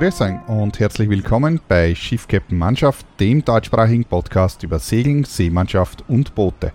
Grüß 0.00 0.22
euch 0.22 0.36
und 0.46 0.80
herzlich 0.80 1.10
willkommen 1.10 1.60
bei 1.68 1.94
Schiff 1.94 2.26
Captain 2.26 2.56
Mannschaft, 2.56 3.04
dem 3.20 3.44
deutschsprachigen 3.44 4.06
Podcast 4.06 4.62
über 4.62 4.78
Segeln, 4.78 5.24
Seemannschaft 5.24 6.04
und 6.08 6.34
Boote. 6.34 6.72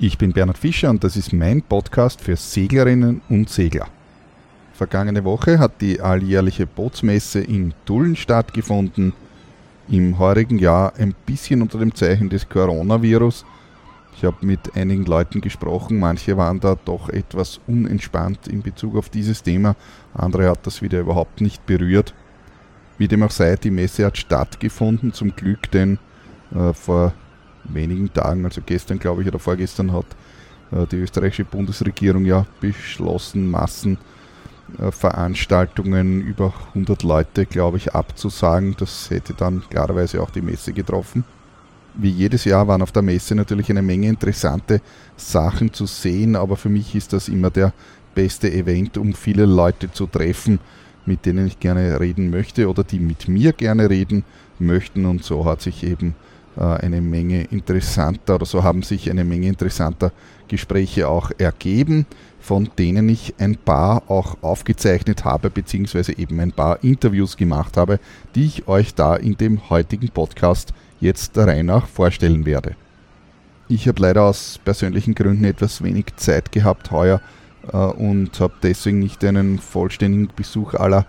Ich 0.00 0.18
bin 0.18 0.32
Bernhard 0.32 0.58
Fischer 0.58 0.90
und 0.90 1.04
das 1.04 1.16
ist 1.16 1.32
mein 1.32 1.62
Podcast 1.62 2.20
für 2.20 2.34
Seglerinnen 2.34 3.20
und 3.28 3.50
Segler. 3.50 3.86
Vergangene 4.72 5.22
Woche 5.22 5.60
hat 5.60 5.80
die 5.80 6.00
alljährliche 6.00 6.66
Bootsmesse 6.66 7.38
in 7.38 7.72
Tulln 7.84 8.16
stattgefunden. 8.16 9.12
Im 9.88 10.18
heurigen 10.18 10.58
Jahr 10.58 10.92
ein 10.98 11.14
bisschen 11.26 11.62
unter 11.62 11.78
dem 11.78 11.94
Zeichen 11.94 12.30
des 12.30 12.48
Coronavirus 12.48 13.44
ich 14.16 14.24
habe 14.24 14.46
mit 14.46 14.76
einigen 14.76 15.04
Leuten 15.04 15.40
gesprochen, 15.40 15.98
manche 15.98 16.36
waren 16.36 16.60
da 16.60 16.76
doch 16.84 17.08
etwas 17.08 17.60
unentspannt 17.66 18.46
in 18.46 18.62
Bezug 18.62 18.96
auf 18.96 19.08
dieses 19.08 19.42
Thema, 19.42 19.74
andere 20.14 20.48
hat 20.48 20.66
das 20.66 20.82
wieder 20.82 21.00
überhaupt 21.00 21.40
nicht 21.40 21.66
berührt. 21.66 22.14
Wie 22.98 23.08
dem 23.08 23.22
auch 23.22 23.30
sei, 23.30 23.56
die 23.56 23.70
Messe 23.70 24.04
hat 24.06 24.18
stattgefunden, 24.18 25.12
zum 25.12 25.34
Glück, 25.34 25.70
denn 25.70 25.98
äh, 26.54 26.72
vor 26.72 27.12
wenigen 27.64 28.12
Tagen, 28.12 28.44
also 28.44 28.60
gestern 28.64 28.98
glaube 28.98 29.22
ich 29.22 29.28
oder 29.28 29.38
vorgestern, 29.38 29.92
hat 29.92 30.06
äh, 30.70 30.86
die 30.86 30.96
österreichische 30.96 31.44
Bundesregierung 31.44 32.24
ja 32.24 32.46
beschlossen, 32.60 33.50
Massenveranstaltungen 33.50 36.20
äh, 36.20 36.24
über 36.24 36.54
100 36.68 37.02
Leute, 37.02 37.46
glaube 37.46 37.78
ich, 37.78 37.94
abzusagen. 37.94 38.76
Das 38.78 39.10
hätte 39.10 39.34
dann 39.34 39.64
klarerweise 39.68 40.22
auch 40.22 40.30
die 40.30 40.42
Messe 40.42 40.72
getroffen 40.72 41.24
wie 41.94 42.10
jedes 42.10 42.44
Jahr 42.44 42.66
waren 42.68 42.82
auf 42.82 42.92
der 42.92 43.02
Messe 43.02 43.34
natürlich 43.34 43.70
eine 43.70 43.82
Menge 43.82 44.08
interessante 44.08 44.80
Sachen 45.16 45.72
zu 45.72 45.86
sehen, 45.86 46.36
aber 46.36 46.56
für 46.56 46.68
mich 46.68 46.94
ist 46.94 47.12
das 47.12 47.28
immer 47.28 47.50
der 47.50 47.72
beste 48.14 48.52
Event, 48.52 48.98
um 48.98 49.14
viele 49.14 49.46
Leute 49.46 49.90
zu 49.90 50.06
treffen, 50.06 50.58
mit 51.06 51.26
denen 51.26 51.46
ich 51.46 51.60
gerne 51.60 52.00
reden 52.00 52.30
möchte 52.30 52.68
oder 52.68 52.84
die 52.84 52.98
mit 52.98 53.28
mir 53.28 53.52
gerne 53.52 53.90
reden 53.90 54.24
möchten. 54.58 55.06
Und 55.06 55.24
so 55.24 55.44
hat 55.44 55.60
sich 55.60 55.84
eben 55.84 56.14
äh, 56.56 56.62
eine 56.62 57.00
Menge 57.00 57.44
interessanter 57.44 58.36
oder 58.36 58.46
so 58.46 58.62
haben 58.62 58.82
sich 58.82 59.10
eine 59.10 59.24
Menge 59.24 59.48
interessanter 59.48 60.12
Gespräche 60.48 61.08
auch 61.08 61.30
ergeben, 61.38 62.06
von 62.40 62.68
denen 62.78 63.08
ich 63.08 63.34
ein 63.38 63.56
paar 63.56 64.02
auch 64.08 64.36
aufgezeichnet 64.42 65.24
habe, 65.24 65.50
beziehungsweise 65.50 66.16
eben 66.18 66.38
ein 66.40 66.52
paar 66.52 66.82
Interviews 66.84 67.36
gemacht 67.36 67.76
habe, 67.76 67.98
die 68.34 68.44
ich 68.44 68.68
euch 68.68 68.94
da 68.94 69.16
in 69.16 69.36
dem 69.36 69.70
heutigen 69.70 70.10
Podcast 70.10 70.74
jetzt 71.00 71.36
der 71.36 71.46
Reihe 71.46 71.64
nach 71.64 71.86
vorstellen 71.86 72.44
werde. 72.44 72.76
Ich 73.66 73.88
habe 73.88 74.02
leider 74.02 74.24
aus 74.24 74.60
persönlichen 74.62 75.14
Gründen 75.14 75.44
etwas 75.44 75.82
wenig 75.82 76.06
Zeit 76.16 76.52
gehabt 76.52 76.90
heuer 76.90 77.22
und 77.72 78.40
habe 78.40 78.54
deswegen 78.62 78.98
nicht 78.98 79.24
einen 79.24 79.58
vollständigen 79.58 80.28
Besuch 80.34 80.74
aller 80.74 81.06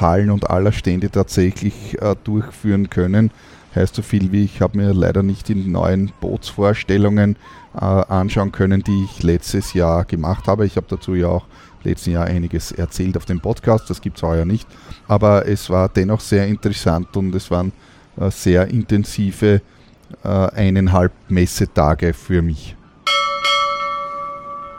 Hallen 0.00 0.30
und 0.30 0.50
aller 0.50 0.72
Stände 0.72 1.10
tatsächlich 1.10 2.00
äh, 2.00 2.16
durchführen 2.24 2.90
können. 2.90 3.30
Heißt 3.74 3.94
so 3.94 4.02
viel 4.02 4.32
wie, 4.32 4.44
ich 4.44 4.60
habe 4.60 4.78
mir 4.78 4.92
leider 4.94 5.22
nicht 5.22 5.48
die 5.48 5.54
neuen 5.54 6.12
Bootsvorstellungen 6.20 7.36
äh, 7.74 7.80
anschauen 7.80 8.52
können, 8.52 8.82
die 8.82 9.04
ich 9.04 9.22
letztes 9.22 9.74
Jahr 9.74 10.04
gemacht 10.04 10.46
habe. 10.46 10.64
Ich 10.64 10.76
habe 10.76 10.86
dazu 10.88 11.14
ja 11.14 11.28
auch 11.28 11.46
letzten 11.82 12.12
Jahr 12.12 12.24
einiges 12.24 12.72
erzählt 12.72 13.16
auf 13.16 13.24
dem 13.24 13.40
Podcast, 13.40 13.90
das 13.90 14.00
gibt 14.00 14.16
es 14.16 14.22
heuer 14.22 14.44
nicht. 14.44 14.66
Aber 15.06 15.46
es 15.46 15.68
war 15.70 15.88
dennoch 15.88 16.20
sehr 16.20 16.46
interessant 16.46 17.16
und 17.16 17.34
es 17.34 17.50
waren 17.50 17.72
äh, 18.16 18.30
sehr 18.30 18.68
intensive 18.68 19.60
äh, 20.22 20.28
eineinhalb 20.28 21.12
Messetage 21.28 22.14
für 22.14 22.42
mich. 22.42 22.76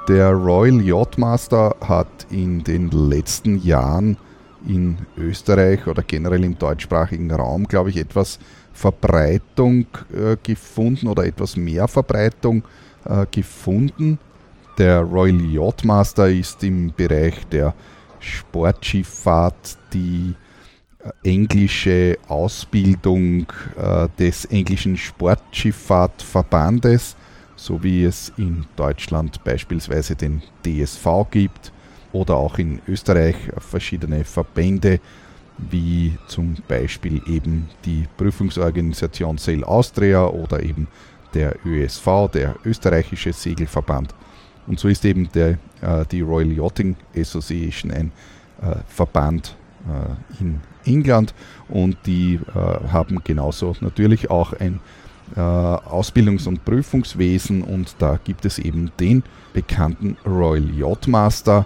Der 0.07 0.33
Royal 0.33 0.81
Yachtmaster 0.81 1.75
hat 1.81 2.27
in 2.29 2.63
den 2.63 2.91
letzten 2.91 3.59
Jahren 3.63 4.17
in 4.67 4.99
Österreich 5.17 5.87
oder 5.87 6.03
generell 6.03 6.43
im 6.43 6.59
deutschsprachigen 6.59 7.31
Raum, 7.31 7.67
glaube 7.67 7.89
ich, 7.89 7.97
etwas 7.97 8.37
Verbreitung 8.71 9.87
äh, 10.13 10.37
gefunden 10.43 11.07
oder 11.07 11.25
etwas 11.25 11.57
mehr 11.57 11.87
Verbreitung 11.87 12.61
äh, 13.05 13.25
gefunden. 13.31 14.19
Der 14.77 15.01
Royal 15.01 15.41
Yachtmaster 15.41 16.29
ist 16.29 16.63
im 16.63 16.93
Bereich 16.95 17.43
der 17.47 17.73
Sportschifffahrt 18.19 19.79
die 19.91 20.35
englische 21.23 22.19
Ausbildung 22.27 23.47
äh, 23.75 24.07
des 24.19 24.45
englischen 24.45 24.97
Sportschifffahrtverbandes, 24.97 27.15
so 27.55 27.83
wie 27.83 28.03
es 28.03 28.31
in 28.37 28.65
Deutschland 28.75 29.43
beispielsweise 29.43 30.15
den 30.15 30.41
DSV 30.65 31.07
gibt 31.31 31.71
oder 32.11 32.35
auch 32.35 32.57
in 32.57 32.81
Österreich 32.87 33.35
verschiedene 33.57 34.23
Verbände, 34.23 34.99
wie 35.57 36.17
zum 36.27 36.55
Beispiel 36.67 37.21
eben 37.27 37.69
die 37.85 38.05
Prüfungsorganisation 38.17 39.37
Sail 39.37 39.63
Austria 39.63 40.27
oder 40.27 40.61
eben 40.61 40.87
der 41.33 41.55
ÖSV, 41.65 42.29
der 42.33 42.55
österreichische 42.65 43.33
Segelverband. 43.33 44.13
Und 44.67 44.79
so 44.79 44.87
ist 44.87 45.05
eben 45.05 45.29
der, 45.33 45.57
äh, 45.81 46.05
die 46.11 46.21
Royal 46.21 46.51
Yachting 46.51 46.95
Association 47.15 47.91
ein 47.91 48.11
äh, 48.61 48.75
Verband 48.87 49.55
äh, 49.87 50.41
in 50.41 50.61
England 50.85 51.33
und 51.69 51.97
die 52.05 52.35
äh, 52.35 52.59
haben 52.91 53.21
genauso 53.23 53.75
natürlich 53.81 54.29
auch 54.29 54.53
ein 54.53 54.75
äh, 54.75 55.04
Ausbildungs- 55.35 56.47
und 56.47 56.63
Prüfungswesen 56.65 57.63
und 57.63 57.95
da 57.99 58.19
gibt 58.23 58.45
es 58.45 58.59
eben 58.59 58.91
den 58.99 59.23
bekannten 59.53 60.17
Royal 60.25 60.69
Yachtmaster, 60.69 61.65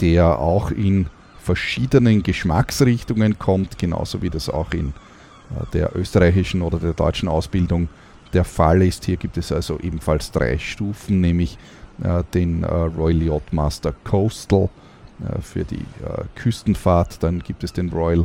der 0.00 0.38
auch 0.38 0.70
in 0.70 1.06
verschiedenen 1.38 2.22
Geschmacksrichtungen 2.22 3.38
kommt, 3.38 3.78
genauso 3.78 4.20
wie 4.20 4.28
das 4.28 4.50
auch 4.50 4.72
in 4.72 4.88
äh, 4.88 5.64
der 5.72 5.96
österreichischen 5.96 6.60
oder 6.60 6.78
der 6.78 6.92
deutschen 6.92 7.28
Ausbildung 7.28 7.88
der 8.34 8.44
Fall 8.44 8.82
ist. 8.82 9.06
Hier 9.06 9.16
gibt 9.16 9.38
es 9.38 9.50
also 9.50 9.78
ebenfalls 9.80 10.30
drei 10.30 10.58
Stufen, 10.58 11.22
nämlich 11.22 11.56
äh, 12.02 12.22
den 12.34 12.62
äh, 12.62 12.66
Royal 12.66 13.22
Yachtmaster 13.22 13.94
Coastal 14.04 14.68
für 15.42 15.64
die 15.64 15.84
Küstenfahrt, 16.36 17.24
dann 17.24 17.40
gibt 17.40 17.64
es 17.64 17.72
den 17.72 17.88
Royal 17.88 18.24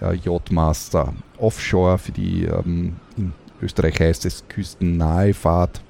äh, 0.00 0.16
Yachtmaster 0.16 1.12
Offshore, 1.38 1.98
für 1.98 2.12
die 2.12 2.44
ähm, 2.44 2.96
Österreich 3.62 4.00
heißt 4.00 4.24
es 4.26 4.44
küstennahe 4.48 5.34
Fahrt 5.34 5.82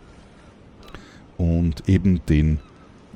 und 1.39 1.89
eben 1.89 2.25
den 2.27 2.59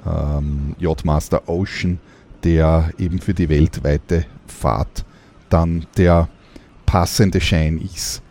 ähm, 0.04 0.74
Yachtmaster 0.78 1.48
Ocean, 1.48 1.98
der 2.44 2.90
eben 2.98 3.20
für 3.20 3.34
die 3.34 3.48
weltweite 3.48 4.26
Fahrt 4.46 5.04
dann 5.48 5.86
der 5.96 6.28
passende 6.86 7.40
Schein 7.40 7.78
ist. 7.78 8.22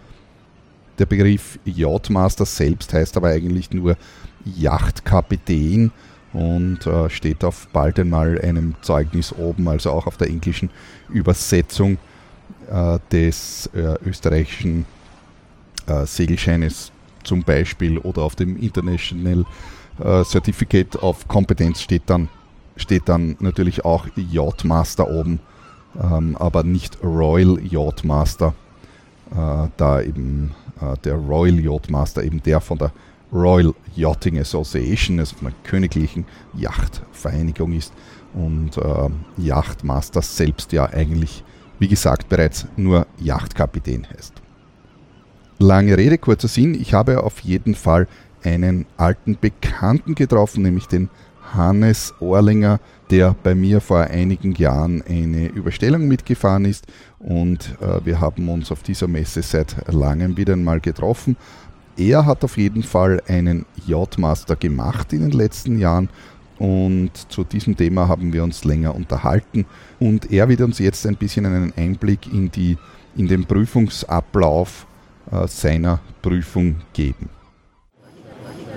Der 0.98 1.06
Begriff 1.06 1.60
Yachtmaster 1.66 2.46
selbst 2.46 2.94
heißt 2.94 3.18
aber 3.18 3.30
eigentlich 3.30 3.72
nur 3.72 3.98
Yachtkapitän 4.46 5.92
und 6.34 6.86
äh, 6.86 7.10
steht 7.10 7.44
auf 7.44 7.68
bald 7.74 8.00
einmal 8.00 8.40
einem 8.42 8.76
Zeugnis 8.82 9.34
oben, 9.34 9.68
also 9.68 9.92
auch 9.92 10.08
auf 10.08 10.18
der 10.18 10.28
englischen 10.28 10.70
Übersetzung 11.10 11.98
äh, 12.70 13.00
des 13.12 13.70
äh, 13.74 13.96
österreichischen 14.06 14.86
äh, 15.88 16.06
Segelscheines 16.06 16.92
zum 17.24 17.44
Beispiel 17.44 17.98
oder 17.98 18.24
auf 18.24 18.36
dem 18.36 18.58
International 18.58 19.46
äh, 20.00 20.24
Certificate 20.24 20.96
of 21.02 21.28
Competence 21.28 21.82
steht 21.82 22.04
dann, 22.08 22.30
steht 22.76 23.10
dann 23.10 23.36
natürlich 23.40 23.86
auch 23.86 24.08
Yachtmaster 24.16 25.10
oben, 25.10 25.40
ähm, 26.02 26.36
aber 26.38 26.64
nicht 26.64 27.04
Royal 27.04 27.60
Yachtmaster, 27.64 28.54
äh, 29.32 29.68
da 29.78 30.02
eben 30.02 30.52
äh, 30.82 30.98
der 31.04 31.16
Royal 31.16 31.60
Yachtmaster 31.60 32.24
eben 32.24 32.42
der 32.44 32.62
von 32.62 32.78
der 32.78 32.92
Royal 33.34 33.74
Yachting 33.96 34.40
Association, 34.40 35.20
also 35.20 35.36
von 35.36 35.48
der 35.48 35.56
königlichen 35.70 36.26
Yachtvereinigung 36.54 37.74
ist 37.74 37.92
und 38.34 38.78
äh, 38.78 39.10
Yachtmaster 39.38 40.22
selbst 40.22 40.72
ja 40.72 40.86
eigentlich 40.86 41.44
wie 41.80 41.88
gesagt 41.88 42.30
bereits 42.30 42.66
nur 42.78 43.08
Yachtkapitän 43.20 44.08
heißt. 44.10 44.45
Lange 45.58 45.98
Rede, 45.98 46.18
kurzer 46.18 46.50
Sinn, 46.50 46.76
ich 46.76 46.94
habe 46.94 47.24
auf 47.24 47.40
jeden 47.40 47.76
Fall 47.76 48.08
einen 48.44 48.86
alten 48.98 49.38
Bekannten 49.40 50.14
getroffen, 50.14 50.64
nämlich 50.64 50.88
den 50.88 51.10
Hannes 51.54 52.14
Orlinger, 52.20 52.82
der 53.10 53.34
bei 53.42 53.56
mir 53.56 53.80
vor 53.80 54.02
einigen 54.02 54.54
Jahren 54.56 55.02
eine 55.08 55.48
Überstellung 55.48 56.10
mitgefahren 56.10 56.66
ist 56.66 56.88
und 57.20 57.78
äh, 57.80 58.06
wir 58.06 58.20
haben 58.20 58.50
uns 58.50 58.70
auf 58.70 58.84
dieser 58.84 59.08
Messe 59.08 59.42
seit 59.44 59.78
langem 59.88 60.36
wieder 60.36 60.54
einmal 60.54 60.82
getroffen. 60.82 61.38
Er 61.96 62.26
hat 62.26 62.44
auf 62.44 62.58
jeden 62.58 62.84
Fall 62.84 63.22
einen 63.26 63.66
Yachtmaster 63.88 64.58
gemacht 64.58 65.14
in 65.14 65.22
den 65.22 65.32
letzten 65.32 65.80
Jahren 65.80 66.10
und 66.60 67.12
zu 67.30 67.46
diesem 67.46 67.78
Thema 67.78 68.10
haben 68.10 68.34
wir 68.34 68.44
uns 68.44 68.66
länger 68.66 68.94
unterhalten. 68.94 69.66
Und 70.00 70.32
er 70.34 70.50
wird 70.50 70.60
uns 70.60 70.80
jetzt 70.80 71.06
ein 71.08 71.16
bisschen 71.16 71.46
einen 71.46 71.74
Einblick 71.78 72.32
in, 72.34 72.52
die, 72.52 72.78
in 73.16 73.28
den 73.28 73.46
Prüfungsablauf 73.46 74.86
äh, 75.32 75.48
seiner 75.48 76.00
Prüfung 76.22 76.78
geben. 76.94 77.30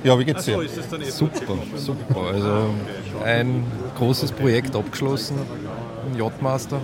Ja, 0.05 0.19
wie 0.19 0.25
geht's 0.25 0.45
dir? 0.45 0.61
super, 1.11 1.55
super. 1.77 2.21
Also 2.33 2.71
ein 3.25 3.65
großes 3.97 4.33
Projekt 4.33 4.77
abgeschlossen, 4.77 5.39
ein 6.07 6.19
Yachtmaster. 6.19 6.81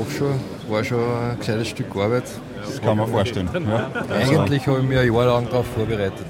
Offshore 0.00 0.34
war 0.68 0.82
schon 0.82 0.98
ein 0.98 1.38
gescheites 1.38 1.68
Stück 1.68 1.94
Arbeit. 1.94 2.24
Das 2.64 2.80
kann 2.80 2.96
man 2.96 3.08
vorstellen. 3.08 3.48
Ja. 3.52 3.90
Eigentlich 4.14 4.66
habe 4.66 4.78
ich 4.80 4.84
mich 4.84 4.98
ein 4.98 5.12
Jahr 5.12 5.26
lang 5.26 5.46
darauf 5.46 5.66
vorbereitet. 5.66 6.26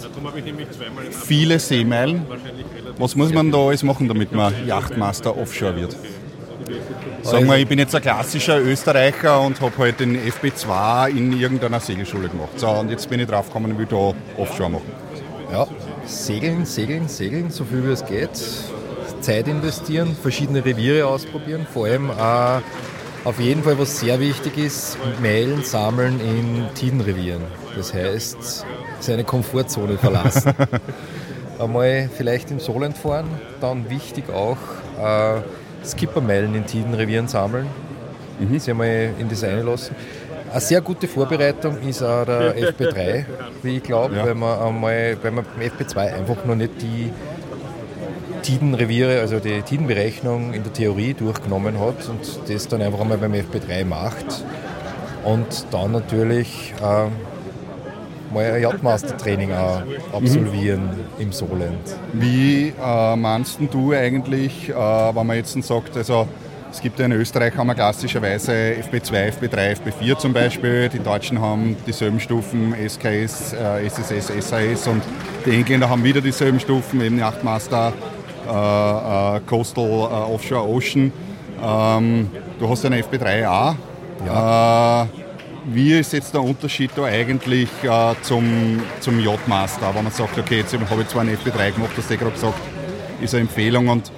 Viele 1.11 1.59
Seemeilen. 1.59 2.25
Was 2.99 3.15
muss 3.15 3.33
man 3.33 3.51
da 3.51 3.59
alles 3.59 3.83
machen, 3.83 4.09
damit 4.09 4.33
man 4.33 4.53
Yachtmaster 4.67 5.37
Offshore 5.37 5.77
wird? 5.77 5.97
Sagen 7.23 7.47
wir, 7.47 7.57
ich 7.57 7.69
bin 7.69 7.79
jetzt 7.79 7.95
ein 7.95 8.03
klassischer 8.03 8.61
Österreicher 8.61 9.41
und 9.41 9.61
habe 9.61 9.77
halt 9.79 10.01
den 10.01 10.17
FB2 10.17 11.11
in 11.11 11.39
irgendeiner 11.39 11.81
Segelschule 11.81 12.29
gemacht. 12.29 12.59
So, 12.59 12.69
und 12.69 12.91
jetzt 12.91 13.09
bin 13.09 13.21
ich 13.21 13.27
drauf 13.27 13.47
gekommen 13.47 13.73
und 13.73 13.79
will 13.79 13.87
da 13.87 14.13
Offshore 14.41 14.71
machen. 14.71 14.93
Ja, 15.51 15.67
segeln, 16.07 16.65
segeln, 16.65 17.09
segeln, 17.09 17.51
so 17.51 17.65
viel 17.65 17.87
wie 17.87 17.93
es 17.93 18.05
geht. 18.05 18.31
Zeit 19.21 19.47
investieren, 19.47 20.17
verschiedene 20.21 20.65
Reviere 20.65 21.07
ausprobieren, 21.07 21.67
vor 21.73 21.87
allem 21.87 22.11
auch 22.11 22.61
auf 23.25 23.39
jeden 23.39 23.63
Fall, 23.63 23.79
was 23.79 24.01
sehr 24.01 24.19
wichtig 24.19 24.59
ist, 24.59 24.99
Meilen 25.21 25.63
sammeln 25.63 26.21
in 26.21 26.67
Tidenrevieren. 26.75 27.43
Das 27.77 27.95
heißt, 27.95 28.67
seine 28.99 29.23
Komfortzone 29.23 29.97
verlassen. 29.97 30.53
Einmal 31.61 32.11
vielleicht 32.17 32.51
im 32.51 32.59
Solent 32.59 32.99
fahren, 32.99 33.29
dann 33.61 33.89
wichtig 33.89 34.29
auch 34.29 34.57
äh, 35.01 35.41
Skippermeilen 35.85 36.55
in 36.55 36.67
Tidenrevieren 36.67 37.29
sammeln, 37.29 37.67
mhm. 38.39 38.59
sich 38.59 38.71
einmal 38.71 39.11
in 39.19 39.29
das 39.29 39.45
einlassen. 39.45 39.97
Eine 40.51 40.61
sehr 40.61 40.83
gute 40.83 41.09
Vorbereitung 41.09 41.81
ist 41.81 42.03
auch 42.03 42.25
der 42.27 42.55
FP3, 42.75 43.25
wie 43.63 43.77
ich 43.79 43.83
glaube, 43.83 44.17
ja. 44.17 44.27
weil 44.27 44.35
man 44.35 44.59
einmal, 44.59 45.17
weil 45.23 45.31
man 45.31 45.47
beim 45.57 45.69
FP2 45.69 45.97
einfach 46.15 46.45
noch 46.45 46.55
nicht 46.55 46.83
die 46.83 47.11
Tidenreviere, 48.43 49.21
also 49.21 49.39
die 49.39 49.63
Tidenberechnung 49.63 50.53
in 50.53 50.63
der 50.63 50.73
Theorie 50.73 51.15
durchgenommen 51.15 51.79
hat 51.81 52.09
und 52.09 52.51
das 52.51 52.69
dann 52.69 52.83
einfach 52.83 53.01
einmal 53.01 53.19
beim 53.19 53.33
FP3 53.33 53.85
macht. 53.85 54.45
Und 55.25 55.67
dann 55.71 55.93
natürlich 55.93 56.75
äh, 56.83 57.07
mal 58.33 58.53
ein 58.53 58.63
Yachtmaster-Training 58.63 59.53
auch 59.53 59.83
absolvieren 60.13 60.85
mhm. 60.85 61.23
im 61.23 61.33
Solent. 61.33 61.97
Wie 62.13 62.73
äh, 62.83 63.17
meinst 63.17 63.59
du 63.71 63.93
eigentlich, 63.93 64.69
äh, 64.69 64.75
wenn 64.75 65.27
man 65.27 65.37
jetzt 65.37 65.61
sagt, 65.63 65.97
also 65.97 66.27
es 66.73 66.81
gibt 66.81 66.99
ja 66.99 67.05
in 67.05 67.13
Österreich 67.13 67.55
haben 67.55 67.67
wir 67.67 67.75
klassischerweise 67.75 68.53
FB2, 68.53 69.35
FB3, 69.39 69.77
FB4 69.77 70.17
zum 70.17 70.33
Beispiel. 70.33 70.89
Die 70.89 71.01
Deutschen 71.01 71.39
haben 71.39 71.77
dieselben 71.87 72.19
Stufen 72.19 72.75
SKS, 72.75 73.53
äh, 73.53 73.85
SSS, 73.87 74.49
SAS 74.49 74.89
und 74.89 75.03
die 75.45 75.51
Engländer 75.51 75.91
haben 75.91 76.03
wieder 76.03 76.23
dieselben 76.23 76.59
Stufen, 76.59 77.03
eben 77.03 77.19
Yachtmaster, 77.19 77.93
äh, 78.49 78.51
äh, 78.51 79.41
Coastal 79.41 79.85
äh, 79.85 80.33
Offshore 80.33 80.67
Ocean. 80.67 81.13
Ähm, 81.63 82.31
du 82.59 82.69
hast 82.69 82.87
eine 82.87 83.03
FB3A. 83.03 83.75
Ja. 84.27 85.09
Wie 85.67 85.99
ist 85.99 86.13
jetzt 86.13 86.35
der 86.35 86.43
Unterschied 86.43 86.91
da 86.97 87.05
eigentlich 87.05 87.69
zum, 88.23 88.81
zum 89.01 89.21
Yachtmaster? 89.21 89.95
Wenn 89.95 90.05
man 90.05 90.13
sagt, 90.13 90.39
okay, 90.39 90.59
jetzt 90.59 90.75
habe 90.75 91.03
ich 91.03 91.09
zwar 91.09 91.23
eine 91.23 91.35
FB3 91.35 91.73
gemacht, 91.73 91.93
das 91.97 92.09
du 92.09 92.17
gerade 92.17 92.33
gesagt, 92.33 92.59
ist 93.21 93.35
eine 93.35 93.43
Empfehlung 93.43 93.89
und 93.89 94.11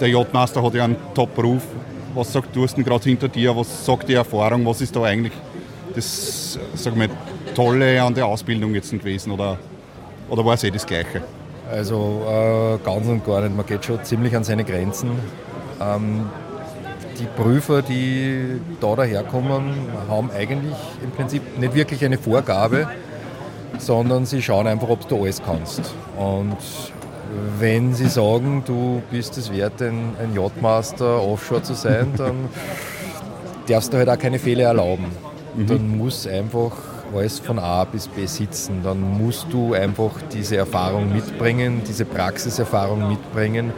der 0.00 0.08
Yachtmaster 0.08 0.62
hat 0.62 0.74
ja 0.74 0.84
einen 0.84 0.96
Top-Ruf. 1.14 1.62
Was 2.14 2.32
sagt 2.32 2.52
Thorsten 2.54 2.84
gerade 2.84 3.04
hinter 3.04 3.28
dir? 3.28 3.56
Was 3.56 3.84
sagt 3.84 4.08
die 4.08 4.14
Erfahrung? 4.14 4.66
Was 4.66 4.80
ist 4.80 4.96
da 4.96 5.04
eigentlich 5.04 5.32
das 5.94 6.58
sag 6.74 6.96
mal, 6.96 7.08
Tolle 7.54 8.02
an 8.02 8.14
der 8.14 8.26
Ausbildung 8.26 8.74
jetzt 8.74 8.90
gewesen? 8.90 9.30
Oder, 9.32 9.58
oder 10.28 10.44
war 10.44 10.54
es 10.54 10.64
eh 10.64 10.70
das 10.70 10.86
Gleiche? 10.86 11.22
Also 11.70 12.22
äh, 12.28 12.84
ganz 12.84 13.06
und 13.06 13.24
gar 13.24 13.42
nicht. 13.42 13.56
Man 13.56 13.64
geht 13.66 13.84
schon 13.84 14.02
ziemlich 14.02 14.34
an 14.34 14.42
seine 14.42 14.64
Grenzen. 14.64 15.10
Ähm, 15.80 16.26
die 17.20 17.26
Prüfer, 17.26 17.82
die 17.82 18.60
da 18.80 18.96
daherkommen, 18.96 19.74
haben 20.08 20.30
eigentlich 20.30 20.76
im 21.04 21.10
Prinzip 21.10 21.58
nicht 21.58 21.74
wirklich 21.74 22.04
eine 22.04 22.18
Vorgabe, 22.18 22.88
sondern 23.78 24.26
sie 24.26 24.42
schauen 24.42 24.66
einfach, 24.66 24.88
ob 24.88 25.06
du 25.08 25.22
alles 25.22 25.42
kannst. 25.42 25.94
Und 26.16 26.56
wenn 27.58 27.94
sie 27.94 28.08
sagen, 28.08 28.62
du 28.66 29.02
bist 29.10 29.36
es 29.38 29.52
wert, 29.52 29.80
ein, 29.82 30.14
ein 30.20 30.34
Yachtmaster 30.34 31.22
offshore 31.22 31.62
zu 31.62 31.74
sein, 31.74 32.12
dann 32.16 32.48
darfst 33.68 33.92
du 33.92 33.98
halt 33.98 34.08
auch 34.08 34.18
keine 34.18 34.38
Fehler 34.38 34.64
erlauben. 34.64 35.06
Mhm. 35.56 35.66
Dann 35.66 35.98
muss 35.98 36.26
einfach 36.26 36.72
alles 37.14 37.38
von 37.40 37.58
A 37.58 37.84
bis 37.84 38.08
B 38.08 38.26
sitzen. 38.26 38.80
Dann 38.82 39.00
musst 39.00 39.46
du 39.50 39.74
einfach 39.74 40.12
diese 40.32 40.56
Erfahrung 40.56 41.12
mitbringen, 41.12 41.82
diese 41.86 42.04
Praxiserfahrung 42.04 43.08
mitbringen, 43.08 43.72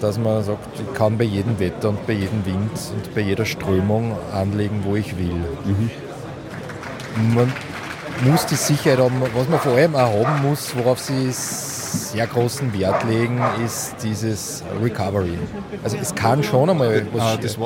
dass 0.00 0.18
man 0.18 0.42
sagt, 0.42 0.80
ich 0.80 0.94
kann 0.94 1.18
bei 1.18 1.24
jedem 1.24 1.58
Wetter 1.58 1.90
und 1.90 2.06
bei 2.06 2.14
jedem 2.14 2.44
Wind 2.44 2.70
und 2.94 3.14
bei 3.14 3.20
jeder 3.20 3.44
Strömung 3.44 4.16
anlegen, 4.32 4.82
wo 4.84 4.96
ich 4.96 5.16
will. 5.18 5.34
Mhm. 5.64 5.90
Man 7.34 7.52
muss 8.24 8.46
die 8.46 8.54
Sicherheit 8.54 8.98
haben, 8.98 9.20
was 9.34 9.48
man 9.48 9.60
vor 9.60 9.72
allem 9.72 9.94
auch 9.94 10.26
haben 10.26 10.48
muss, 10.48 10.74
worauf 10.76 10.98
sie 10.98 11.30
sehr 11.30 12.26
großen 12.26 12.72
Wert 12.78 13.04
legen, 13.04 13.40
ist 13.64 13.96
dieses 14.02 14.62
Recovery. 14.82 15.38
Also 15.82 15.96
es 16.00 16.14
kann 16.14 16.42
schon 16.42 16.70
einmal 16.70 17.06
was 17.12 17.22
ah, 17.22 17.36
das 17.36 17.58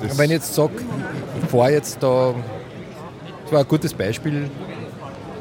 das 0.00 0.18
Wenn 0.18 0.26
ich 0.26 0.32
jetzt 0.32 0.54
sage, 0.54 0.72
ich 1.42 1.48
fahre 1.48 1.72
jetzt 1.72 2.02
da 2.02 2.34
das 3.48 3.52
war 3.54 3.60
ein 3.60 3.68
gutes 3.68 3.94
Beispiel. 3.94 4.50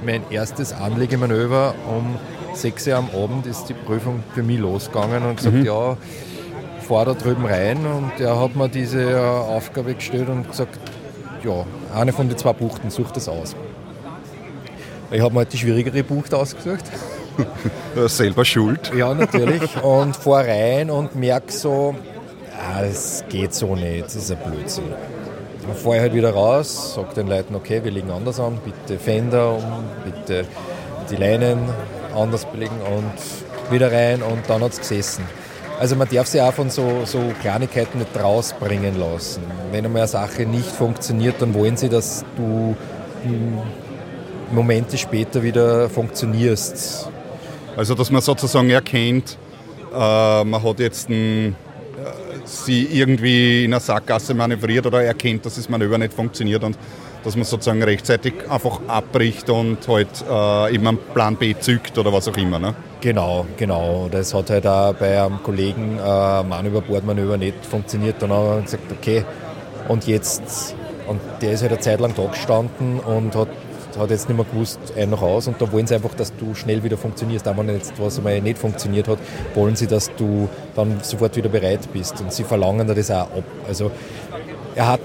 Mein 0.06 0.22
erstes 0.30 0.72
Anlegemanöver 0.72 1.76
um 1.90 2.16
6 2.62 2.88
Uhr 2.88 2.96
am 2.96 3.10
Abend 3.12 3.46
ist 3.46 3.66
die 3.66 3.74
Prüfung 3.74 4.24
für 4.34 4.44
mich 4.44 4.60
losgegangen 4.60 5.24
und 5.24 5.38
gesagt, 5.38 5.56
mhm. 5.56 5.66
ja, 5.66 5.98
fahr 6.88 7.06
da 7.06 7.14
drüben 7.14 7.46
rein. 7.46 7.78
Und 7.86 8.20
er 8.20 8.40
hat 8.40 8.56
mir 8.56 8.70
diese 8.70 9.12
äh, 9.12 9.16
Aufgabe 9.16 9.94
gestellt 9.94 10.30
und 10.30 10.50
gesagt, 10.50 10.80
ja, 11.44 11.66
eine 11.96 12.14
von 12.14 12.28
den 12.28 12.38
zwei 12.38 12.54
Buchten, 12.54 12.90
such 12.90 13.12
das 13.12 13.30
aus. 13.30 13.56
Ich 15.12 15.22
habe 15.22 15.34
mir 15.34 15.40
halt 15.40 15.54
die 15.54 15.58
schwierigere 15.58 16.04
Bucht 16.04 16.34
ausgesucht. 16.34 16.84
Selber 18.08 18.44
schuld. 18.44 18.92
Ja, 18.96 19.14
natürlich. 19.14 19.82
Und 19.84 20.16
fahr 20.16 20.46
rein 20.46 20.90
und 20.90 21.16
merke 21.16 21.52
so, 21.52 21.96
ah, 22.58 22.84
es 22.84 23.24
geht 23.30 23.54
so 23.54 23.76
nicht, 23.76 24.06
das 24.06 24.16
ist 24.16 24.32
ein 24.32 24.38
Blödsinn. 24.40 24.86
Dann 25.66 25.76
fahre 25.76 25.96
ich 25.98 26.02
halt 26.02 26.14
wieder 26.14 26.32
raus, 26.32 26.96
sage 26.96 27.14
den 27.16 27.28
Leuten, 27.28 27.56
okay, 27.56 27.84
wir 27.84 27.92
legen 27.92 28.10
anders 28.10 28.40
an, 28.40 28.60
bitte 28.64 29.00
Fender 29.00 29.54
um, 29.54 29.64
bitte 30.04 30.46
die 31.12 31.16
Leinen 31.16 31.60
anders 32.18 32.46
belegen 32.46 32.76
und 32.82 33.72
wieder 33.72 33.92
rein 33.92 34.22
und 34.22 34.42
dann 34.48 34.62
hat 34.62 34.72
es 34.74 34.80
gesessen. 34.80 35.24
Also 35.80 35.96
man 35.96 36.08
darf 36.10 36.28
sich 36.28 36.42
auch 36.42 36.54
von 36.54 36.70
so, 36.70 37.04
so 37.06 37.20
Kleinigkeiten 37.42 38.00
nicht 38.00 38.20
rausbringen 38.20 39.00
lassen. 39.00 39.44
Wenn 39.72 39.86
einmal 39.86 40.02
eine 40.02 40.08
Sache 40.08 40.46
nicht 40.46 40.68
funktioniert, 40.68 41.36
dann 41.40 41.54
wollen 41.54 41.78
sie, 41.78 41.88
dass 41.88 42.26
du 42.36 42.76
Momente 44.52 44.98
später 44.98 45.44
wieder 45.44 45.90
funktionierst. 45.90 47.10
Also 47.76 47.94
dass 47.94 48.10
man 48.10 48.22
sozusagen 48.22 48.70
erkennt, 48.72 49.38
äh, 49.94 50.44
man 50.44 50.64
hat 50.64 50.80
jetzt 50.80 51.10
ein 51.10 51.56
sie 52.48 52.86
irgendwie 52.86 53.66
in 53.66 53.74
einer 53.74 53.80
Sackgasse 53.80 54.34
manövriert 54.34 54.86
oder 54.86 55.04
erkennt, 55.04 55.46
dass 55.46 55.56
das 55.56 55.70
Manöver 55.70 55.98
nicht 55.98 56.14
funktioniert 56.14 56.64
und 56.64 56.78
dass 57.28 57.36
man 57.36 57.44
sozusagen 57.44 57.84
rechtzeitig 57.84 58.50
einfach 58.50 58.80
abbricht 58.88 59.50
und 59.50 59.86
halt 59.86 60.08
äh, 60.30 60.74
eben 60.74 60.88
einen 60.88 60.98
Plan 61.14 61.36
B 61.36 61.54
zückt 61.60 61.98
oder 61.98 62.14
was 62.14 62.30
auch 62.30 62.38
immer. 62.38 62.58
Ne? 62.58 62.74
Genau, 63.02 63.46
genau. 63.58 64.08
Das 64.10 64.34
hat 64.34 64.50
halt 64.50 64.66
auch 64.66 64.94
bei 64.94 65.22
einem 65.22 65.44
Kollegen 65.44 66.00
äh, 66.00 66.44
Mann 66.44 66.66
über 66.66 66.80
Bordmanöver 66.80 67.36
nicht 67.36 67.66
funktioniert. 67.66 68.22
Dann 68.22 68.32
haben 68.32 68.56
wir 68.56 68.62
gesagt, 68.62 68.90
okay, 68.94 69.26
und 69.90 70.08
jetzt, 70.08 70.74
und 71.06 71.20
der 71.42 71.52
ist 71.52 71.64
halt 71.64 71.74
eine 71.74 71.82
Zeit 71.82 72.00
lang 72.00 72.14
da 72.16 72.28
gestanden 72.28 73.02
und 73.02 73.36
hat 73.36 73.50
hat 73.98 74.12
jetzt 74.12 74.30
nicht 74.30 74.38
mehr 74.38 74.46
gewusst, 74.46 74.80
ein 74.96 75.10
noch 75.10 75.24
aus 75.24 75.48
und 75.48 75.60
da 75.60 75.72
wollen 75.72 75.88
sie 75.88 75.96
einfach, 75.96 76.14
dass 76.14 76.32
du 76.36 76.54
schnell 76.54 76.84
wieder 76.84 76.98
funktionierst. 76.98 77.48
Auch 77.48 77.58
wenn 77.58 77.68
jetzt 77.70 77.94
was 77.98 78.20
einmal 78.20 78.40
nicht 78.42 78.60
funktioniert 78.60 79.08
hat, 79.08 79.18
wollen 79.56 79.76
sie, 79.76 79.88
dass 79.88 80.12
du 80.18 80.48
dann 80.76 81.00
sofort 81.02 81.36
wieder 81.36 81.50
bereit 81.50 81.92
bist 81.92 82.22
und 82.22 82.32
sie 82.32 82.44
verlangen 82.44 82.88
da 82.88 82.94
das 82.94 83.10
auch 83.10 83.22
ab. 83.22 83.44
Also 83.68 83.90
er 84.76 84.88
hat 84.88 85.00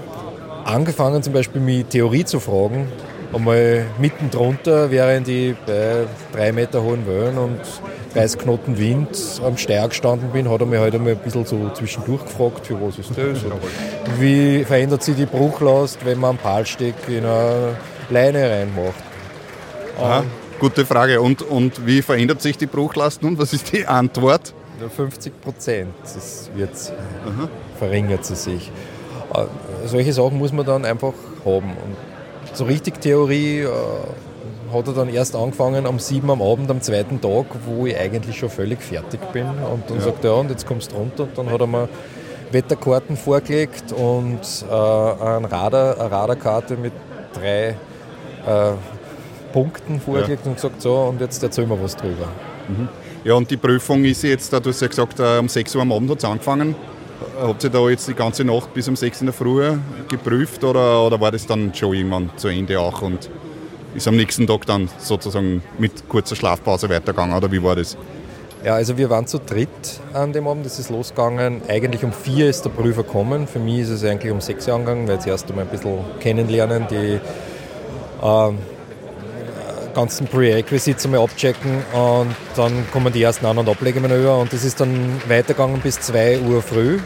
angefangen 0.65 1.23
zum 1.23 1.33
Beispiel 1.33 1.61
mit 1.61 1.89
Theorie 1.91 2.25
zu 2.25 2.39
fragen, 2.39 2.87
einmal 3.33 3.85
mitten 3.99 4.29
drunter, 4.29 4.91
während 4.91 5.27
ich 5.27 5.55
bei 5.65 6.05
drei 6.31 6.51
Meter 6.51 6.83
hohen 6.83 7.07
Wellen 7.07 7.37
und 7.37 7.59
30 8.13 8.41
Knoten 8.41 8.77
Wind 8.77 9.41
am 9.43 9.57
Steier 9.57 9.87
gestanden 9.89 10.29
bin, 10.29 10.49
hat 10.49 10.61
er 10.61 10.67
mich 10.67 10.79
halt 10.79 10.93
einmal 10.93 11.13
ein 11.13 11.17
bisschen 11.17 11.45
so 11.45 11.69
zwischendurch 11.73 12.23
gefragt, 12.25 12.67
für 12.67 12.79
was 12.79 12.99
ist 12.99 13.11
das? 13.11 13.43
Wie 14.19 14.63
verändert 14.63 15.01
sich 15.03 15.15
die 15.15 15.25
Bruchlast, 15.25 16.05
wenn 16.05 16.19
man 16.19 16.31
am 16.31 16.37
Palsteg 16.37 16.93
in 17.07 17.25
eine 17.25 17.75
Leine 18.09 18.49
reinmacht. 18.49 19.03
Aha, 19.99 20.23
gute 20.59 20.85
Frage. 20.85 21.21
Und, 21.21 21.41
und 21.41 21.85
wie 21.85 22.01
verändert 22.01 22.41
sich 22.41 22.57
die 22.57 22.65
Bruchlast 22.65 23.21
nun? 23.21 23.37
Was 23.37 23.53
ist 23.53 23.71
die 23.71 23.85
Antwort? 23.85 24.53
50 24.95 25.41
Prozent 25.41 25.93
wird, 26.55 26.71
verringert 27.77 28.25
sie 28.25 28.35
sich. 28.35 28.71
Solche 29.85 30.13
Sachen 30.13 30.37
muss 30.37 30.51
man 30.51 30.65
dann 30.65 30.85
einfach 30.85 31.13
haben. 31.45 31.71
Und 31.71 31.97
so 32.53 32.65
richtig 32.65 33.01
Theorie 33.01 33.61
äh, 33.61 33.67
hat 34.73 34.87
er 34.87 34.93
dann 34.93 35.09
erst 35.09 35.35
angefangen 35.35 35.85
am 35.85 35.99
7 35.99 36.29
am 36.29 36.41
Abend, 36.41 36.69
am 36.69 36.81
zweiten 36.81 37.21
Tag, 37.21 37.45
wo 37.65 37.85
ich 37.85 37.97
eigentlich 37.97 38.37
schon 38.37 38.49
völlig 38.49 38.81
fertig 38.81 39.19
bin. 39.31 39.45
Und 39.45 39.89
dann 39.89 39.97
ja. 39.97 40.03
sagt 40.03 40.23
er, 40.23 40.31
ja, 40.31 40.37
und 40.37 40.49
jetzt 40.49 40.65
kommst 40.65 40.91
du 40.91 40.97
runter. 40.97 41.23
Und 41.23 41.37
dann 41.37 41.51
hat 41.51 41.61
er 41.61 41.67
mir 41.67 41.89
Wetterkarten 42.51 43.17
vorgelegt 43.17 43.91
und 43.91 44.39
äh, 44.69 44.73
ein 44.73 45.45
Radar, 45.45 45.99
eine 45.99 46.11
Radarkarte 46.11 46.77
mit 46.77 46.93
drei 47.33 47.69
äh, 47.69 48.73
Punkten 49.51 49.99
vorgelegt 49.99 50.45
ja. 50.45 50.49
und 50.49 50.55
gesagt, 50.55 50.81
so, 50.81 50.95
und 50.95 51.19
jetzt 51.19 51.41
erzählen 51.41 51.69
wir 51.69 51.81
was 51.81 51.95
drüber. 51.95 52.27
Mhm. 52.67 52.89
Ja, 53.23 53.35
und 53.35 53.49
die 53.49 53.57
Prüfung 53.57 54.03
ist 54.03 54.23
jetzt, 54.23 54.51
du 54.51 54.59
hast 54.65 54.81
ja 54.81 54.87
gesagt, 54.87 55.19
äh, 55.19 55.39
um 55.39 55.47
6 55.47 55.75
Uhr 55.75 55.81
am 55.81 55.91
Abend 55.91 56.11
hat 56.11 56.17
es 56.19 56.25
angefangen. 56.25 56.75
Habt 57.41 57.63
ihr 57.63 57.69
da 57.69 57.89
jetzt 57.89 58.07
die 58.07 58.13
ganze 58.13 58.43
Nacht 58.43 58.73
bis 58.73 58.87
um 58.87 58.95
6 58.95 59.21
in 59.21 59.27
der 59.27 59.33
Früh 59.33 59.73
geprüft 60.09 60.63
oder, 60.63 61.03
oder 61.05 61.19
war 61.19 61.31
das 61.31 61.45
dann 61.45 61.73
schon 61.73 61.93
irgendwann 61.93 62.29
zu 62.35 62.47
Ende 62.47 62.79
auch 62.79 63.01
und 63.01 63.29
ist 63.95 64.07
am 64.07 64.15
nächsten 64.15 64.47
Tag 64.47 64.65
dann 64.65 64.89
sozusagen 64.97 65.61
mit 65.77 66.07
kurzer 66.09 66.35
Schlafpause 66.35 66.89
weitergegangen 66.89 67.35
oder 67.35 67.51
wie 67.51 67.61
war 67.61 67.75
das? 67.75 67.97
Ja, 68.63 68.75
also 68.75 68.97
wir 68.97 69.09
waren 69.09 69.27
zu 69.27 69.39
dritt 69.39 69.67
an 70.13 70.31
dem 70.31 70.47
Abend, 70.47 70.65
es 70.65 70.79
ist 70.79 70.89
losgegangen. 70.89 71.61
Eigentlich 71.67 72.03
um 72.05 72.13
vier 72.13 72.49
ist 72.49 72.63
der 72.63 72.69
Prüfer 72.69 73.03
gekommen. 73.03 73.45
Für 73.45 73.59
mich 73.59 73.79
ist 73.79 73.89
es 73.89 74.05
eigentlich 74.05 74.31
um 74.31 74.39
sechs 74.39 74.69
angegangen, 74.69 75.07
weil 75.07 75.19
zuerst 75.19 75.49
einmal 75.49 75.65
ein 75.65 75.71
bisschen 75.71 75.99
kennenlernen, 76.21 76.85
die 76.89 77.19
äh, 78.23 78.51
ganzen 79.93 80.27
Prerequisites 80.27 81.05
einmal 81.05 81.21
abchecken 81.21 81.83
und 81.93 82.35
dann 82.55 82.85
kommen 82.91 83.13
die 83.13 83.21
ersten 83.21 83.45
An- 83.45 83.57
und 83.57 83.69
Ablegemanöver 83.69 84.37
und 84.39 84.51
das 84.51 84.63
ist 84.63 84.79
dann 84.79 85.21
weitergegangen 85.27 85.81
bis 85.81 85.99
zwei 85.99 86.39
Uhr 86.39 86.61
früh. 86.61 86.99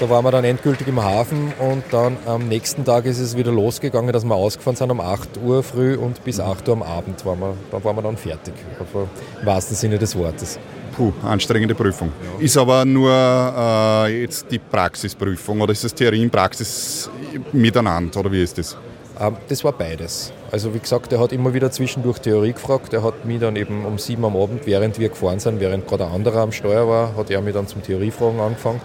Da 0.00 0.10
waren 0.10 0.24
wir 0.24 0.32
dann 0.32 0.42
endgültig 0.42 0.88
im 0.88 1.00
Hafen 1.00 1.52
und 1.60 1.84
dann 1.92 2.16
am 2.26 2.48
nächsten 2.48 2.84
Tag 2.84 3.04
ist 3.04 3.20
es 3.20 3.36
wieder 3.36 3.52
losgegangen, 3.52 4.12
dass 4.12 4.24
wir 4.24 4.34
ausgefahren 4.34 4.74
sind 4.74 4.90
um 4.90 5.00
8 5.00 5.38
Uhr 5.44 5.62
früh 5.62 5.94
und 5.94 6.24
bis 6.24 6.40
8 6.40 6.66
Uhr 6.68 6.74
am 6.74 6.82
Abend 6.82 7.24
waren 7.24 7.38
wir, 7.38 7.54
da 7.70 7.84
waren 7.84 7.96
wir 7.96 8.02
dann 8.02 8.16
fertig. 8.16 8.54
Aber 8.80 9.08
Im 9.40 9.46
wahrsten 9.46 9.76
Sinne 9.76 9.98
des 9.98 10.16
Wortes. 10.16 10.58
Puh, 10.96 11.12
anstrengende 11.22 11.74
Prüfung. 11.74 12.10
Ist 12.40 12.56
aber 12.56 12.84
nur 12.84 13.12
äh, 13.12 14.22
jetzt 14.22 14.46
die 14.50 14.58
Praxisprüfung 14.58 15.60
oder 15.60 15.70
ist 15.70 15.84
das 15.84 15.94
Theorie 15.94 16.24
und 16.24 16.32
Praxis 16.32 17.08
miteinander 17.52 18.18
oder 18.20 18.32
wie 18.32 18.42
ist 18.42 18.58
das? 18.58 18.76
Ähm, 19.20 19.36
das 19.48 19.64
war 19.64 19.72
beides. 19.72 20.32
Also 20.50 20.74
wie 20.74 20.78
gesagt, 20.78 21.12
er 21.12 21.20
hat 21.20 21.32
immer 21.32 21.54
wieder 21.54 21.70
zwischendurch 21.70 22.18
Theorie 22.18 22.52
gefragt. 22.52 22.92
Er 22.92 23.02
hat 23.02 23.24
mich 23.24 23.40
dann 23.40 23.56
eben 23.56 23.84
um 23.84 23.98
sieben 23.98 24.24
am 24.24 24.36
Abend, 24.36 24.66
während 24.66 24.98
wir 24.98 25.08
gefahren 25.08 25.40
sind, 25.40 25.60
während 25.60 25.86
gerade 25.86 26.06
ein 26.06 26.12
anderer 26.12 26.40
am 26.40 26.52
Steuer 26.52 26.88
war, 26.88 27.16
hat 27.16 27.30
er 27.30 27.40
mich 27.40 27.54
dann 27.54 27.66
zum 27.66 27.82
Theoriefragen 27.82 28.40
angefangen. 28.40 28.80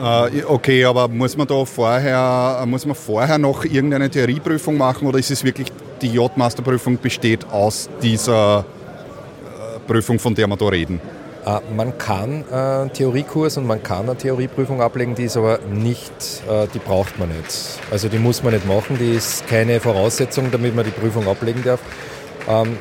Äh, 0.00 0.42
okay, 0.46 0.84
aber 0.84 1.06
muss 1.08 1.36
man 1.36 1.46
da 1.46 1.64
vorher, 1.64 2.64
muss 2.66 2.84
man 2.84 2.96
vorher 2.96 3.38
noch 3.38 3.64
irgendeine 3.64 4.10
Theorieprüfung 4.10 4.76
machen 4.76 5.06
oder 5.06 5.18
ist 5.18 5.30
es 5.30 5.44
wirklich, 5.44 5.68
die 6.02 6.08
J-Master-Prüfung 6.08 6.98
besteht 6.98 7.48
aus 7.50 7.88
dieser 8.02 8.60
äh, 8.60 9.78
Prüfung, 9.86 10.18
von 10.18 10.34
der 10.34 10.48
wir 10.48 10.56
da 10.56 10.66
reden? 10.66 11.00
Äh, 11.44 11.60
man 11.74 11.96
kann 11.98 12.44
einen 12.50 12.92
Theoriekurs 12.92 13.56
und 13.56 13.66
man 13.66 13.82
kann 13.82 14.08
eine 14.08 14.16
Theorieprüfung 14.16 14.80
ablegen, 14.80 15.14
die 15.14 15.24
ist 15.24 15.36
aber 15.36 15.58
nicht, 15.70 16.12
die 16.74 16.78
braucht 16.78 17.18
man 17.18 17.28
nicht. 17.28 17.78
Also 17.90 18.08
die 18.08 18.18
muss 18.18 18.42
man 18.42 18.54
nicht 18.54 18.66
machen, 18.66 18.96
die 18.98 19.14
ist 19.14 19.46
keine 19.46 19.80
Voraussetzung, 19.80 20.50
damit 20.50 20.74
man 20.74 20.84
die 20.84 20.90
Prüfung 20.90 21.26
ablegen 21.28 21.62
darf. 21.62 21.80
Ähm, 22.48 22.76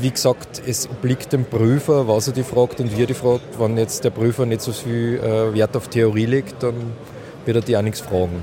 wie 0.00 0.10
gesagt, 0.10 0.60
es 0.66 0.88
obliegt 0.88 1.32
dem 1.32 1.44
Prüfer, 1.46 2.06
was 2.06 2.26
er 2.28 2.34
die 2.34 2.42
fragt 2.42 2.78
und 2.80 2.94
wie 2.94 3.02
er 3.02 3.06
die 3.06 3.14
fragt. 3.14 3.58
Wenn 3.58 3.78
jetzt 3.78 4.04
der 4.04 4.10
Prüfer 4.10 4.44
nicht 4.44 4.60
so 4.60 4.72
viel 4.72 5.18
äh, 5.18 5.54
Wert 5.54 5.74
auf 5.76 5.88
Theorie 5.88 6.26
legt, 6.26 6.62
dann 6.62 6.74
wird 7.46 7.56
er 7.56 7.62
die 7.62 7.76
auch 7.76 7.82
nichts 7.82 8.00
fragen. 8.00 8.42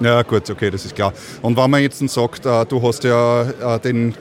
Ja, 0.00 0.22
gut, 0.22 0.48
okay, 0.48 0.70
das 0.70 0.84
ist 0.84 0.94
klar. 0.94 1.12
Und 1.42 1.56
wenn 1.56 1.70
man 1.70 1.82
jetzt 1.82 2.06
sagt, 2.08 2.46
äh, 2.46 2.64
du 2.66 2.82
hast 2.82 3.04
ja 3.04 3.42
äh, 3.42 3.78
den 3.80 4.14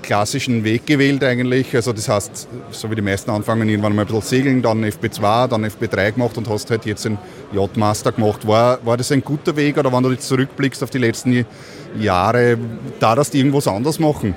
klassischen 0.00 0.64
Weg 0.64 0.86
gewählt 0.86 1.22
eigentlich, 1.22 1.74
also 1.74 1.92
das 1.92 2.08
heißt, 2.08 2.48
so 2.70 2.90
wie 2.90 2.94
die 2.94 3.02
meisten 3.02 3.30
anfangen, 3.30 3.68
irgendwann 3.68 3.94
mal 3.94 4.02
ein 4.02 4.06
bisschen 4.06 4.22
segeln, 4.22 4.62
dann 4.62 4.84
FB2, 4.84 5.48
dann 5.48 5.64
FB3 5.64 6.12
gemacht 6.12 6.38
und 6.38 6.48
hast 6.48 6.70
halt 6.70 6.86
jetzt 6.86 7.04
den 7.04 7.18
Yachtmaster 7.52 8.12
gemacht. 8.12 8.46
War, 8.46 8.78
war 8.84 8.96
das 8.96 9.12
ein 9.12 9.22
guter 9.22 9.56
Weg 9.56 9.76
oder 9.76 9.92
wenn 9.92 10.02
du 10.02 10.10
jetzt 10.10 10.28
zurückblickst 10.28 10.82
auf 10.82 10.90
die 10.90 10.98
letzten 10.98 11.44
Jahre, 11.98 12.58
da 13.00 13.14
die 13.14 13.38
irgendwas 13.38 13.68
anders 13.68 13.98
machen? 13.98 14.34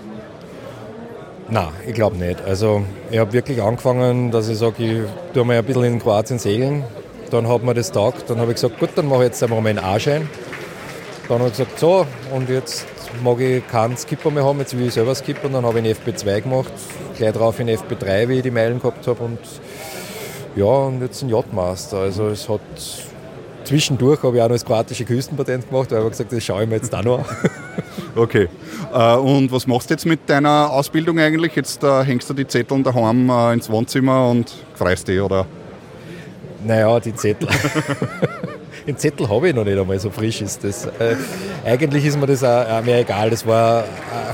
Nein, 1.47 1.69
ich 1.85 1.93
glaube 1.93 2.17
nicht. 2.17 2.41
Also 2.41 2.83
ich 3.11 3.19
habe 3.19 3.31
wirklich 3.33 3.61
angefangen, 3.61 4.31
dass 4.31 4.49
ich 4.49 4.57
sage, 4.57 4.83
ich 4.83 5.33
tue 5.33 5.45
mal 5.45 5.57
ein 5.57 5.63
bisschen 5.63 5.83
in 5.83 5.99
Kroatien 5.99 6.39
segeln. 6.39 6.83
Dann 7.29 7.47
hat 7.47 7.63
mir 7.63 7.75
das 7.75 7.91
taugt. 7.91 8.29
Dann 8.29 8.39
habe 8.39 8.51
ich 8.51 8.55
gesagt, 8.55 8.79
gut, 8.79 8.89
dann 8.95 9.07
mache 9.07 9.19
ich 9.19 9.25
jetzt 9.25 9.43
einmal 9.43 9.61
meinen 9.61 9.79
A-Schein. 9.79 10.27
Dann 11.27 11.39
habe 11.39 11.49
ich 11.49 11.57
gesagt, 11.57 11.79
so, 11.79 12.07
und 12.33 12.49
jetzt 12.49 12.87
mag 13.23 13.39
ich 13.39 13.67
keinen 13.67 13.97
Skipper 13.97 14.31
mehr 14.31 14.43
haben, 14.43 14.59
jetzt 14.59 14.77
will 14.77 14.87
ich 14.87 14.93
selber 14.93 15.15
Skipper. 15.15 15.47
Und 15.47 15.53
dann 15.53 15.65
habe 15.65 15.79
ich 15.79 15.85
einen 15.85 16.15
FB2 16.15 16.41
gemacht, 16.41 16.73
gleich 17.17 17.33
drauf 17.33 17.59
in 17.59 17.69
FB3, 17.69 18.29
wie 18.29 18.37
ich 18.37 18.43
die 18.43 18.51
Meilen 18.51 18.79
gehabt 18.79 19.07
habe. 19.07 19.23
Und 19.23 19.39
ja, 20.55 20.65
und 20.65 21.01
jetzt 21.01 21.21
ein 21.21 21.29
Yachtmaster. 21.29 21.97
Also 21.97 22.27
es 22.27 22.47
hat 22.47 22.61
zwischendurch 23.63 24.23
habe 24.23 24.37
ich 24.37 24.41
auch 24.41 24.47
noch 24.47 24.55
das 24.55 24.65
kroatische 24.65 25.05
Küstenpatent 25.05 25.69
gemacht, 25.69 25.91
weil 25.91 26.03
ich 26.03 26.09
gesagt 26.09 26.31
das 26.31 26.43
schaue 26.43 26.63
ich 26.63 26.69
mir 26.69 26.75
jetzt 26.75 26.93
auch 26.93 27.03
noch 27.03 27.19
an. 27.19 27.25
Okay. 28.15 28.47
Äh, 28.93 29.15
und 29.17 29.51
was 29.51 29.67
machst 29.67 29.89
du 29.89 29.93
jetzt 29.93 30.05
mit 30.05 30.29
deiner 30.29 30.71
Ausbildung 30.71 31.19
eigentlich? 31.19 31.53
Jetzt 31.55 31.83
äh, 31.83 32.03
hängst 32.05 32.29
du 32.29 32.33
die 32.33 32.47
Zettel 32.47 32.81
daheim 32.81 33.29
äh, 33.29 33.53
ins 33.53 33.69
Wohnzimmer 33.69 34.29
und 34.29 34.53
freust 34.75 35.09
dich, 35.09 35.19
oder? 35.19 35.45
Naja, 36.65 36.97
die 37.01 37.13
Zettel. 37.13 37.49
Den 38.87 38.97
Zettel 38.97 39.27
habe 39.29 39.49
ich 39.49 39.55
noch 39.55 39.63
nicht 39.63 39.79
einmal, 39.79 39.99
so 39.99 40.11
frisch 40.11 40.41
ist 40.41 40.63
das. 40.63 40.85
Äh, 40.85 41.15
eigentlich 41.65 42.05
ist 42.05 42.19
mir 42.19 42.27
das 42.27 42.43
auch, 42.43 42.83
mehr 42.83 42.99
egal. 42.99 43.31
Das 43.31 43.45
war 43.47 43.83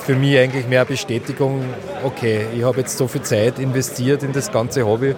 für 0.05 0.15
mich 0.15 0.37
eigentlich 0.37 0.67
mehr 0.67 0.83
Bestätigung, 0.83 1.63
okay, 2.03 2.45
ich 2.53 2.63
habe 2.63 2.81
jetzt 2.81 2.97
so 2.97 3.07
viel 3.07 3.21
Zeit 3.21 3.59
investiert 3.59 4.23
in 4.23 4.33
das 4.33 4.51
ganze 4.51 4.85
Hobby. 4.85 5.15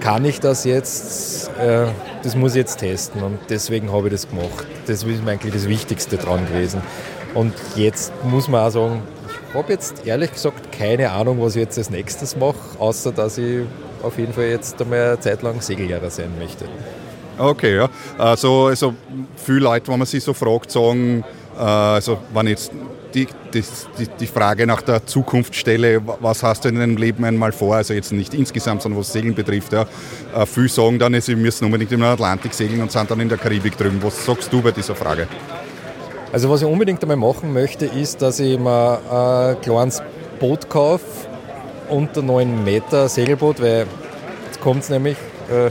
Kann 0.00 0.24
ich 0.26 0.40
das 0.40 0.64
jetzt? 0.64 1.48
Äh, 1.58 1.86
das 2.22 2.36
muss 2.36 2.52
ich 2.52 2.58
jetzt 2.58 2.78
testen 2.78 3.22
und 3.22 3.38
deswegen 3.48 3.90
habe 3.92 4.08
ich 4.08 4.12
das 4.12 4.28
gemacht. 4.28 4.66
Das 4.86 5.04
ist 5.04 5.24
mir 5.24 5.30
eigentlich 5.30 5.54
das 5.54 5.66
Wichtigste 5.66 6.18
dran 6.18 6.46
gewesen. 6.46 6.82
Und 7.32 7.54
jetzt 7.76 8.12
muss 8.24 8.46
man 8.46 8.66
auch 8.66 8.70
sagen, 8.70 9.02
ich 9.48 9.54
habe 9.54 9.72
jetzt 9.72 10.06
ehrlich 10.06 10.32
gesagt 10.32 10.70
keine 10.70 11.10
Ahnung, 11.12 11.40
was 11.40 11.56
ich 11.56 11.62
jetzt 11.62 11.78
als 11.78 11.88
nächstes 11.88 12.36
mache, 12.36 12.58
außer 12.78 13.12
dass 13.12 13.38
ich 13.38 13.62
auf 14.02 14.18
jeden 14.18 14.34
Fall 14.34 14.44
jetzt 14.44 14.80
einmal 14.82 15.08
eine 15.08 15.20
Zeit 15.20 15.42
lang 15.42 15.60
Segellehrer 15.62 16.10
sein 16.10 16.30
möchte. 16.38 16.66
Okay, 17.40 17.76
ja. 17.76 17.88
Also, 18.18 18.66
also 18.66 18.94
viele 19.36 19.60
Leute, 19.60 19.88
wenn 19.90 19.98
man 19.98 20.06
sie 20.06 20.20
so 20.20 20.34
fragt, 20.34 20.70
sagen, 20.70 21.24
äh, 21.56 21.62
also 21.62 22.18
wenn 22.34 22.48
jetzt 22.48 22.70
die, 23.14 23.26
die, 23.52 23.64
die, 24.20 24.26
Frage 24.26 24.66
nach 24.66 24.82
der 24.82 25.04
Zukunft 25.06 25.56
stelle, 25.56 26.00
was 26.20 26.42
hast 26.42 26.64
du 26.64 26.68
in 26.68 26.76
deinem 26.76 26.96
Leben 26.98 27.24
einmal 27.24 27.50
vor, 27.50 27.76
also 27.76 27.94
jetzt 27.94 28.12
nicht 28.12 28.34
insgesamt, 28.34 28.82
sondern 28.82 29.00
was 29.00 29.12
Segeln 29.12 29.34
betrifft, 29.34 29.72
ja, 29.72 29.86
äh, 30.36 30.44
viele 30.44 30.68
sagen 30.68 30.98
dann, 30.98 31.18
sie 31.20 31.34
müssen 31.34 31.64
unbedingt 31.64 31.90
im 31.92 32.02
Atlantik 32.02 32.52
segeln 32.52 32.82
und 32.82 32.92
sind 32.92 33.10
dann 33.10 33.20
in 33.20 33.28
der 33.28 33.38
Karibik 33.38 33.76
drüben. 33.76 34.00
Was 34.02 34.24
sagst 34.24 34.52
du 34.52 34.60
bei 34.60 34.70
dieser 34.70 34.94
Frage? 34.94 35.26
Also 36.32 36.50
was 36.50 36.60
ich 36.60 36.68
unbedingt 36.68 37.02
einmal 37.02 37.16
machen 37.16 37.54
möchte, 37.54 37.86
ist, 37.86 38.20
dass 38.20 38.38
ich 38.38 38.58
mir 38.58 39.00
ein 39.10 39.60
kleines 39.62 40.02
Boot 40.38 40.68
kaufe, 40.68 41.04
unter 41.88 42.20
9 42.20 42.64
Meter 42.64 43.08
Segelboot, 43.08 43.60
weil 43.60 43.86
jetzt 44.46 44.60
kommt 44.60 44.82
es 44.82 44.90
nämlich, 44.90 45.16
äh, 45.50 45.70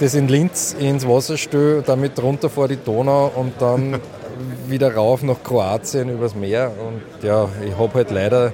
das 0.00 0.14
in 0.14 0.28
Linz 0.28 0.74
ins 0.78 1.06
Wasser 1.06 1.36
stelle, 1.36 1.82
damit 1.82 2.20
runter 2.22 2.48
vor 2.48 2.68
die 2.68 2.76
Donau 2.76 3.30
und 3.34 3.54
dann 3.60 4.00
wieder 4.68 4.94
rauf 4.94 5.22
nach 5.22 5.42
Kroatien 5.42 6.08
übers 6.10 6.34
Meer. 6.34 6.72
Und 6.78 7.26
ja, 7.26 7.48
ich 7.66 7.76
habe 7.76 7.94
halt 7.94 8.10
leider 8.10 8.52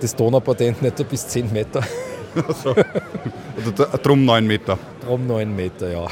das 0.00 0.14
Donaupatent 0.14 0.82
nicht 0.82 1.08
bis 1.08 1.26
10 1.28 1.52
Meter. 1.52 1.80
Also, 2.46 2.74
drum 4.02 4.26
9 4.26 4.46
Meter. 4.46 4.78
Drum 5.06 5.26
9 5.26 5.56
Meter, 5.56 5.90
ja 5.90 6.06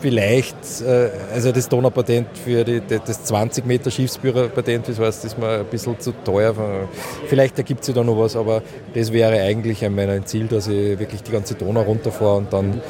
vielleicht, 0.00 0.56
äh, 0.82 1.10
also 1.32 1.52
das 1.52 1.68
Donaupatent 1.68 2.28
für 2.36 2.64
die, 2.64 2.80
das 2.86 3.24
20 3.24 3.66
Meter 3.66 3.90
Schiffsführerpatent, 3.90 4.88
das 4.88 4.98
heißt, 4.98 5.24
das 5.24 5.32
ist 5.32 5.38
mir 5.38 5.60
ein 5.60 5.64
bisschen 5.66 5.98
zu 6.00 6.12
teuer. 6.24 6.54
Vielleicht 7.26 7.58
ergibt 7.58 7.84
sich 7.84 7.94
da 7.94 8.02
noch 8.02 8.18
was, 8.18 8.36
aber 8.36 8.62
das 8.94 9.12
wäre 9.12 9.40
eigentlich 9.40 9.88
mein 9.88 10.24
Ziel, 10.26 10.46
dass 10.46 10.68
ich 10.68 10.98
wirklich 10.98 11.22
die 11.22 11.32
ganze 11.32 11.54
Donau 11.54 11.82
runterfahre 11.82 12.36
und 12.36 12.52
dann 12.52 12.80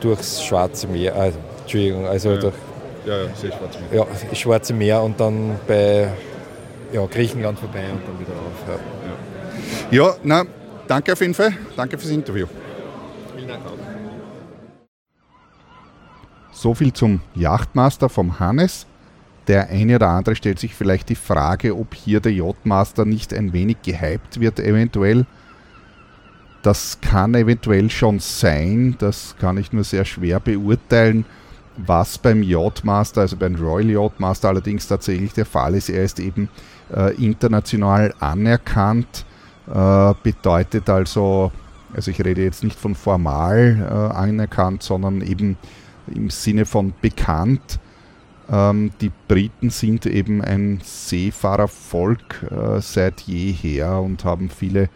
durchs 0.00 0.42
Schwarze 0.42 0.86
Meer, 0.88 1.14
äh, 1.14 1.32
Entschuldigung, 1.60 2.06
also 2.06 2.30
ja. 2.30 2.36
durch 2.36 2.54
ja, 3.06 3.22
ja, 3.22 3.28
Schwarze 3.36 3.78
Meer. 3.90 4.06
Ja, 4.30 4.34
Schwarze 4.34 4.74
Meer 4.74 5.02
und 5.02 5.18
dann 5.18 5.58
bei 5.66 6.08
ja, 6.92 7.06
Griechenland 7.06 7.58
vorbei 7.58 7.84
und 7.92 8.00
dann 8.06 8.20
wieder 8.20 8.32
auf. 8.32 8.80
Ja, 9.90 10.02
ja 10.04 10.16
na, 10.22 10.44
danke 10.86 11.12
auf 11.12 11.20
jeden 11.20 11.34
Fall. 11.34 11.52
Danke 11.76 11.98
fürs 11.98 12.10
Interview. 12.10 12.46
Vielen 13.34 13.48
Dank 13.48 13.60
auch. 13.66 13.78
So 16.52 16.74
viel 16.74 16.92
zum 16.92 17.20
Yachtmaster 17.34 18.08
vom 18.08 18.40
Hannes. 18.40 18.86
Der 19.46 19.70
eine 19.70 19.96
oder 19.96 20.08
andere 20.08 20.34
stellt 20.34 20.58
sich 20.58 20.74
vielleicht 20.74 21.08
die 21.08 21.14
Frage, 21.14 21.74
ob 21.76 21.94
hier 21.94 22.20
der 22.20 22.32
Yachtmaster 22.32 23.04
nicht 23.04 23.32
ein 23.32 23.52
wenig 23.52 23.78
gehypt 23.82 24.40
wird, 24.40 24.60
eventuell. 24.60 25.24
Das 26.62 26.98
kann 27.00 27.34
eventuell 27.34 27.88
schon 27.88 28.18
sein, 28.18 28.96
das 28.98 29.36
kann 29.38 29.58
ich 29.58 29.72
nur 29.72 29.84
sehr 29.84 30.04
schwer 30.04 30.40
beurteilen. 30.40 31.24
Was 31.76 32.18
beim 32.18 32.42
Yachtmaster, 32.42 33.20
also 33.20 33.36
beim 33.36 33.54
Royal 33.54 33.90
Yachtmaster 33.90 34.48
allerdings 34.48 34.88
tatsächlich 34.88 35.32
der 35.32 35.46
Fall 35.46 35.74
ist, 35.74 35.88
er 35.88 36.02
ist 36.02 36.18
eben 36.18 36.48
äh, 36.92 37.14
international 37.14 38.12
anerkannt, 38.18 39.24
äh, 39.72 40.14
bedeutet 40.22 40.90
also, 40.90 41.52
also 41.94 42.10
ich 42.10 42.24
rede 42.24 42.42
jetzt 42.42 42.64
nicht 42.64 42.78
von 42.78 42.96
formal 42.96 43.78
äh, 43.80 44.16
anerkannt, 44.16 44.82
sondern 44.82 45.20
eben 45.20 45.56
im 46.08 46.30
Sinne 46.30 46.64
von 46.64 46.92
bekannt. 47.00 47.78
Ähm, 48.50 48.90
die 49.00 49.12
Briten 49.28 49.70
sind 49.70 50.06
eben 50.06 50.42
ein 50.42 50.80
Seefahrervolk 50.82 52.42
äh, 52.50 52.80
seit 52.80 53.20
jeher 53.20 54.00
und 54.00 54.24
haben 54.24 54.48
viele 54.50 54.88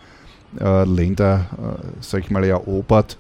Länder, 0.59 1.47
äh, 1.53 1.85
sag 2.01 2.21
ich 2.21 2.31
mal, 2.31 2.45
erobert 2.45 3.17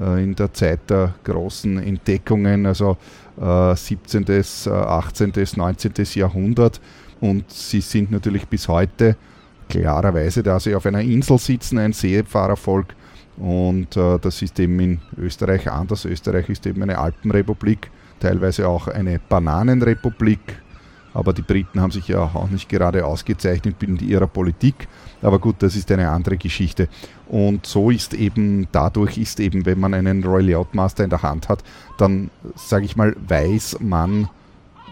äh, 0.00 0.22
in 0.22 0.34
der 0.34 0.52
Zeit 0.52 0.88
der 0.88 1.14
großen 1.24 1.82
Entdeckungen, 1.82 2.66
also 2.66 2.96
17., 3.38 4.24
18., 4.66 5.32
19. 5.56 5.92
Jahrhundert. 6.14 6.80
Und 7.20 7.50
sie 7.50 7.82
sind 7.82 8.10
natürlich 8.10 8.48
bis 8.48 8.66
heute 8.66 9.16
klarerweise, 9.68 10.42
da 10.42 10.58
sie 10.58 10.74
auf 10.74 10.86
einer 10.86 11.00
Insel 11.00 11.38
sitzen, 11.38 11.78
ein 11.78 11.92
Seefahrervolk. 11.92 12.94
Und 13.36 13.96
äh, 13.96 14.18
das 14.18 14.40
ist 14.40 14.58
eben 14.58 14.80
in 14.80 15.00
Österreich 15.18 15.70
anders. 15.70 16.04
Österreich 16.04 16.48
ist 16.48 16.66
eben 16.66 16.82
eine 16.82 16.98
Alpenrepublik, 16.98 17.90
teilweise 18.20 18.68
auch 18.68 18.88
eine 18.88 19.18
Bananenrepublik. 19.18 20.40
Aber 21.12 21.32
die 21.32 21.42
Briten 21.42 21.80
haben 21.80 21.90
sich 21.90 22.08
ja 22.08 22.20
auch 22.20 22.50
nicht 22.50 22.68
gerade 22.68 23.04
ausgezeichnet 23.04 23.82
in 23.82 23.98
ihrer 23.98 24.26
Politik. 24.26 24.88
Aber 25.22 25.38
gut, 25.38 25.56
das 25.60 25.76
ist 25.76 25.90
eine 25.90 26.10
andere 26.10 26.36
Geschichte. 26.36 26.88
Und 27.28 27.66
so 27.66 27.90
ist 27.90 28.14
eben, 28.14 28.68
dadurch 28.70 29.18
ist 29.18 29.40
eben, 29.40 29.66
wenn 29.66 29.80
man 29.80 29.94
einen 29.94 30.22
Royal 30.22 30.48
Yachtmaster 30.48 31.04
in 31.04 31.10
der 31.10 31.22
Hand 31.22 31.48
hat, 31.48 31.64
dann, 31.98 32.30
sage 32.54 32.84
ich 32.84 32.96
mal, 32.96 33.16
weiß 33.26 33.78
man 33.80 34.28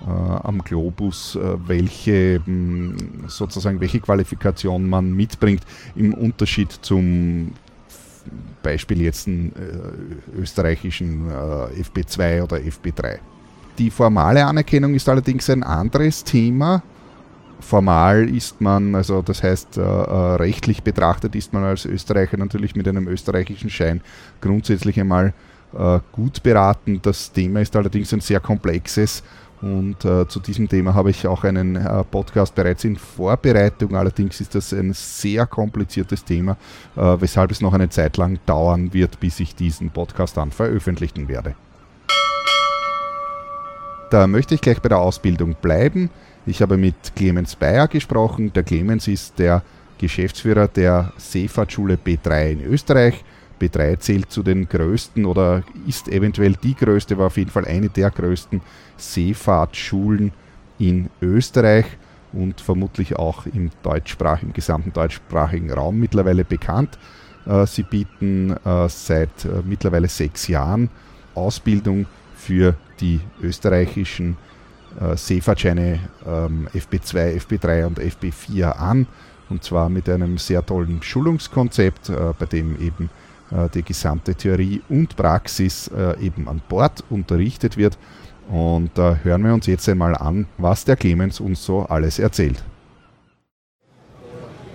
äh, 0.07 0.11
am 0.11 0.63
Globus, 0.63 1.37
äh, 1.37 1.57
welche 1.67 2.41
mh, 2.45 3.29
sozusagen 3.29 3.81
welche 3.81 4.01
Qualifikation 4.01 4.89
man 4.89 5.13
mitbringt 5.13 5.63
im 5.95 6.15
Unterschied 6.15 6.73
zum 6.83 7.53
Beispiel 8.63 9.03
jetzt 9.03 9.29
einen 9.29 9.53
äh, 9.53 10.41
österreichischen 10.41 11.31
äh, 11.31 11.83
FB2 11.83 12.43
oder 12.43 12.57
FB3. 12.57 13.19
Die 13.79 13.91
formale 13.91 14.45
Anerkennung 14.45 14.95
ist 14.95 15.09
allerdings 15.09 15.51
ein 15.51 15.63
anderes 15.63 16.25
Thema. 16.25 16.83
Formal 17.61 18.29
ist 18.29 18.61
man, 18.61 18.95
also 18.95 19.23
das 19.23 19.43
heißt 19.43 19.79
äh, 19.79 19.81
äh, 19.81 20.35
rechtlich 20.37 20.83
betrachtet, 20.83 21.35
ist 21.35 21.53
man 21.53 21.65
als 21.65 21.87
Österreicher 21.87 22.37
natürlich 22.37 22.77
mit 22.77 22.87
einem 22.87 23.09
österreichischen 23.09 23.71
Schein 23.71 24.01
grundsätzlich 24.41 25.01
einmal 25.01 25.33
äh, 25.77 26.01
gut 26.13 26.43
beraten. 26.43 27.01
Das 27.03 27.33
Thema 27.33 27.61
ist 27.61 27.75
allerdings 27.75 28.13
ein 28.13 28.21
sehr 28.21 28.41
komplexes 28.41 29.23
und 29.65 30.05
äh, 30.05 30.29
zu 30.29 30.41
diesem 30.41 30.69
Thema 30.69 30.93
habe 30.93 31.09
ich 31.09 31.27
auch 31.27 31.43
einen 31.45 31.77
äh, 31.77 32.05
Podcast 32.05 32.55
bereits 32.55 32.85
in 32.85 32.97
Vorbereitung. 32.97 33.97
Allerdings 33.97 34.39
ist 34.43 34.55
das 34.55 34.75
ein 34.75 34.93
sehr 34.93 35.47
kompliziertes 35.47 36.23
Thema, 36.23 36.59
äh, 36.97 37.01
weshalb 37.19 37.51
es 37.51 37.63
noch 37.63 37.73
eine 37.73 37.89
Zeit 37.89 38.19
lang 38.19 38.39
dauern 38.45 38.93
wird, 38.93 39.19
bis 39.21 39.41
ich 39.41 39.55
diesen 39.55 39.89
Podcast 39.89 40.37
dann 40.37 40.51
veröffentlichen 40.51 41.29
werde. 41.29 41.55
Da 44.11 44.27
möchte 44.27 44.55
ich 44.55 44.61
gleich 44.61 44.83
bei 44.83 44.91
der 44.91 44.99
Ausbildung 44.99 45.57
bleiben. 45.63 46.11
Ich 46.47 46.61
habe 46.61 46.77
mit 46.77 46.95
Clemens 47.17 47.57
Bayer 47.57 47.89
gesprochen. 47.89 48.53
Der 48.53 48.65
Clemens 48.65 49.09
ist 49.09 49.39
der 49.39 49.63
Geschäftsführer 49.97 50.69
der 50.69 51.13
Seefahrtschule 51.17 51.97
B3 51.97 52.51
in 52.51 52.61
Österreich. 52.61 53.25
B3 53.61 53.99
zählt 53.99 54.31
zu 54.31 54.43
den 54.43 54.69
größten 54.69 55.25
oder 55.25 55.63
ist 55.87 56.09
eventuell 56.09 56.55
die 56.55 56.75
größte, 56.75 57.17
war 57.17 57.29
auf 57.29 57.39
jeden 57.39 57.51
Fall 57.51 57.65
eine 57.65 57.89
der 57.89 58.11
größten 58.11 58.61
Seefahrtsschulen 58.99 60.33
in 60.79 61.09
Österreich 61.23 61.87
und 62.33 62.61
vermutlich 62.61 63.17
auch 63.17 63.47
im 63.47 63.71
deutschsprachigen, 63.83 64.49
im 64.49 64.55
gesamten 64.55 64.93
deutschsprachigen 64.93 65.71
Raum 65.73 65.99
mittlerweile 65.99 66.45
bekannt. 66.45 66.99
Äh, 67.47 67.67
sie 67.67 67.85
bieten 67.85 68.55
äh, 68.65 68.89
seit 68.89 69.45
äh, 69.45 69.63
mittlerweile 69.65 70.09
sechs 70.09 70.49
Jahren 70.49 70.91
Ausbildung 71.35 72.07
für 72.37 72.75
die 73.01 73.21
österreichischen 73.41 74.37
äh, 75.01 75.17
Seefahrtscheine 75.17 76.01
ähm, 76.27 76.69
FB2, 76.75 77.41
FB3 77.41 77.87
und 77.87 77.99
FB4 77.99 78.71
an. 78.71 79.07
Und 79.51 79.63
zwar 79.63 79.89
mit 79.89 80.09
einem 80.09 80.39
sehr 80.39 80.65
tollen 80.65 81.03
Schulungskonzept, 81.03 82.09
äh, 82.09 82.33
bei 82.39 82.47
dem 82.47 82.81
eben 82.81 83.11
äh, 83.51 83.69
die 83.69 83.83
gesamte 83.83 84.35
Theorie 84.35 84.83
und 84.89 85.17
Praxis 85.17 85.89
äh, 85.89 86.19
eben 86.21 86.49
an 86.49 86.63
Bord 86.69 87.05
unterrichtet 87.11 87.77
wird. 87.77 87.99
Und 88.49 88.91
da 88.95 89.19
hören 89.23 89.43
wir 89.45 89.55
uns 89.55 89.67
jetzt 89.67 89.89
einmal 89.89 90.15
an, 90.17 90.47
was 90.59 90.85
der 90.85 90.97
Clemens 90.97 91.41
uns 91.41 91.65
so 91.65 91.83
alles 91.83 92.19
erzählt. 92.19 92.63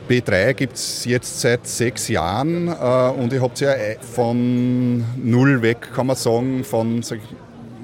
B3 0.09 0.53
gibt 0.53 0.73
es 0.73 1.05
jetzt 1.05 1.39
seit 1.39 1.67
sechs 1.67 2.07
Jahren 2.07 2.67
äh, 2.67 3.09
und 3.11 3.31
ihr 3.31 3.41
habt 3.41 3.59
ja 3.59 3.73
von 4.01 5.03
null 5.17 5.61
weg, 5.61 5.89
kann 5.93 6.07
man 6.07 6.15
sagen, 6.15 6.63
von 6.63 7.03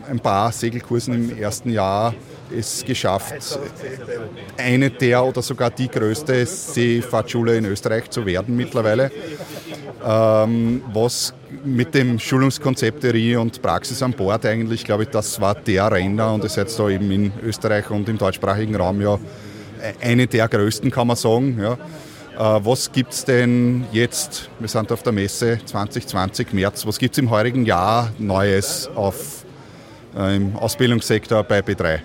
ein 0.09 0.19
paar 0.19 0.51
Segelkursen 0.51 1.13
im 1.13 1.37
ersten 1.37 1.69
Jahr 1.69 2.13
es 2.55 2.83
geschafft, 2.85 3.59
eine 4.57 4.89
der 4.91 5.23
oder 5.23 5.41
sogar 5.41 5.71
die 5.71 5.87
größte 5.87 6.45
Seefahrtschule 6.45 7.57
in 7.57 7.65
Österreich 7.65 8.09
zu 8.09 8.25
werden 8.25 8.55
mittlerweile. 8.55 9.11
Ähm, 10.05 10.83
was 10.93 11.33
mit 11.63 11.95
dem 11.95 12.19
Schulungskonzept 12.19 13.01
Theorie 13.01 13.35
und 13.35 13.61
Praxis 13.61 14.03
an 14.03 14.13
Bord 14.13 14.45
eigentlich, 14.45 14.83
glaube 14.83 15.03
ich, 15.03 15.09
das 15.09 15.41
war 15.41 15.55
der 15.55 15.91
Renner 15.91 16.33
und 16.33 16.43
ihr 16.43 16.49
seid 16.49 16.77
da 16.77 16.89
eben 16.89 17.09
in 17.09 17.31
Österreich 17.43 17.89
und 17.89 18.07
im 18.07 18.17
deutschsprachigen 18.17 18.75
Raum 18.75 19.01
ja 19.01 19.17
eine 20.01 20.27
der 20.27 20.47
größten, 20.47 20.91
kann 20.91 21.07
man 21.07 21.15
sagen. 21.15 21.59
Ja. 21.59 21.77
Äh, 22.37 22.65
was 22.65 22.91
gibt 22.91 23.13
es 23.13 23.25
denn 23.25 23.85
jetzt, 23.91 24.49
wir 24.59 24.67
sind 24.67 24.91
auf 24.91 25.03
der 25.03 25.13
Messe 25.13 25.59
2020 25.65 26.53
März, 26.53 26.85
was 26.85 26.99
gibt 26.99 27.15
es 27.15 27.19
im 27.19 27.29
heurigen 27.29 27.65
Jahr 27.65 28.11
Neues 28.19 28.89
auf 28.93 29.15
äh, 29.43 29.44
im 30.15 30.55
Ausbildungssektor 30.55 31.43
bei 31.43 31.59
B3? 31.59 31.99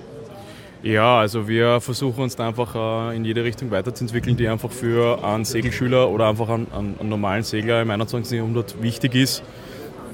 Ja, 0.83 1.19
also 1.19 1.47
wir 1.47 1.81
versuchen 1.81 2.23
uns 2.23 2.37
da 2.37 2.49
einfach 2.49 2.75
äh, 2.75 3.17
in 3.17 3.25
jede 3.25 3.45
Richtung 3.45 3.71
weiterzuentwickeln, 3.71 4.37
die 4.37 4.49
einfach 4.49 4.71
für 4.71 5.23
einen 5.23 5.45
Segelschüler 5.45 6.09
oder 6.09 6.29
einfach 6.29 6.49
einen, 6.49 6.67
einen 6.73 7.09
normalen 7.09 7.43
Segler 7.43 7.83
im 7.83 7.91
21. 7.91 8.39
Jahrhundert 8.39 8.83
wichtig 8.83 9.15
ist. 9.15 9.43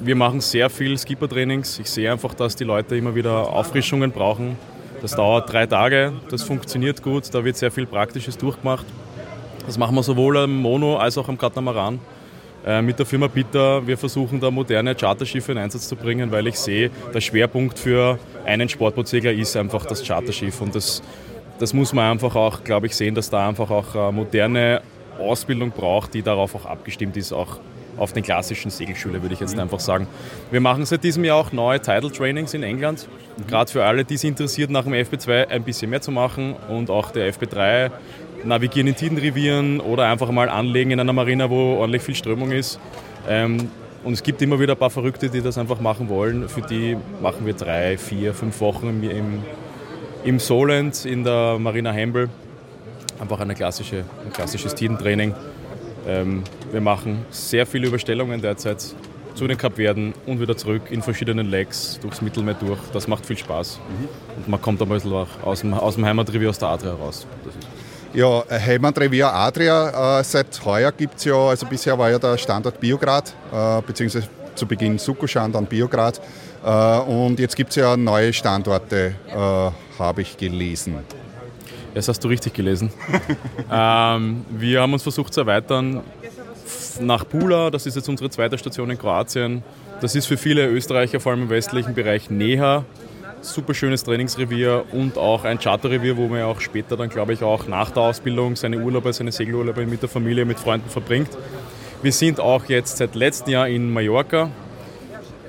Wir 0.01 0.17
machen 0.17 0.41
sehr 0.41 0.69
viel 0.69 0.99
Skipper-Trainings. 0.99 1.79
Ich 1.79 1.89
sehe 1.89 2.11
einfach, 2.11 2.35
dass 2.35 2.57
die 2.57 2.65
Leute 2.65 2.97
immer 2.97 3.15
wieder 3.15 3.49
Auffrischungen 3.49 4.11
brauchen. 4.11 4.59
Das 5.01 5.13
dauert 5.15 5.53
drei 5.53 5.67
Tage, 5.67 6.13
das 6.31 6.43
funktioniert 6.43 7.03
gut, 7.03 7.33
da 7.33 7.45
wird 7.45 7.57
sehr 7.57 7.71
viel 7.71 7.87
Praktisches 7.87 8.37
durchgemacht. 8.37 8.87
Das 9.67 9.79
machen 9.79 9.95
wir 9.95 10.03
sowohl 10.03 10.37
am 10.39 10.57
Mono 10.57 10.97
als 10.97 11.17
auch 11.17 11.29
am 11.29 11.39
Katamaran. 11.39 12.01
Äh, 12.67 12.83
mit 12.83 12.99
der 12.99 13.07
Firma 13.07 13.29
Bitter. 13.29 13.87
Wir 13.87 13.97
versuchen 13.97 14.41
da 14.41 14.51
moderne 14.51 14.97
Charterschiffe 14.97 15.53
in 15.53 15.59
Einsatz 15.59 15.87
zu 15.87 15.95
bringen, 15.95 16.33
weil 16.33 16.49
ich 16.49 16.59
sehe, 16.59 16.91
der 17.15 17.21
Schwerpunkt 17.21 17.79
für 17.79 18.19
einen 18.45 18.69
Sportbootsegler 18.69 19.33
ist 19.33 19.57
einfach 19.57 19.87
das 19.87 20.05
Charterschiff 20.05 20.61
und 20.61 20.75
das, 20.75 21.01
das 21.61 21.73
muss 21.73 21.93
man 21.93 22.11
einfach 22.11 22.35
auch, 22.35 22.65
glaube 22.65 22.87
ich, 22.87 22.97
sehen, 22.97 23.15
dass 23.15 23.31
da 23.31 23.49
einfach 23.49 23.71
auch 23.71 23.95
eine 23.95 24.11
moderne 24.11 24.83
Ausbildung 25.17 25.71
braucht, 25.71 26.15
die 26.15 26.23
darauf 26.23 26.57
auch 26.57 26.67
abgestimmt 26.67 27.17
ist, 27.17 27.33
auch 27.33 27.61
auf 27.97 28.13
den 28.13 28.25
klassischen 28.25 28.71
Segelschule, 28.71 29.23
würde 29.23 29.35
ich 29.35 29.41
jetzt 29.41 29.59
einfach 29.59 29.81
sagen. 29.81 30.09
Wir 30.51 30.61
machen 30.61 30.85
seit 30.85 31.05
diesem 31.05 31.25
Jahr 31.25 31.37
auch 31.37 31.53
neue 31.53 31.81
Title 31.81 32.11
Trainings 32.11 32.53
in 32.53 32.65
England, 32.65 33.09
gerade 33.47 33.71
für 33.71 33.85
alle, 33.85 34.05
die 34.05 34.15
es 34.15 34.25
interessiert, 34.25 34.71
nach 34.71 34.85
dem 34.85 34.93
FB2 34.93 35.49
ein 35.49 35.63
bisschen 35.63 35.89
mehr 35.89 36.01
zu 36.01 36.11
machen 36.11 36.57
und 36.69 36.91
auch 36.91 37.13
der 37.13 37.33
FB3 37.33 37.93
navigieren 38.45 38.89
in 38.89 38.97
Tidenrevieren 38.97 39.81
oder 39.81 40.09
einfach 40.09 40.31
mal 40.31 40.49
anlegen 40.49 40.91
in 40.91 41.01
einer 41.01 41.13
Marina, 41.13 41.51
wo 41.51 41.77
ordentlich 41.77 42.03
viel 42.03 42.15
Strömung 42.15 42.53
ist. 42.53 42.79
Ähm, 43.29 43.71
und 44.05 44.13
es 44.13 44.23
gibt 44.23 44.41
immer 44.41 44.61
wieder 44.61 44.75
ein 44.75 44.79
paar 44.79 44.91
Verrückte, 44.91 45.29
die 45.29 45.41
das 45.41 45.59
einfach 45.59 45.81
machen 45.81 46.09
wollen. 46.09 46.49
Für 46.49 46.63
die 46.63 46.97
machen 47.21 47.45
wir 47.45 47.55
drei, 47.55 47.99
vier, 47.99 48.35
fünf 48.35 48.61
Wochen 48.61 48.89
im, 48.89 49.03
im, 49.03 49.43
im 50.25 50.39
Solent 50.39 51.05
in 51.05 51.25
der 51.25 51.59
Marina 51.59 51.91
Hembel. 51.91 52.29
Einfach 53.19 53.41
eine 53.41 53.55
klassische, 53.55 54.05
ein 54.25 54.33
klassisches 54.33 54.75
Tidentraining. 54.75 55.35
Ähm, 56.07 56.45
wir 56.71 56.81
machen 56.81 57.25
sehr 57.31 57.67
viele 57.67 57.89
Überstellungen 57.89 58.41
derzeit 58.41 58.95
zu 59.35 59.47
den 59.47 59.59
Kapverden 59.59 60.15
und 60.25 60.41
wieder 60.41 60.57
zurück 60.57 60.83
in 60.91 61.03
verschiedenen 61.03 61.51
Legs 61.51 61.99
durchs 62.01 62.23
Mittelmeer 62.23 62.55
durch. 62.55 62.79
Das 62.93 63.07
macht 63.07 63.27
viel 63.27 63.37
Spaß. 63.37 63.79
Mhm. 63.79 64.09
Und 64.37 64.49
man 64.49 64.63
kommt 64.63 64.81
ein 64.81 64.89
bisschen 64.89 65.13
auch 65.13 65.27
aus 65.43 65.61
dem, 65.61 65.75
aus 65.75 65.97
dem 65.97 66.07
Heimatrevier, 66.07 66.49
aus 66.49 66.59
der 66.59 66.69
Adria 66.69 66.93
raus. 66.95 67.27
Ja, 68.17 68.43
Heimatrevier 68.49 69.31
Adria, 69.31 70.21
äh, 70.21 70.25
seit 70.25 70.65
heuer 70.65 70.91
gibt 70.91 71.19
es 71.19 71.27
ja, 71.27 71.35
also 71.35 71.67
bisher 71.67 71.99
war 71.99 72.11
ja 72.11 72.19
der 72.19 72.39
Standort 72.39 72.81
Biograd, 72.81 73.35
äh, 73.53 73.83
beziehungsweise 73.87 74.27
zu 74.55 74.65
Beginn 74.65 74.99
Sukushan, 74.99 75.53
dann 75.53 75.67
Biograd. 75.67 76.19
Äh, 76.65 76.99
und 77.01 77.39
jetzt 77.39 77.55
gibt 77.55 77.69
es 77.69 77.77
ja 77.77 77.95
neue 77.95 78.33
Standorte, 78.33 79.17
äh, 79.29 79.71
habe 79.99 80.23
ich 80.23 80.35
gelesen. 80.39 80.95
Das 81.93 82.09
hast 82.09 82.25
du 82.25 82.29
richtig 82.29 82.55
gelesen. 82.55 82.91
ähm, 83.71 84.47
wir 84.49 84.81
haben 84.81 84.95
uns 84.95 85.03
versucht 85.03 85.35
zu 85.35 85.41
erweitern 85.41 86.01
nach 86.99 87.29
Pula, 87.29 87.69
das 87.69 87.85
ist 87.85 87.97
jetzt 87.97 88.09
unsere 88.09 88.31
zweite 88.31 88.57
Station 88.57 88.89
in 88.89 88.97
Kroatien. 88.97 89.63
Das 90.01 90.15
ist 90.15 90.25
für 90.25 90.39
viele 90.39 90.67
Österreicher, 90.69 91.21
vor 91.21 91.33
allem 91.33 91.43
im 91.43 91.51
westlichen 91.51 91.93
Bereich, 91.93 92.31
näher 92.31 92.87
super 93.53 93.75
schönes 93.75 94.05
Trainingsrevier 94.05 94.85
und 94.93 95.19
auch 95.19 95.45
ein 95.45 95.59
Charterrevier, 95.59 96.17
wo 96.17 96.29
man 96.29 96.41
ja 96.41 96.47
auch 96.47 96.61
später 96.61 96.97
dann, 96.97 97.09
glaube 97.09 97.33
ich, 97.33 97.43
auch 97.43 97.67
nach 97.67 97.91
der 97.91 98.03
Ausbildung 98.03 98.57
seine 98.57 98.79
Urlaube, 98.79 99.13
seine 99.13 99.33
Segelurlaube 99.33 99.87
mit 99.87 100.03
der 100.03 100.09
Familie, 100.09 100.45
mit 100.45 100.59
Freunden 100.59 100.91
verbringt. 100.91 101.31
Wir 102.03 102.13
sind 102.13 102.41
auch 102.41 102.65
jetzt 102.67 102.99
seit 102.99 103.15
letztem 103.15 103.53
Jahr 103.53 103.69
in 103.69 103.93
Mallorca. 103.93 104.51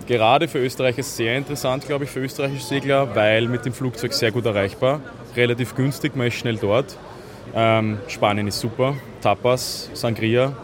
Gerade 0.07 0.47
für 0.47 0.59
Österreich 0.59 0.97
ist 0.97 1.07
es 1.07 1.17
sehr 1.17 1.37
interessant, 1.37 1.85
glaube 1.85 2.05
ich, 2.05 2.09
für 2.09 2.21
österreichische 2.21 2.65
Segler, 2.65 3.13
weil 3.15 3.47
mit 3.47 3.65
dem 3.65 3.73
Flugzeug 3.73 4.13
sehr 4.13 4.31
gut 4.31 4.45
erreichbar, 4.45 5.01
relativ 5.35 5.75
günstig, 5.75 6.15
man 6.15 6.27
ist 6.27 6.35
schnell 6.35 6.57
dort. 6.57 6.97
Ähm, 7.53 7.97
Spanien 8.07 8.47
ist 8.47 8.59
super, 8.59 8.95
Tapas, 9.21 9.89
Sangria, 9.93 10.55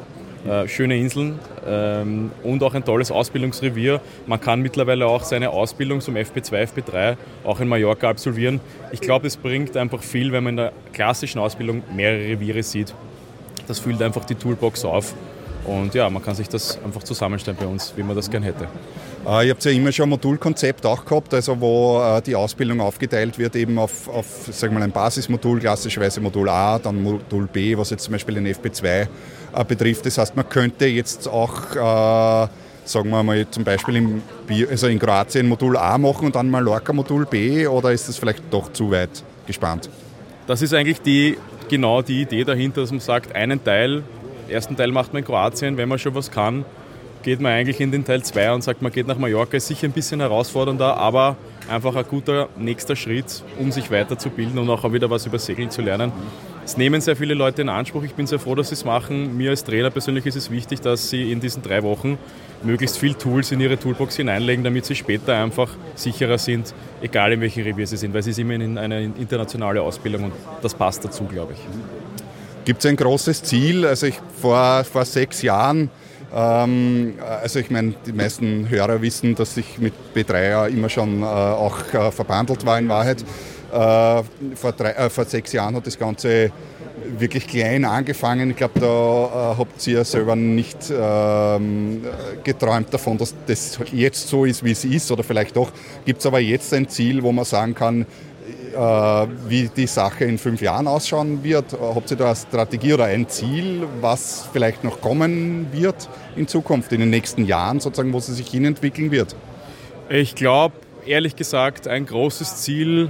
äh, 0.48 0.68
schöne 0.68 0.98
Inseln 0.98 1.40
ähm, 1.66 2.32
und 2.44 2.62
auch 2.64 2.74
ein 2.74 2.84
tolles 2.84 3.12
Ausbildungsrevier. 3.12 4.02
Man 4.28 4.42
kann 4.42 4.62
mittlerweile 4.62 5.08
auch 5.08 5.24
seine 5.24 5.50
Ausbildung 5.52 6.02
zum 6.02 6.16
FP2, 6.16 6.68
FP3 6.68 7.16
auch 7.44 7.60
in 7.60 7.68
Mallorca 7.68 8.10
absolvieren. 8.10 8.60
Ich 8.92 9.00
glaube, 9.00 9.28
es 9.28 9.38
bringt 9.38 9.78
einfach 9.78 10.04
viel, 10.04 10.32
wenn 10.32 10.44
man 10.44 10.52
in 10.52 10.58
der 10.58 10.74
klassischen 10.92 11.40
Ausbildung 11.40 11.84
mehrere 11.96 12.28
Reviere 12.28 12.62
sieht. 12.64 12.94
Das 13.68 13.80
füllt 13.80 14.02
einfach 14.02 14.26
die 14.26 14.36
Toolbox 14.36 14.84
auf. 14.84 15.14
Und 15.66 15.94
ja, 15.94 16.10
man 16.10 16.22
kann 16.22 16.36
sich 16.36 16.50
das 16.50 16.78
einfach 16.84 17.04
zusammenstellen 17.04 17.58
bei 17.60 17.68
uns, 17.68 17.94
wie 17.96 18.04
man 18.04 18.16
das 18.16 18.30
gern 18.30 18.44
hätte. 18.44 18.68
Äh, 19.26 19.48
ihr 19.48 19.52
habt 19.52 19.64
ja 19.64 19.72
immer 19.72 19.92
schon 19.92 20.08
ein 20.08 20.10
Modulkonzept 20.10 20.86
auch 20.86 21.06
gehabt, 21.06 21.34
also 21.34 21.60
wo 21.60 22.02
äh, 22.02 22.22
die 22.22 22.36
Ausbildung 22.36 22.82
aufgeteilt 22.82 23.40
wird 23.40 23.56
eben 23.56 23.78
auf, 23.78 24.10
auf 24.10 24.26
sagen 24.52 24.74
wir 24.74 24.80
mal, 24.80 24.86
ein 24.86 24.92
Basismodul, 24.92 25.60
klassischerweise 25.62 26.20
Modul 26.20 26.50
A, 26.50 26.80
dann 26.80 27.02
Modul 27.02 27.48
B, 27.48 27.78
was 27.78 27.92
jetzt 27.92 28.04
zum 28.04 28.12
Beispiel 28.12 28.36
den 28.36 28.48
FP2 28.48 28.84
äh, 28.86 29.08
betrifft. 29.68 30.06
Das 30.06 30.18
heißt, 30.18 30.36
man 30.36 30.48
könnte 30.50 30.86
jetzt 30.86 31.28
auch, 31.28 31.72
äh, 31.76 32.48
sagen 32.86 33.10
wir 33.10 33.24
mal, 33.24 33.50
zum 33.50 33.64
Beispiel 33.64 33.96
im, 33.98 34.22
also 34.70 34.88
in 34.88 35.00
Kroatien 35.00 35.48
Modul 35.48 35.78
A 35.78 35.98
machen 35.98 36.26
und 36.28 36.36
dann 36.36 36.50
Mallorca 36.50 36.92
Modul 36.94 37.26
B 37.26 37.68
oder 37.68 37.92
ist 37.92 38.10
das 38.10 38.18
vielleicht 38.18 38.44
doch 38.52 38.74
zu 38.74 38.92
weit 38.92 39.24
gespannt? 39.46 39.90
Das 40.48 40.62
ist 40.62 40.74
eigentlich 40.74 41.02
die, 41.02 41.38
genau 41.70 42.02
die 42.02 42.22
Idee 42.22 42.44
dahinter, 42.44 42.82
dass 42.82 42.92
man 42.92 43.00
sagt, 43.00 43.36
einen 43.36 43.64
Teil, 43.64 44.04
ersten 44.50 44.76
Teil 44.76 44.92
macht 44.92 45.14
man 45.14 45.22
in 45.22 45.26
Kroatien, 45.26 45.78
wenn 45.78 45.88
man 45.88 46.00
schon 46.00 46.16
was 46.16 46.32
kann, 46.32 46.66
geht 47.24 47.40
man 47.40 47.54
eigentlich 47.54 47.80
in 47.80 47.92
den 47.92 48.06
Teil 48.06 48.22
2 48.22 48.54
und 48.54 48.64
sagt, 48.64 48.82
man 48.82 48.92
geht 48.92 49.08
nach 49.08 49.18
Mallorca. 49.18 49.58
Ist 49.58 49.68
sicher 49.68 49.88
ein 49.88 49.94
bisschen 49.94 50.20
herausfordernder, 50.20 50.98
aber 50.98 51.38
einfach 51.70 51.96
ein 51.96 52.06
guter 52.08 52.50
nächster 52.58 52.96
Schritt, 52.96 53.44
um 53.58 53.72
sich 53.72 53.90
weiterzubilden 53.90 54.60
und 54.60 54.70
auch 54.70 54.92
wieder 54.92 55.10
was 55.10 55.26
über 55.26 55.40
Segeln 55.40 55.72
zu 55.72 55.82
lernen. 55.82 56.12
Es 56.66 56.78
nehmen 56.78 57.02
sehr 57.02 57.18
viele 57.18 57.34
Leute 57.34 57.62
in 57.62 57.68
Anspruch. 57.68 58.04
Ich 58.04 58.14
bin 58.14 58.26
sehr 58.26 58.40
froh, 58.40 58.56
dass 58.56 58.70
sie 58.70 58.76
es 58.76 58.86
machen. 58.86 59.36
Mir 59.36 59.50
als 59.50 59.66
Trainer 59.66 59.90
persönlich 59.90 60.26
ist 60.26 60.36
es 60.36 60.50
wichtig, 60.50 60.80
dass 60.80 61.10
sie 61.10 61.30
in 61.30 61.42
diesen 61.42 61.62
drei 61.62 61.84
Wochen 61.84 62.18
möglichst 62.64 62.98
viel 62.98 63.16
Tools 63.16 63.52
in 63.52 63.60
ihre 63.60 63.78
Toolbox 63.78 64.16
hineinlegen, 64.16 64.64
damit 64.64 64.86
sie 64.86 64.96
später 64.96 65.36
einfach 65.36 65.70
sicherer 65.96 66.38
sind, 66.38 66.74
egal 67.02 67.34
in 67.34 67.42
welchem 67.42 67.64
Revier 67.64 67.86
sie 67.86 67.98
sind, 67.98 68.14
weil 68.14 68.24
sie 68.24 68.32
sind 68.32 68.50
immer 68.50 68.64
in 68.64 68.78
eine 68.78 69.04
internationale 69.04 69.82
Ausbildung 69.82 70.26
und 70.26 70.34
das 70.62 70.74
passt 70.74 71.04
dazu, 71.04 71.26
glaube 71.26 71.54
ich. 71.54 71.60
Gibt 72.64 72.80
es 72.80 72.90
ein 72.90 72.96
großes 72.96 73.44
Ziel? 73.44 73.86
Also 73.86 74.08
ich 74.08 74.16
vor, 74.42 74.86
vor 74.86 75.04
sechs 75.04 75.42
Jahren 75.42 75.90
ähm, 76.34 77.14
also 77.20 77.60
ich 77.60 77.70
meine, 77.70 77.94
die 78.06 78.12
meisten 78.14 78.68
Hörer 78.70 79.02
wissen, 79.02 79.36
dass 79.36 79.56
ich 79.58 79.78
mit 79.78 79.94
B3 80.16 80.50
ja 80.50 80.66
immer 80.66 80.90
schon 80.90 81.22
äh, 81.22 81.26
auch 81.26 81.94
äh, 81.94 82.12
verbandelt 82.12 82.66
war 82.66 82.80
in 82.80 82.90
Wahrheit. 82.90 83.24
Äh, 83.74 84.24
vor, 84.56 84.72
drei, 84.72 84.92
äh, 84.92 85.10
vor 85.10 85.26
sechs 85.26 85.52
Jahren 85.52 85.76
hat 85.76 85.88
das 85.88 85.98
Ganze 85.98 86.52
wirklich 87.18 87.48
klein 87.48 87.86
angefangen. 87.86 88.52
Ich 88.52 88.58
glaube, 88.58 88.80
da 88.80 88.86
äh, 89.54 89.58
habt 89.58 89.88
ihr 89.88 90.04
selber 90.04 90.36
nicht 90.36 90.78
ähm, 90.96 92.04
geträumt 92.44 92.94
davon, 92.94 93.18
dass 93.18 93.34
das 93.48 93.80
jetzt 93.92 94.28
so 94.28 94.46
ist, 94.46 94.64
wie 94.64 94.72
es 94.72 94.86
ist. 94.86 95.12
Oder 95.12 95.24
vielleicht 95.24 95.56
doch. 95.56 95.72
Gibt 96.06 96.20
es 96.20 96.26
aber 96.28 96.40
jetzt 96.40 96.72
ein 96.74 96.88
Ziel, 96.88 97.24
wo 97.24 97.32
man 97.32 97.46
sagen 97.46 97.74
kann, 97.74 98.06
äh, 98.76 98.78
wie 99.48 99.70
die 99.76 99.88
Sache 99.88 100.26
in 100.26 100.38
fünf 100.38 100.62
Jahren 100.62 100.86
ausschauen 100.86 101.44
wird? 101.44 101.76
Habt 101.80 102.12
ihr 102.12 102.18
da 102.18 102.28
eine 102.28 102.36
Strategie 102.36 102.94
oder 102.94 103.06
ein 103.06 103.28
Ziel, 103.28 103.88
was 104.02 104.48
vielleicht 104.54 104.84
noch 104.84 105.02
kommen 105.02 105.66
wird 105.72 106.10
in 106.36 106.48
Zukunft, 106.48 106.92
in 106.92 107.00
den 107.00 107.10
nächsten 107.10 107.46
Jahren, 107.46 107.80
sozusagen, 107.80 108.14
wo 108.14 108.20
sie 108.20 108.34
sich 108.34 108.50
hinentwickeln 108.50 109.10
wird? 109.10 109.36
Ich 110.10 110.36
glaube, 110.36 110.76
ehrlich 111.08 111.36
gesagt, 111.36 111.88
ein 111.88 112.06
großes 112.06 112.58
Ziel 112.58 113.10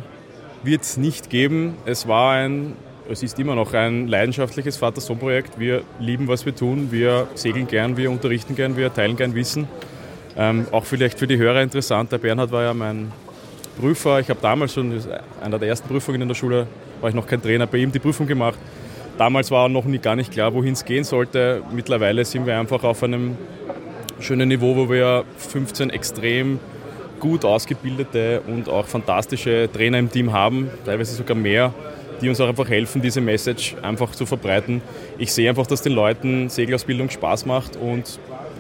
wird 0.64 0.82
es 0.82 0.98
nicht 0.98 1.30
geben. 1.30 1.76
Es 1.86 2.08
war 2.08 2.34
ein, 2.34 2.74
es 3.10 3.22
ist 3.24 3.40
immer 3.40 3.56
noch 3.56 3.74
ein 3.74 4.08
leidenschaftliches 4.08 4.78
Vater-Sohn-Projekt. 4.78 5.60
Wir 5.60 5.84
lieben, 6.00 6.28
was 6.28 6.46
wir 6.46 6.56
tun. 6.56 6.88
Wir 6.92 7.28
segeln 7.36 7.68
gern, 7.68 7.98
wir 7.98 8.10
unterrichten 8.10 8.56
gern, 8.56 8.78
wir 8.78 8.94
teilen 8.94 9.16
gern 9.16 9.36
Wissen. 9.36 9.68
Ähm, 10.36 10.66
auch 10.72 10.86
vielleicht 10.86 11.20
für 11.20 11.28
die 11.28 11.38
Hörer 11.38 11.62
interessant. 11.62 12.12
Der 12.12 12.18
Bernhard 12.18 12.52
war 12.52 12.64
ja 12.64 12.74
mein 12.74 13.12
Prüfer. 13.80 14.20
Ich 14.20 14.30
habe 14.30 14.40
damals 14.42 14.74
schon, 14.74 15.00
einer 15.42 15.60
der 15.60 15.70
ersten 15.70 15.88
Prüfungen 15.88 16.22
in 16.22 16.28
der 16.28 16.36
Schule, 16.36 16.68
war 17.02 17.10
ich 17.10 17.16
noch 17.16 17.28
kein 17.28 17.42
Trainer, 17.42 17.68
bei 17.68 17.80
ihm 17.80 17.92
die 17.92 18.00
Prüfung 18.00 18.28
gemacht. 18.28 18.58
Damals 19.18 19.52
war 19.52 19.70
noch 19.70 19.86
nie, 19.86 20.00
gar 20.00 20.16
nicht 20.16 20.32
klar, 20.32 20.54
wohin 20.54 20.74
es 20.74 20.86
gehen 20.86 21.04
sollte. 21.04 21.62
Mittlerweile 21.72 22.26
sind 22.26 22.48
wir 22.48 22.58
einfach 22.58 22.84
auf 22.84 23.04
einem 23.04 23.38
schönen 24.20 24.50
Niveau, 24.50 24.76
wo 24.76 24.90
wir 24.90 25.24
15 25.38 25.90
extrem 25.92 26.60
gut 27.24 27.46
ausgebildete 27.46 28.42
und 28.42 28.68
auch 28.68 28.86
fantastische 28.86 29.70
Trainer 29.72 29.98
im 29.98 30.12
Team 30.12 30.34
haben, 30.34 30.70
teilweise 30.86 31.16
sogar 31.16 31.38
mehr, 31.38 31.74
die 32.22 32.28
uns 32.28 32.42
auch 32.42 32.50
einfach 32.50 32.68
helfen, 32.68 33.02
diese 33.02 33.22
Message 33.22 33.78
einfach 33.82 34.12
zu 34.12 34.26
verbreiten. 34.26 34.82
Ich 35.18 35.32
sehe 35.32 35.50
einfach, 35.50 35.66
dass 35.66 35.82
den 35.82 35.94
Leuten 35.94 36.50
Segelausbildung 36.50 37.10
Spaß 37.10 37.46
macht 37.46 37.78
und 37.78 38.20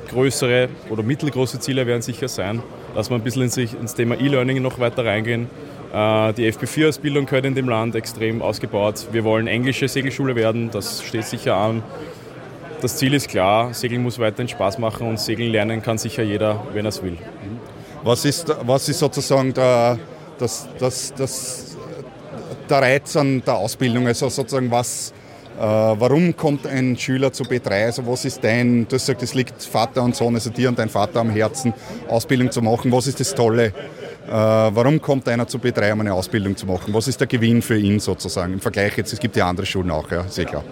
größere 0.10 0.69
oder 0.89 1.04
mittelgroße 1.04 1.60
Ziele 1.60 1.86
werden 1.86 2.02
sicher 2.02 2.30
sein, 2.30 2.63
dass 2.95 3.10
wir 3.10 3.15
ein 3.15 3.23
bisschen 3.23 3.41
ins 3.41 3.95
Thema 3.95 4.15
E-Learning 4.15 4.62
noch 4.62 4.80
weiter 4.80 5.04
reingehen. 5.04 5.49
Äh, 5.93 6.32
die 6.34 6.49
FP4-Ausbildung 6.49 7.26
gehört 7.26 7.43
in 7.43 7.56
dem 7.56 7.67
Land 7.67 7.95
extrem 7.95 8.41
ausgebaut. 8.41 9.08
Wir 9.12 9.26
wollen 9.26 9.47
englische 9.47 9.89
Segelschule 9.89 10.38
werden, 10.38 10.69
das 10.71 11.04
steht 11.04 11.26
sicher 11.26 11.58
an. 11.58 11.84
Das 12.80 12.95
Ziel 12.95 13.13
ist 13.13 13.28
klar, 13.28 13.73
Segeln 13.73 14.04
muss 14.04 14.19
weiterhin 14.19 14.47
Spaß 14.47 14.78
machen 14.78 15.06
und 15.06 15.19
Segeln 15.19 15.52
lernen 15.52 15.82
kann 15.82 15.97
sicher 15.97 16.23
jeder, 16.23 16.65
wenn 16.73 16.86
er 16.86 16.89
es 16.89 17.04
will. 17.04 17.17
Was 18.03 18.25
ist, 18.25 18.53
was 18.65 18.89
ist 18.89 18.99
sozusagen 18.99 19.53
der, 19.53 19.97
das, 20.37 20.67
das, 20.77 21.13
das, 21.15 21.77
der 22.69 22.81
Reiz 22.81 23.15
an 23.15 23.41
der 23.45 23.55
Ausbildung? 23.55 24.07
Also 24.07 24.27
sozusagen 24.27 24.69
was, 24.69 25.13
äh, 25.57 25.61
warum 25.61 26.35
kommt 26.35 26.67
ein 26.67 26.97
Schüler 26.97 27.31
zu 27.31 27.43
B3? 27.43 27.85
Also 27.85 28.05
was 28.05 28.25
ist 28.25 28.43
dein, 28.43 28.85
du 28.89 28.95
hast 28.95 29.05
gesagt, 29.05 29.23
es 29.23 29.33
liegt 29.33 29.63
Vater 29.63 30.03
und 30.03 30.17
Sohn, 30.17 30.35
also 30.35 30.49
dir 30.49 30.67
und 30.67 30.79
dein 30.79 30.89
Vater 30.89 31.21
am 31.21 31.29
Herzen, 31.29 31.73
Ausbildung 32.09 32.51
zu 32.51 32.61
machen. 32.61 32.91
Was 32.91 33.07
ist 33.07 33.21
das 33.21 33.33
Tolle? 33.33 33.67
Äh, 33.67 34.31
warum 34.31 35.01
kommt 35.01 35.29
einer 35.29 35.47
zu 35.47 35.57
B3, 35.57 35.93
um 35.93 36.01
eine 36.01 36.13
Ausbildung 36.13 36.57
zu 36.57 36.65
machen? 36.65 36.93
Was 36.93 37.07
ist 37.07 37.21
der 37.21 37.27
Gewinn 37.27 37.61
für 37.61 37.77
ihn 37.77 38.01
sozusagen 38.01 38.51
im 38.51 38.59
Vergleich 38.59 38.97
jetzt? 38.97 39.13
Es 39.13 39.19
gibt 39.19 39.37
ja 39.37 39.47
andere 39.47 39.65
Schulen 39.65 39.91
auch, 39.91 40.11
ja, 40.11 40.27
sehr 40.27 40.45
klar. 40.45 40.65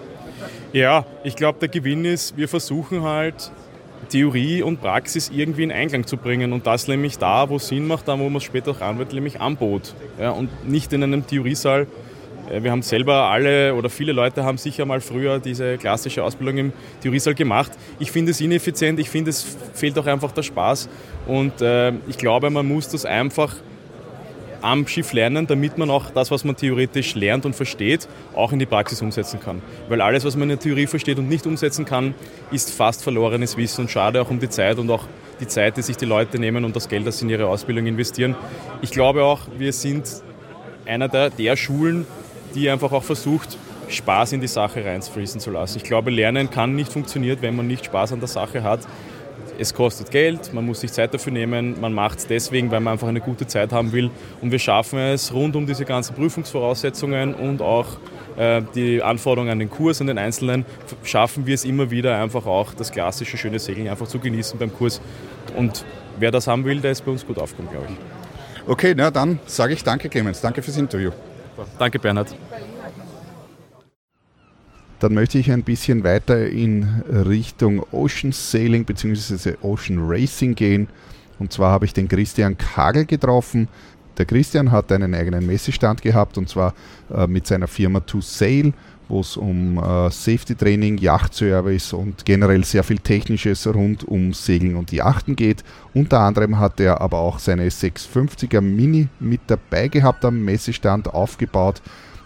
Ja, 0.73 1.05
ich 1.23 1.37
glaube, 1.37 1.59
der 1.59 1.69
Gewinn 1.69 2.03
ist, 2.03 2.35
wir 2.35 2.49
versuchen 2.49 3.03
halt 3.03 3.51
Theorie 4.09 4.61
und 4.61 4.81
Praxis 4.81 5.31
irgendwie 5.33 5.63
in 5.63 5.71
Einklang 5.71 6.05
zu 6.05 6.17
bringen 6.17 6.53
und 6.53 6.67
das 6.67 6.87
nämlich 6.87 7.17
da, 7.17 7.49
wo 7.49 7.57
es 7.57 7.67
Sinn 7.67 7.87
macht, 7.87 8.07
da 8.07 8.17
wo 8.19 8.23
man 8.23 8.37
es 8.37 8.43
später 8.43 8.71
auch 8.71 8.81
anwendet, 8.81 9.13
nämlich 9.13 9.39
am 9.39 9.55
Boot. 9.55 9.93
Ja, 10.19 10.31
und 10.31 10.67
nicht 10.67 10.91
in 10.93 11.03
einem 11.03 11.25
Theoriesaal, 11.25 11.87
äh, 12.49 12.63
wir 12.63 12.71
haben 12.71 12.81
selber 12.81 13.29
alle 13.29 13.75
oder 13.75 13.89
viele 13.89 14.11
Leute 14.11 14.43
haben 14.43 14.57
sicher 14.57 14.85
mal 14.85 15.01
früher 15.01 15.39
diese 15.39 15.77
klassische 15.77 16.23
Ausbildung 16.23 16.57
im 16.57 16.73
Theoriesaal 17.01 17.35
gemacht. 17.35 17.71
Ich 17.99 18.11
finde 18.11 18.31
es 18.31 18.41
ineffizient, 18.41 18.99
ich 18.99 19.09
finde 19.09 19.29
es 19.29 19.57
fehlt 19.73 19.97
auch 19.97 20.05
einfach 20.05 20.31
der 20.31 20.43
Spaß. 20.43 20.89
Und 21.27 21.61
äh, 21.61 21.91
ich 22.07 22.17
glaube, 22.17 22.49
man 22.49 22.67
muss 22.67 22.89
das 22.89 23.05
einfach 23.05 23.55
am 24.61 24.87
Schiff 24.87 25.13
lernen, 25.13 25.47
damit 25.47 25.77
man 25.77 25.89
auch 25.89 26.11
das, 26.11 26.31
was 26.31 26.43
man 26.43 26.55
theoretisch 26.55 27.15
lernt 27.15 27.45
und 27.45 27.55
versteht, 27.55 28.07
auch 28.35 28.51
in 28.51 28.59
die 28.59 28.65
Praxis 28.65 29.01
umsetzen 29.01 29.39
kann. 29.39 29.61
Weil 29.89 30.01
alles, 30.01 30.25
was 30.25 30.35
man 30.35 30.43
in 30.43 30.57
der 30.57 30.59
Theorie 30.59 30.87
versteht 30.87 31.17
und 31.17 31.29
nicht 31.29 31.45
umsetzen 31.45 31.85
kann, 31.85 32.13
ist 32.51 32.71
fast 32.71 33.03
verlorenes 33.03 33.57
Wissen 33.57 33.81
und 33.81 33.91
schade 33.91 34.21
auch 34.21 34.29
um 34.29 34.39
die 34.39 34.49
Zeit 34.49 34.77
und 34.77 34.89
auch 34.89 35.05
die 35.39 35.47
Zeit, 35.47 35.77
die 35.77 35.81
sich 35.81 35.97
die 35.97 36.05
Leute 36.05 36.39
nehmen 36.39 36.65
und 36.65 36.75
das 36.75 36.87
Geld, 36.87 37.05
das 37.07 37.17
sie 37.17 37.25
in 37.25 37.31
ihre 37.31 37.47
Ausbildung 37.47 37.87
investieren. 37.87 38.35
Ich 38.81 38.91
glaube 38.91 39.23
auch, 39.23 39.41
wir 39.57 39.73
sind 39.73 40.07
einer 40.85 41.07
der, 41.07 41.29
der 41.29 41.55
Schulen, 41.55 42.05
die 42.55 42.69
einfach 42.69 42.91
auch 42.91 43.03
versucht, 43.03 43.57
Spaß 43.87 44.33
in 44.33 44.41
die 44.41 44.47
Sache 44.47 44.85
reinfließen 44.85 45.41
zu 45.41 45.51
lassen. 45.51 45.77
Ich 45.77 45.83
glaube, 45.83 46.11
Lernen 46.11 46.49
kann 46.49 46.75
nicht 46.75 46.91
funktionieren, 46.91 47.39
wenn 47.41 47.55
man 47.55 47.67
nicht 47.67 47.85
Spaß 47.85 48.13
an 48.13 48.19
der 48.19 48.29
Sache 48.29 48.63
hat. 48.63 48.81
Es 49.61 49.75
kostet 49.75 50.09
Geld, 50.09 50.55
man 50.55 50.65
muss 50.65 50.79
sich 50.79 50.91
Zeit 50.91 51.13
dafür 51.13 51.31
nehmen, 51.31 51.79
man 51.79 51.93
macht 51.93 52.17
es 52.17 52.25
deswegen, 52.25 52.71
weil 52.71 52.79
man 52.79 52.93
einfach 52.93 53.07
eine 53.07 53.21
gute 53.21 53.45
Zeit 53.45 53.71
haben 53.71 53.91
will. 53.91 54.09
Und 54.41 54.51
wir 54.51 54.57
schaffen 54.57 54.97
es 54.97 55.31
rund 55.31 55.55
um 55.55 55.67
diese 55.67 55.85
ganzen 55.85 56.15
Prüfungsvoraussetzungen 56.15 57.35
und 57.35 57.61
auch 57.61 57.85
äh, 58.37 58.63
die 58.73 59.03
Anforderungen 59.03 59.51
an 59.51 59.59
den 59.59 59.69
Kurs 59.69 60.01
und 60.01 60.07
den 60.07 60.17
Einzelnen, 60.17 60.65
schaffen 61.03 61.45
wir 61.45 61.53
es 61.53 61.63
immer 61.63 61.91
wieder 61.91 62.17
einfach 62.17 62.47
auch 62.47 62.73
das 62.73 62.91
klassische 62.91 63.37
schöne 63.37 63.59
Segeln 63.59 63.87
einfach 63.87 64.07
zu 64.07 64.17
genießen 64.17 64.57
beim 64.57 64.73
Kurs. 64.73 64.99
Und 65.55 65.85
wer 66.17 66.31
das 66.31 66.47
haben 66.47 66.65
will, 66.65 66.81
der 66.81 66.93
ist 66.93 67.05
bei 67.05 67.11
uns 67.11 67.23
gut 67.23 67.37
aufgekommen, 67.37 67.69
glaube 67.71 67.85
ich. 67.87 68.67
Okay, 68.67 68.95
na 68.97 69.11
dann 69.11 69.37
sage 69.45 69.73
ich 69.73 69.83
danke, 69.83 70.09
Clemens. 70.09 70.41
Danke 70.41 70.63
fürs 70.63 70.77
Interview. 70.77 71.11
Danke, 71.77 71.99
Bernhard. 71.99 72.35
Dann 75.01 75.15
möchte 75.15 75.39
ich 75.39 75.51
ein 75.51 75.63
bisschen 75.63 76.03
weiter 76.03 76.47
in 76.47 77.01
Richtung 77.09 77.83
Ocean 77.91 78.31
Sailing 78.31 78.85
bzw. 78.85 79.55
Ocean 79.63 79.97
Racing 79.99 80.53
gehen. 80.53 80.89
Und 81.39 81.51
zwar 81.51 81.71
habe 81.71 81.85
ich 81.85 81.93
den 81.93 82.07
Christian 82.07 82.55
Kagel 82.55 83.05
getroffen. 83.05 83.67
Der 84.19 84.25
Christian 84.25 84.71
hat 84.71 84.91
einen 84.91 85.15
eigenen 85.15 85.47
Messestand 85.47 86.03
gehabt 86.03 86.37
und 86.37 86.49
zwar 86.49 86.75
äh, 87.11 87.25
mit 87.25 87.47
seiner 87.47 87.67
Firma 87.67 88.01
To 88.01 88.21
Sail, 88.21 88.73
wo 89.09 89.21
es 89.21 89.37
um 89.37 89.79
äh, 89.79 90.11
Safety 90.11 90.53
Training, 90.53 90.99
Yachtservice 90.99 91.93
und 91.93 92.23
generell 92.23 92.63
sehr 92.63 92.83
viel 92.83 92.99
Technisches 92.99 93.65
rund 93.65 94.03
um 94.03 94.33
Segeln 94.33 94.75
und 94.75 94.91
Yachten 94.91 95.35
geht. 95.35 95.63
Unter 95.95 96.19
anderem 96.19 96.59
hat 96.59 96.79
er 96.79 97.01
aber 97.01 97.17
auch 97.17 97.39
seine 97.39 97.67
650er 97.69 98.61
Mini 98.61 99.07
mit 99.19 99.41
dabei 99.47 99.87
gehabt 99.87 100.23
am 100.25 100.45
Messestand 100.45 101.11
aufgebaut. 101.11 101.81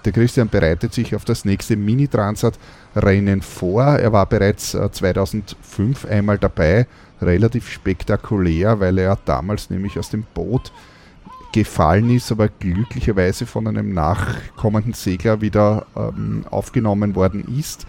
Der 0.06 0.12
Christian 0.12 0.50
bereitet 0.50 0.94
sich 0.94 1.16
auf 1.16 1.26
das 1.26 1.46
nächste 1.46 1.76
Mini-Transat-Rennen 1.76 3.42
vor. 3.42 3.84
Er 3.84 4.14
war 4.14 4.28
bereits 4.28 4.72
2005 4.72 6.04
äh, 6.04 6.10
einmal 6.10 6.38
dabei, 6.38 6.86
relativ 7.22 7.70
spektakulär, 7.70 8.80
weil 8.80 9.00
er 9.00 9.18
damals 9.26 9.72
nämlich 9.72 9.98
aus 9.98 10.12
dem 10.12 10.24
Boot 10.36 10.72
gefallen 11.54 12.12
ist, 12.12 12.32
aber 12.32 12.50
glücklicherweise 12.50 13.48
von 13.48 13.68
einem 13.68 13.94
nachkommenden 13.94 14.94
Segler 14.94 15.42
wieder 15.42 15.88
ähm, 15.96 16.46
aufgenommen 16.52 17.16
worden 17.16 17.46
ist. 17.58 17.88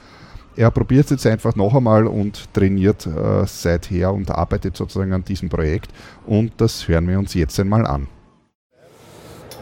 Er 0.56 0.70
probiert 0.70 1.04
es 1.06 1.10
jetzt 1.10 1.26
einfach 1.26 1.54
noch 1.54 1.74
einmal 1.74 2.06
und 2.06 2.48
trainiert 2.54 3.06
äh, 3.06 3.44
seither 3.46 4.14
und 4.14 4.30
arbeitet 4.30 4.74
sozusagen 4.74 5.12
an 5.12 5.24
diesem 5.24 5.50
Projekt. 5.50 5.92
Und 6.24 6.52
das 6.56 6.88
hören 6.88 7.08
wir 7.08 7.18
uns 7.18 7.34
jetzt 7.34 7.60
einmal 7.60 7.86
an. 7.86 8.06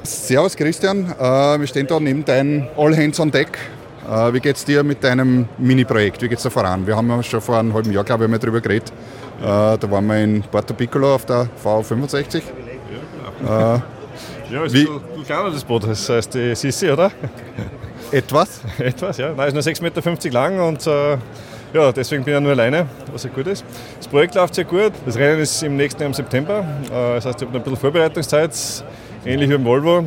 Servus 0.05 0.55
Christian, 0.55 1.11
äh, 1.19 1.59
wir 1.59 1.67
stehen 1.67 1.87
da 1.87 1.99
neben 1.99 2.25
deinem 2.25 2.69
All 2.77 2.95
Hands 2.95 3.19
on 3.21 3.31
Deck. 3.31 3.59
Äh, 4.07 4.35
wie 4.35 4.41
geht 4.41 4.57
es 4.57 4.65
dir 4.65 4.83
mit 4.83 5.03
deinem 5.03 5.49
Mini-Projekt? 5.57 6.21
Wie 6.21 6.29
geht 6.29 6.37
es 6.37 6.45
da 6.45 6.51
voran? 6.51 6.87
Wir 6.87 6.95
haben 6.95 7.09
ja 7.09 7.23
schon 7.23 7.41
vor 7.41 7.59
einem 7.59 7.73
halben 7.73 7.91
Jahr, 7.91 8.05
glaube 8.05 8.25
ich, 8.25 8.31
mal 8.31 8.39
darüber 8.39 8.61
geredet. 8.61 8.93
Äh, 9.41 9.45
da 9.45 9.91
waren 9.91 10.07
wir 10.07 10.23
in 10.23 10.43
Porto 10.43 10.75
Piccolo 10.75 11.15
auf 11.15 11.25
der 11.25 11.49
V65. 11.63 12.43
Ja, 13.47 13.83
ja, 14.51 14.65
ist 14.65 14.75
Wie? 14.75 14.87
ein 14.87 15.01
bisschen 15.01 15.25
kleiner 15.25 15.51
das 15.51 15.65
Boot, 15.65 15.85
das 15.85 16.07
heißt 16.07 16.35
die 16.35 16.55
Sissi, 16.55 16.91
oder? 16.91 17.11
Etwas? 18.13 18.61
Etwas, 18.79 19.17
ja. 19.17 19.33
Nein, 19.35 19.49
ist 19.49 19.55
nur 19.55 19.63
6,50 19.63 19.83
Meter 19.83 20.31
lang 20.31 20.61
und 20.61 20.85
ja, 20.85 21.91
deswegen 21.93 22.23
bin 22.23 22.35
ich 22.35 22.41
nur 22.41 22.53
alleine, 22.53 22.87
was 23.11 23.25
ja 23.25 23.31
gut 23.31 23.47
ist. 23.49 23.65
Das 23.99 24.07
Projekt 24.07 24.35
läuft 24.37 24.55
sehr 24.55 24.65
gut. 24.65 24.93
Das 25.05 25.17
Rennen 25.17 25.41
ist 25.41 25.61
im 25.63 25.77
nächsten 25.77 26.01
Jahr 26.03 26.09
im 26.09 26.15
September. 26.15 26.65
Das 26.89 27.27
heißt, 27.27 27.41
ich 27.41 27.49
habe 27.49 27.59
noch 27.59 27.61
ein 27.61 27.65
bisschen 27.65 27.81
Vorbereitungszeit, 27.81 28.53
ähnlich 29.25 29.51
wie 29.51 29.55
im 29.55 29.65
Volvo. 29.65 29.99
Äh, 29.99 30.03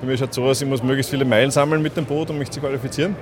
bei 0.00 0.06
mir 0.06 0.16
schaut 0.16 0.30
es 0.30 0.36
so 0.36 0.44
aus, 0.44 0.60
ich 0.60 0.68
muss 0.68 0.82
möglichst 0.82 1.10
viele 1.10 1.24
Meilen 1.24 1.50
sammeln 1.50 1.82
mit 1.82 1.96
dem 1.96 2.04
Boot, 2.04 2.30
um 2.30 2.38
mich 2.38 2.50
zu 2.50 2.60
qualifizieren. 2.60 3.16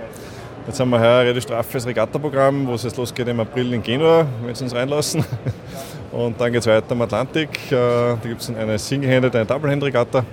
Jetzt 0.67 0.81
haben 0.81 0.91
wir 0.91 1.01
heuer 1.01 1.19
ein 1.19 1.27
relativ 1.27 1.43
straffes 1.43 1.87
Regattaprogramm, 1.87 2.67
wo 2.67 2.75
es 2.75 2.85
jetzt 2.85 2.97
losgeht 2.97 3.29
im 3.29 3.41
April 3.41 3.73
in 3.73 3.83
Genua, 3.83 4.27
wenn 4.45 4.55
sie 4.55 4.65
uns 4.65 4.75
reinlassen. 4.75 5.25
Und 6.13 6.41
dann 6.41 6.53
geht 6.53 6.61
es 6.61 6.67
weiter 6.67 6.93
am 6.93 7.03
Atlantik. 7.03 7.51
Äh, 7.67 7.71
da 7.73 8.19
gibt 8.23 8.41
es 8.41 8.51
eine 8.55 8.79
Single-Handed, 8.79 9.35
eine 9.35 9.47
Double-Hand-Regatta. 9.47 10.25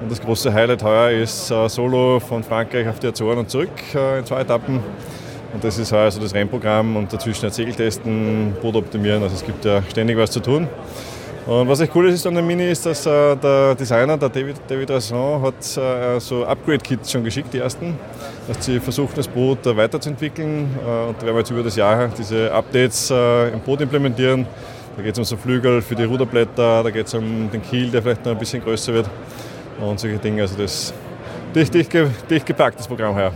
Und 0.00 0.10
das 0.10 0.20
große 0.20 0.52
Highlight 0.52 0.82
heuer 0.82 1.10
ist 1.10 1.50
äh, 1.50 1.68
Solo 1.68 2.20
von 2.20 2.42
Frankreich 2.42 2.88
auf 2.88 2.98
die 2.98 3.08
Azoren 3.08 3.38
und 3.38 3.50
zurück 3.50 3.70
in 3.94 4.24
zwei 4.26 4.40
Etappen. 4.40 4.80
Und 5.54 5.62
das 5.62 5.78
ist 5.78 5.92
heuer 5.92 6.10
so 6.10 6.20
das 6.20 6.34
Rennprogramm 6.34 6.96
und 6.96 7.12
dazwischen 7.12 7.46
ein 7.46 7.52
Segeltesten, 7.52 8.54
Boot 8.60 8.74
optimieren. 8.74 9.22
Also 9.22 9.36
es 9.36 9.44
gibt 9.44 9.64
ja 9.64 9.82
ständig 9.88 10.16
was 10.18 10.32
zu 10.32 10.40
tun. 10.40 10.66
Und 11.46 11.68
was 11.68 11.80
echt 11.80 11.94
cool 11.94 12.08
ist 12.08 12.26
an 12.26 12.34
der 12.34 12.42
Mini 12.42 12.70
ist, 12.70 12.86
dass 12.86 13.04
äh, 13.04 13.36
der 13.36 13.74
Designer, 13.74 14.16
der 14.16 14.30
David, 14.30 14.56
David 14.66 14.90
Rasson, 14.90 15.42
hat 15.42 15.76
äh, 15.76 16.18
so 16.18 16.46
Upgrade-Kits 16.46 17.12
schon 17.12 17.22
geschickt, 17.22 17.52
die 17.52 17.58
ersten. 17.58 17.98
Dass 18.48 18.64
sie 18.64 18.80
versuchen, 18.80 19.12
das 19.14 19.28
Boot 19.28 19.66
äh, 19.66 19.76
weiterzuentwickeln. 19.76 20.74
Äh, 20.78 21.08
und 21.08 21.18
da 21.18 21.26
werden 21.26 21.34
wir 21.34 21.40
jetzt 21.40 21.50
über 21.50 21.62
das 21.62 21.76
Jahr 21.76 22.08
diese 22.16 22.50
Updates 22.50 23.10
äh, 23.10 23.52
im 23.52 23.60
Boot 23.60 23.82
implementieren. 23.82 24.46
Da 24.96 25.02
geht 25.02 25.12
es 25.12 25.18
um 25.18 25.24
so 25.24 25.36
Flügel 25.36 25.82
für 25.82 25.94
die 25.94 26.04
Ruderblätter, 26.04 26.82
da 26.82 26.90
geht 26.90 27.08
es 27.08 27.14
um 27.14 27.50
den 27.50 27.60
Kiel, 27.62 27.90
der 27.90 28.00
vielleicht 28.00 28.24
noch 28.24 28.32
ein 28.32 28.38
bisschen 28.38 28.62
größer 28.62 28.94
wird. 28.94 29.10
Und 29.80 30.00
solche 30.00 30.16
Dinge. 30.16 30.42
Also 30.42 30.56
das 30.56 30.94
dicht, 31.54 31.74
dicht, 31.74 31.92
dicht 32.30 32.46
gepacktes 32.46 32.86
Programm 32.86 33.14
heuer. 33.14 33.32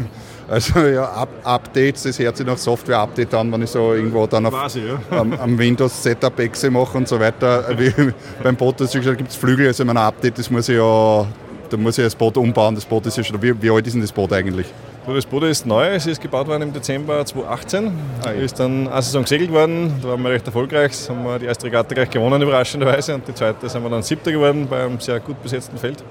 Also 0.48 0.80
ja, 0.80 1.04
Up 1.04 1.28
Updates, 1.44 2.04
das 2.04 2.18
hört 2.18 2.38
sich 2.38 2.46
nach 2.46 2.56
Software-Update 2.56 3.34
an, 3.34 3.52
wenn 3.52 3.62
ich 3.62 3.70
so 3.70 3.92
irgendwo 3.92 4.26
dann 4.26 4.46
auf, 4.46 4.54
Quasi, 4.54 4.80
ja. 4.80 4.98
am, 5.18 5.32
am 5.34 5.58
Windows-Setup-Exe 5.58 6.70
mache 6.70 6.96
und 6.96 7.06
so 7.06 7.20
weiter. 7.20 7.66
Wie, 7.76 7.92
beim 8.42 8.56
Boot 8.56 8.78
gibt 8.78 9.28
es 9.28 9.36
Flügel, 9.36 9.66
also 9.66 9.84
mein 9.84 9.98
Update, 9.98 10.38
das 10.38 10.50
muss 10.50 10.70
ich 10.70 10.76
ja, 10.76 11.26
da 11.68 11.76
muss 11.76 11.98
ich 11.98 12.04
das 12.04 12.14
Boot 12.14 12.38
umbauen. 12.38 12.74
Das 12.74 12.86
Boot 12.86 13.04
ist 13.06 13.18
ja 13.18 13.24
schon, 13.24 13.42
wie, 13.42 13.60
wie 13.60 13.70
alt 13.70 13.86
ist 13.86 13.92
denn 13.92 14.00
das 14.00 14.10
Boot 14.10 14.32
eigentlich? 14.32 14.66
Das 15.06 15.26
Boot 15.26 15.42
ist 15.44 15.66
neu, 15.66 15.86
es 15.86 16.06
ist 16.06 16.20
gebaut 16.20 16.46
worden 16.46 16.62
im 16.62 16.72
Dezember 16.72 17.24
2018. 17.24 17.92
Ah, 18.24 18.32
ja. 18.32 18.32
Ist 18.32 18.58
dann 18.58 18.88
eine 18.88 19.02
Saison 19.02 19.22
gesegelt 19.22 19.50
worden, 19.52 19.94
da 20.02 20.08
waren 20.08 20.22
wir 20.22 20.30
recht 20.30 20.46
erfolgreich. 20.46 20.92
Da 21.06 21.14
haben 21.14 21.24
wir 21.24 21.38
die 21.38 21.46
erste 21.46 21.66
Regatta 21.66 21.94
gleich 21.94 22.10
gewonnen, 22.10 22.40
überraschenderweise. 22.40 23.14
Und 23.14 23.28
die 23.28 23.34
zweite 23.34 23.68
sind 23.68 23.82
wir 23.82 23.90
dann 23.90 24.02
siebter 24.02 24.32
geworden 24.32 24.66
bei 24.68 24.84
einem 24.84 24.98
sehr 25.00 25.20
gut 25.20 25.42
besetzten 25.42 25.76
Feld. 25.76 26.02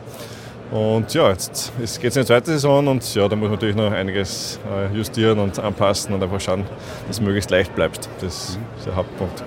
Und 0.72 1.14
ja, 1.14 1.30
jetzt 1.30 1.72
geht 1.78 2.12
es 2.12 2.18
in 2.18 2.24
die 2.24 2.28
zweite 2.28 2.52
Saison 2.52 2.88
und 2.88 3.16
ja, 3.16 3.28
da 3.28 3.36
muss 3.36 3.44
man 3.46 3.54
natürlich 3.54 3.76
noch 3.76 3.92
einiges 3.92 4.60
äh, 4.70 4.96
justieren 4.96 5.40
und 5.40 5.58
anpassen 5.60 6.14
und 6.14 6.22
einfach 6.22 6.42
schauen, 6.42 6.66
dass 7.08 7.18
es 7.18 7.22
möglichst 7.22 7.50
leicht 7.52 7.74
bleibt. 7.74 8.10
Das 8.20 8.58
ist 8.78 8.86
der 8.86 8.96
Hauptpunkt. 8.96 9.44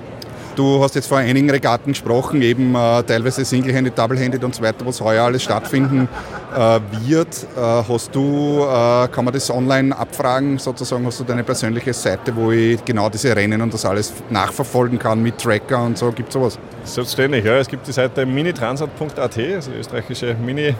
Du 0.57 0.83
hast 0.83 0.95
jetzt 0.95 1.07
vor 1.07 1.19
einigen 1.19 1.49
Regatten 1.49 1.93
gesprochen, 1.93 2.43
eben 2.43 2.75
äh, 2.75 3.03
teilweise 3.05 3.45
Single-Handed, 3.45 3.97
Double-Handed 3.97 4.43
und 4.43 4.55
so 4.55 4.63
weiter, 4.63 4.85
was 4.85 5.01
heuer 5.01 5.25
alles 5.25 5.43
stattfinden 5.45 6.09
äh, 6.55 6.81
wird. 7.07 7.47
Äh, 7.57 7.61
hast 7.61 8.15
du, 8.15 8.61
äh, 8.65 9.09
kann 9.09 9.25
man 9.25 9.33
das 9.33 9.51
online 9.51 9.97
abfragen, 9.97 10.59
sozusagen, 10.59 11.07
hast 11.07 11.21
du 11.21 11.25
deine 11.25 11.45
persönliche 11.45 11.95
Seite, 11.95 12.35
wo 12.35 12.51
ich 12.51 12.85
genau 12.85 13.09
diese 13.09 13.35
Rennen 13.35 13.63
und 13.63 13.73
das 13.73 13.85
alles 13.85 14.13
nachverfolgen 14.29 14.99
kann 14.99 15.23
mit 15.23 15.39
Tracker 15.39 15.83
und 15.85 15.97
so, 15.97 16.11
gibt 16.11 16.29
es 16.29 16.35
sowas? 16.35 16.59
Selbstverständlich, 16.85 17.45
ja. 17.45 17.57
Es 17.57 17.69
gibt 17.69 17.87
die 17.87 17.93
Seite 17.93 18.27
minitransat.at, 18.27 19.21
also 19.21 19.71
die 19.71 19.79
österreichische 19.79 20.35
Mini- 20.35 20.75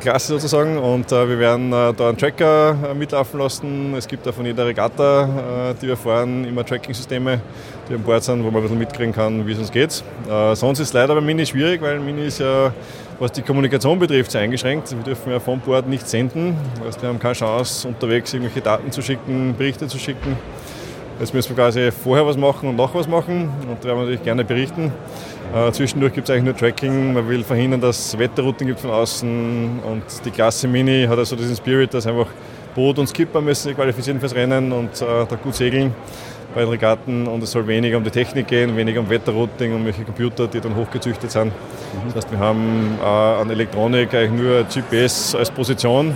Klasse 0.00 0.28
sozusagen 0.28 0.78
und 0.78 1.12
äh, 1.12 1.28
wir 1.28 1.38
werden 1.38 1.72
äh, 1.72 1.92
da 1.92 2.08
einen 2.08 2.16
Tracker 2.16 2.76
mitlaufen 2.98 3.38
lassen. 3.38 3.94
Es 3.94 4.08
gibt 4.08 4.26
da 4.26 4.32
von 4.32 4.46
jeder 4.46 4.66
Regatta, 4.66 5.74
die 5.80 5.88
wir 5.88 5.96
fahren, 5.96 6.44
immer 6.44 6.64
Tracking-Systeme, 6.64 7.40
die 7.88 7.94
an 7.94 8.02
Bord 8.02 8.24
sind, 8.24 8.42
wo 8.42 8.50
man 8.50 8.56
ein 8.56 8.62
bisschen 8.62 8.78
mitkriegen 8.78 9.12
kann, 9.12 9.46
wie 9.46 9.52
es 9.52 9.58
uns 9.58 9.70
geht. 9.70 10.02
sonst 10.54 10.80
ist 10.80 10.88
es 10.88 10.92
leider 10.92 11.14
bei 11.14 11.20
Mini 11.20 11.44
schwierig, 11.44 11.82
weil 11.82 12.00
Mini 12.00 12.26
ist 12.26 12.40
ja, 12.40 12.72
was 13.18 13.32
die 13.32 13.42
Kommunikation 13.42 13.98
betrifft, 13.98 14.30
sehr 14.30 14.40
eingeschränkt. 14.40 14.92
Wir 14.92 15.02
dürfen 15.04 15.30
ja 15.30 15.40
von 15.40 15.60
Bord 15.60 15.86
nicht 15.88 16.08
senden. 16.08 16.56
Das 16.78 16.86
heißt, 16.86 17.02
wir 17.02 17.08
haben 17.10 17.18
keine 17.18 17.34
Chance, 17.34 17.88
unterwegs 17.88 18.32
irgendwelche 18.32 18.62
Daten 18.62 18.90
zu 18.90 19.02
schicken, 19.02 19.54
Berichte 19.56 19.86
zu 19.88 19.98
schicken. 19.98 20.36
Jetzt 21.18 21.32
müssen 21.32 21.56
wir 21.56 21.56
quasi 21.56 21.90
vorher 21.90 22.26
was 22.26 22.36
machen 22.36 22.68
und 22.68 22.76
noch 22.76 22.94
was 22.94 23.08
machen 23.08 23.48
und 23.68 23.82
da 23.82 23.88
werden 23.88 23.98
wir 23.98 24.04
natürlich 24.04 24.22
gerne 24.22 24.44
berichten. 24.44 24.92
Äh, 25.54 25.72
zwischendurch 25.72 26.12
gibt 26.12 26.28
es 26.28 26.34
eigentlich 26.34 26.44
nur 26.44 26.56
Tracking. 26.56 27.14
Man 27.14 27.26
will 27.26 27.42
verhindern, 27.42 27.80
dass 27.80 28.08
es 28.08 28.18
Wetterrouten 28.18 28.66
gibt 28.66 28.80
von 28.80 28.90
außen 28.90 29.80
und 29.82 30.02
die 30.26 30.30
Klasse 30.30 30.68
Mini 30.68 31.06
hat 31.08 31.18
also 31.18 31.34
diesen 31.34 31.56
Spirit, 31.56 31.94
dass 31.94 32.06
einfach 32.06 32.26
Boot 32.74 32.98
und 32.98 33.06
Skipper 33.06 33.40
müssen 33.40 33.68
sich 33.68 33.76
qualifizieren 33.76 34.20
fürs 34.20 34.34
Rennen 34.34 34.70
und 34.72 35.00
äh, 35.00 35.24
da 35.26 35.36
gut 35.42 35.54
segeln 35.54 35.94
bei 36.54 36.60
den 36.60 36.68
Regatten 36.68 37.26
und 37.26 37.42
es 37.42 37.50
soll 37.50 37.66
weniger 37.66 37.96
um 37.96 38.04
die 38.04 38.10
Technik 38.10 38.48
gehen, 38.48 38.76
weniger 38.76 39.00
um 39.00 39.08
Wetterrouting, 39.08 39.74
um 39.74 39.86
welche 39.86 40.04
Computer, 40.04 40.46
die 40.46 40.60
dann 40.60 40.76
hochgezüchtet 40.76 41.30
sind. 41.30 41.50
Das 42.08 42.16
heißt, 42.16 42.30
wir 42.30 42.38
haben 42.38 42.98
äh, 43.02 43.06
an 43.06 43.48
Elektronik 43.48 44.12
eigentlich 44.12 44.42
nur 44.42 44.64
GPS 44.64 45.34
als 45.34 45.50
Position 45.50 46.14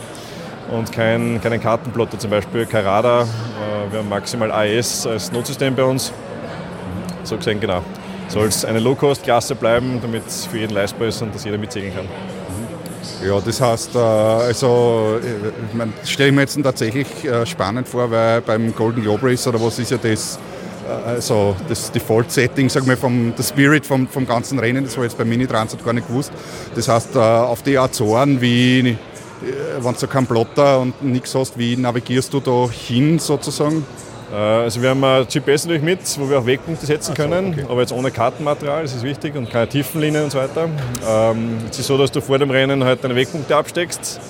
und 0.70 0.92
kein, 0.92 1.40
keinen 1.40 1.60
Kartenplotter, 1.60 2.18
zum 2.18 2.30
Beispiel 2.30 2.66
kein 2.66 2.84
Radar. 2.84 3.22
Äh, 3.22 3.92
wir 3.92 3.98
haben 4.00 4.08
maximal 4.08 4.50
AES 4.52 5.06
als 5.06 5.32
Notsystem 5.32 5.74
bei 5.74 5.84
uns. 5.84 6.12
So 7.24 7.36
gesehen, 7.36 7.60
genau. 7.60 7.82
Soll 8.28 8.46
es 8.46 8.64
eine 8.64 8.78
Low-Cost-Klasse 8.78 9.56
bleiben, 9.56 9.98
damit 10.00 10.26
es 10.26 10.46
für 10.46 10.58
jeden 10.58 10.72
leistbar 10.72 11.08
ist 11.08 11.20
und 11.22 11.34
dass 11.34 11.44
jeder 11.44 11.58
mitsegeln 11.58 11.94
kann. 11.94 12.06
Ja, 13.26 13.40
das 13.40 13.60
heißt, 13.60 13.94
äh, 13.96 13.98
also, 13.98 15.18
ich 16.02 16.10
stelle 16.10 16.32
mir 16.32 16.42
jetzt 16.42 16.62
tatsächlich 16.62 17.24
äh, 17.24 17.44
spannend 17.46 17.88
vor, 17.88 18.10
weil 18.10 18.40
beim 18.40 18.74
Golden 18.74 19.02
Globe 19.02 19.26
Race 19.26 19.46
oder 19.46 19.60
was 19.60 19.78
ist 19.78 19.90
ja 19.90 19.98
das, 19.98 20.38
also 21.06 21.54
das 21.68 21.90
Default-Setting, 21.92 22.68
sagen 22.68 22.86
wir, 22.86 22.96
vom 22.96 23.34
der 23.36 23.42
Spirit 23.42 23.86
vom, 23.86 24.08
vom 24.08 24.26
ganzen 24.26 24.58
Rennen, 24.58 24.84
das 24.84 24.96
war 24.96 25.04
jetzt 25.04 25.18
beim 25.18 25.28
Mini-Transit 25.28 25.84
gar 25.84 25.92
nicht 25.92 26.08
gewusst. 26.08 26.32
Das 26.74 26.88
heißt, 26.88 27.16
auf 27.16 27.62
die 27.62 27.78
Azoren, 27.78 28.40
wie 28.40 28.80
äh, 28.80 28.96
wenn 29.80 29.94
du 29.94 30.06
keinen 30.06 30.26
Plotter 30.26 30.80
und 30.80 31.02
nichts 31.02 31.34
hast, 31.34 31.58
wie 31.58 31.76
navigierst 31.76 32.32
du 32.32 32.40
da 32.40 32.68
hin 32.70 33.18
sozusagen? 33.18 33.84
Äh, 34.32 34.36
also 34.36 34.80
wir 34.82 34.90
haben 34.90 35.02
ein 35.02 35.26
GPS 35.26 35.64
natürlich 35.64 35.82
mit, 35.82 36.00
wo 36.18 36.28
wir 36.28 36.38
auch 36.38 36.46
Wegpunkte 36.46 36.86
setzen 36.86 37.14
können, 37.14 37.54
so, 37.54 37.60
okay. 37.60 37.70
aber 37.70 37.80
jetzt 37.80 37.92
ohne 37.92 38.10
Kartenmaterial, 38.10 38.82
das 38.82 38.94
ist 38.94 39.02
wichtig, 39.02 39.34
und 39.36 39.50
keine 39.50 39.68
Tiefenlinien 39.68 40.24
und 40.24 40.30
so 40.30 40.38
weiter. 40.38 40.68
Ähm, 41.06 41.58
es 41.70 41.78
ist 41.78 41.86
so, 41.86 41.98
dass 41.98 42.10
du 42.12 42.20
vor 42.20 42.38
dem 42.38 42.50
Rennen 42.50 42.84
halt 42.84 43.02
deine 43.02 43.16
Wegpunkte 43.16 43.56
absteckst 43.56 44.20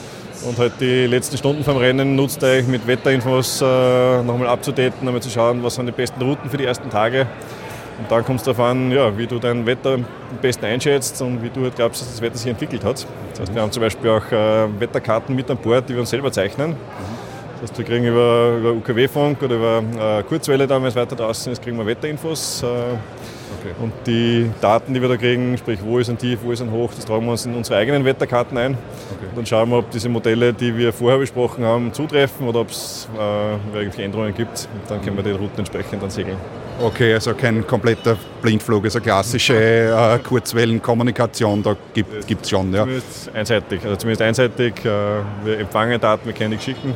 und 0.46 0.58
halt 0.58 0.72
die 0.80 1.06
letzten 1.06 1.36
Stunden 1.36 1.64
vom 1.64 1.76
Rennen 1.76 2.16
nutzt 2.16 2.42
eigentlich 2.42 2.66
mit 2.66 2.86
Wetterinfos 2.86 3.60
äh, 3.60 4.22
nochmal 4.22 4.48
abzudaten, 4.48 5.04
nochmal 5.04 5.22
zu 5.22 5.30
schauen, 5.30 5.62
was 5.62 5.74
sind 5.74 5.86
die 5.86 5.92
besten 5.92 6.22
Routen 6.22 6.48
für 6.50 6.56
die 6.56 6.64
ersten 6.64 6.88
Tage. 6.88 7.26
Und 8.00 8.10
dann 8.10 8.24
kommt 8.24 8.40
es 8.40 8.44
darauf 8.44 8.60
an, 8.60 8.90
ja, 8.90 9.16
wie 9.16 9.26
du 9.26 9.38
dein 9.38 9.66
Wetter 9.66 9.94
am 9.94 10.06
besten 10.40 10.64
einschätzt 10.64 11.20
und 11.20 11.42
wie 11.42 11.50
du 11.50 11.62
halt 11.64 11.76
glaubst, 11.76 12.00
dass 12.00 12.10
das 12.10 12.22
Wetter 12.22 12.38
sich 12.38 12.50
entwickelt 12.50 12.82
hat. 12.82 13.06
Das 13.32 13.40
heißt, 13.40 13.54
wir 13.54 13.60
haben 13.60 13.70
zum 13.70 13.82
Beispiel 13.82 14.10
auch 14.10 14.32
äh, 14.32 14.80
Wetterkarten 14.80 15.36
mit 15.36 15.50
an 15.50 15.58
Bord, 15.58 15.86
die 15.88 15.92
wir 15.92 16.00
uns 16.00 16.08
selber 16.08 16.32
zeichnen. 16.32 16.76
Das 17.60 17.70
heißt, 17.70 17.78
wir 17.78 17.84
kriegen 17.84 18.06
über, 18.06 18.56
über 18.58 18.72
UKW-Funk 18.72 19.42
oder 19.42 19.56
über 19.56 19.82
äh, 20.18 20.22
Kurzwelle 20.22 20.66
damals 20.66 20.96
weiter 20.96 21.14
draußen 21.14 21.52
ist, 21.52 21.62
kriegen 21.62 21.76
wir 21.76 21.84
Wetterinfos. 21.84 22.62
Äh, 22.62 22.66
okay. 22.66 23.74
Und 23.82 23.92
die 24.06 24.50
Daten, 24.62 24.94
die 24.94 25.02
wir 25.02 25.10
da 25.10 25.18
kriegen, 25.18 25.58
sprich 25.58 25.80
wo 25.84 25.98
ist 25.98 26.08
ein 26.08 26.16
Tief, 26.16 26.38
wo 26.42 26.52
ist 26.52 26.62
ein 26.62 26.70
Hoch, 26.70 26.90
das 26.96 27.04
tragen 27.04 27.26
wir 27.26 27.32
uns 27.32 27.44
in 27.44 27.54
unsere 27.54 27.78
eigenen 27.78 28.06
Wetterkarten 28.06 28.56
ein. 28.56 28.72
Okay. 28.72 29.26
Und 29.28 29.36
dann 29.36 29.46
schauen 29.46 29.68
wir, 29.68 29.76
ob 29.76 29.90
diese 29.90 30.08
Modelle, 30.08 30.54
die 30.54 30.74
wir 30.74 30.94
vorher 30.94 31.18
besprochen 31.18 31.66
haben, 31.66 31.92
zutreffen 31.92 32.48
oder 32.48 32.60
ob 32.60 32.70
es 32.70 33.10
äh, 33.14 33.52
irgendwelche 33.76 34.04
Änderungen 34.04 34.34
gibt. 34.34 34.66
Und 34.72 34.90
dann 34.90 35.02
können 35.02 35.16
wir 35.16 35.22
die 35.22 35.32
Routen 35.32 35.58
entsprechend 35.58 36.02
dann 36.02 36.08
segeln. 36.08 36.38
Okay, 36.82 37.12
also 37.12 37.34
kein 37.34 37.66
kompletter 37.66 38.16
Blindflug, 38.40 38.84
also 38.84 39.00
klassische 39.00 39.54
äh, 39.54 40.18
Kurzwellenkommunikation, 40.18 41.62
da 41.62 41.76
gibt 41.92 42.42
es 42.42 42.48
schon. 42.48 42.72
Ja. 42.72 42.80
Zumindest 42.84 43.34
einseitig, 43.34 43.84
also 43.84 43.96
zumindest 43.96 44.22
einseitig. 44.22 44.84
Äh, 44.84 44.88
wir 45.44 45.58
empfangen 45.58 46.00
Daten, 46.00 46.24
wir 46.24 46.32
können 46.32 46.52
die 46.52 46.58
schicken. 46.58 46.94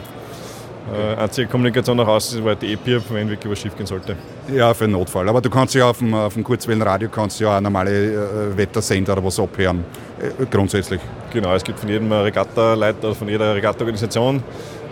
Äh, 0.91 1.21
einzige 1.21 1.49
Kommunikation 1.49 1.99
nach 1.99 2.07
außen 2.07 2.47
ist 2.47 2.63
die 2.63 2.73
EPIR, 2.73 3.03
wenn 3.11 3.29
wirklich 3.29 3.51
was 3.51 3.59
schief 3.59 3.77
gehen 3.77 3.87
sollte. 3.87 4.17
Ja, 4.51 4.73
für 4.73 4.85
den 4.85 4.93
Notfall. 4.93 5.29
Aber 5.29 5.43
du 5.43 5.51
kannst 5.51 5.75
ja 5.75 5.89
auf 5.91 5.99
dem, 5.99 6.15
auf 6.15 6.33
dem 6.33 6.45
Kurzwellenradio 6.45 7.11
kannst 7.11 7.41
ja 7.41 7.57
auch 7.57 7.61
normale 7.61 7.91
äh, 7.91 8.57
Wettersender 8.57 9.13
oder 9.13 9.25
was 9.25 9.39
abhören, 9.39 9.85
äh, 10.19 10.47
grundsätzlich. 10.51 11.01
Genau, 11.31 11.55
es 11.55 11.63
gibt 11.63 11.79
von 11.79 11.91
jedem 11.91 12.11
Regattaleiter, 12.11 13.15
von 13.15 13.29
jeder 13.29 13.55
Regattorganisation 13.55 14.43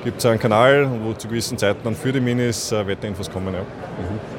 gibt 0.05 0.19
es 0.19 0.27
einen 0.27 0.39
Kanal, 0.41 0.89
wo 1.03 1.13
zu 1.13 1.29
gewissen 1.29 1.57
Zeiten 1.57 1.81
dann 1.85 1.95
für 1.95 2.13
die 2.13 2.21
Minis 2.21 2.73
äh, 2.73 2.87
Wetterinfos 2.87 3.31
kommen. 3.31 3.55
Ja. 3.55 3.61
Mhm. 3.61 4.32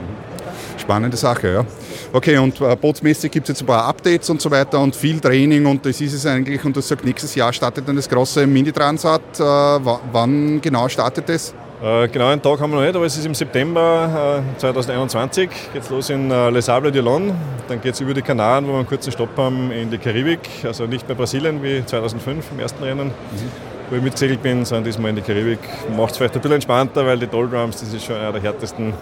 Spannende 0.83 1.15
Sache, 1.15 1.53
ja. 1.53 1.65
Okay, 2.11 2.37
und 2.37 2.59
äh, 2.59 2.75
bootsmäßig 2.75 3.31
gibt 3.31 3.47
es 3.47 3.55
jetzt 3.55 3.61
ein 3.63 3.67
paar 3.67 3.85
Updates 3.85 4.29
und 4.29 4.41
so 4.41 4.51
weiter 4.51 4.81
und 4.81 4.93
viel 4.93 5.17
Training 5.17 5.65
und 5.65 5.85
das 5.85 6.01
ist 6.01 6.11
es 6.11 6.25
eigentlich 6.25 6.63
und 6.65 6.75
das 6.75 6.89
sagt, 6.89 7.05
nächstes 7.05 7.33
Jahr 7.35 7.53
startet 7.53 7.87
dann 7.87 7.95
das 7.95 8.09
große 8.09 8.45
Mini-Transat. 8.45 9.21
Äh, 9.39 9.43
wann 9.43 10.59
genau 10.59 10.89
startet 10.89 11.29
das? 11.29 11.53
Äh, 11.81 12.09
genau 12.09 12.27
einen 12.27 12.41
Tag 12.41 12.59
haben 12.59 12.71
wir 12.71 12.79
noch 12.79 12.85
nicht, 12.85 12.95
aber 12.97 13.05
es 13.05 13.17
ist 13.17 13.25
im 13.25 13.33
September 13.33 14.43
äh, 14.57 14.59
2021. 14.59 15.49
Geht 15.71 15.83
es 15.83 15.89
los 15.89 16.09
in 16.09 16.29
äh, 16.29 16.49
Les 16.49 16.65
Sables 16.65 16.93
d'Olonne. 16.93 17.31
Dann 17.69 17.79
geht 17.79 17.93
es 17.93 18.01
über 18.01 18.13
die 18.13 18.21
Kanaren, 18.21 18.67
wo 18.67 18.71
wir 18.71 18.79
einen 18.79 18.87
kurzen 18.87 19.13
Stopp 19.13 19.37
haben 19.37 19.71
in 19.71 19.89
die 19.89 19.97
Karibik. 19.97 20.41
Also 20.65 20.85
nicht 20.85 21.07
mehr 21.07 21.15
Brasilien 21.15 21.63
wie 21.63 21.85
2005 21.85 22.51
im 22.51 22.59
ersten 22.59 22.83
Rennen. 22.83 23.07
Mhm 23.07 23.72
wo 23.89 23.95
ich 23.95 24.01
mitgesegelt 24.01 24.41
bin, 24.41 24.65
sondern 24.65 24.83
diesmal 24.85 25.09
in 25.09 25.17
die 25.17 25.21
Karibik. 25.21 25.59
Macht 25.95 26.11
es 26.11 26.17
vielleicht 26.17 26.35
ein 26.35 26.41
bisschen 26.41 26.55
entspannter, 26.55 27.05
weil 27.05 27.19
die 27.19 27.27
Doldrums, 27.27 27.79
das 27.79 27.93
ist 27.93 28.05
schon 28.05 28.15
einer 28.15 28.31
der 28.31 28.41
härtesten 28.41 28.87
mhm. 28.87 28.93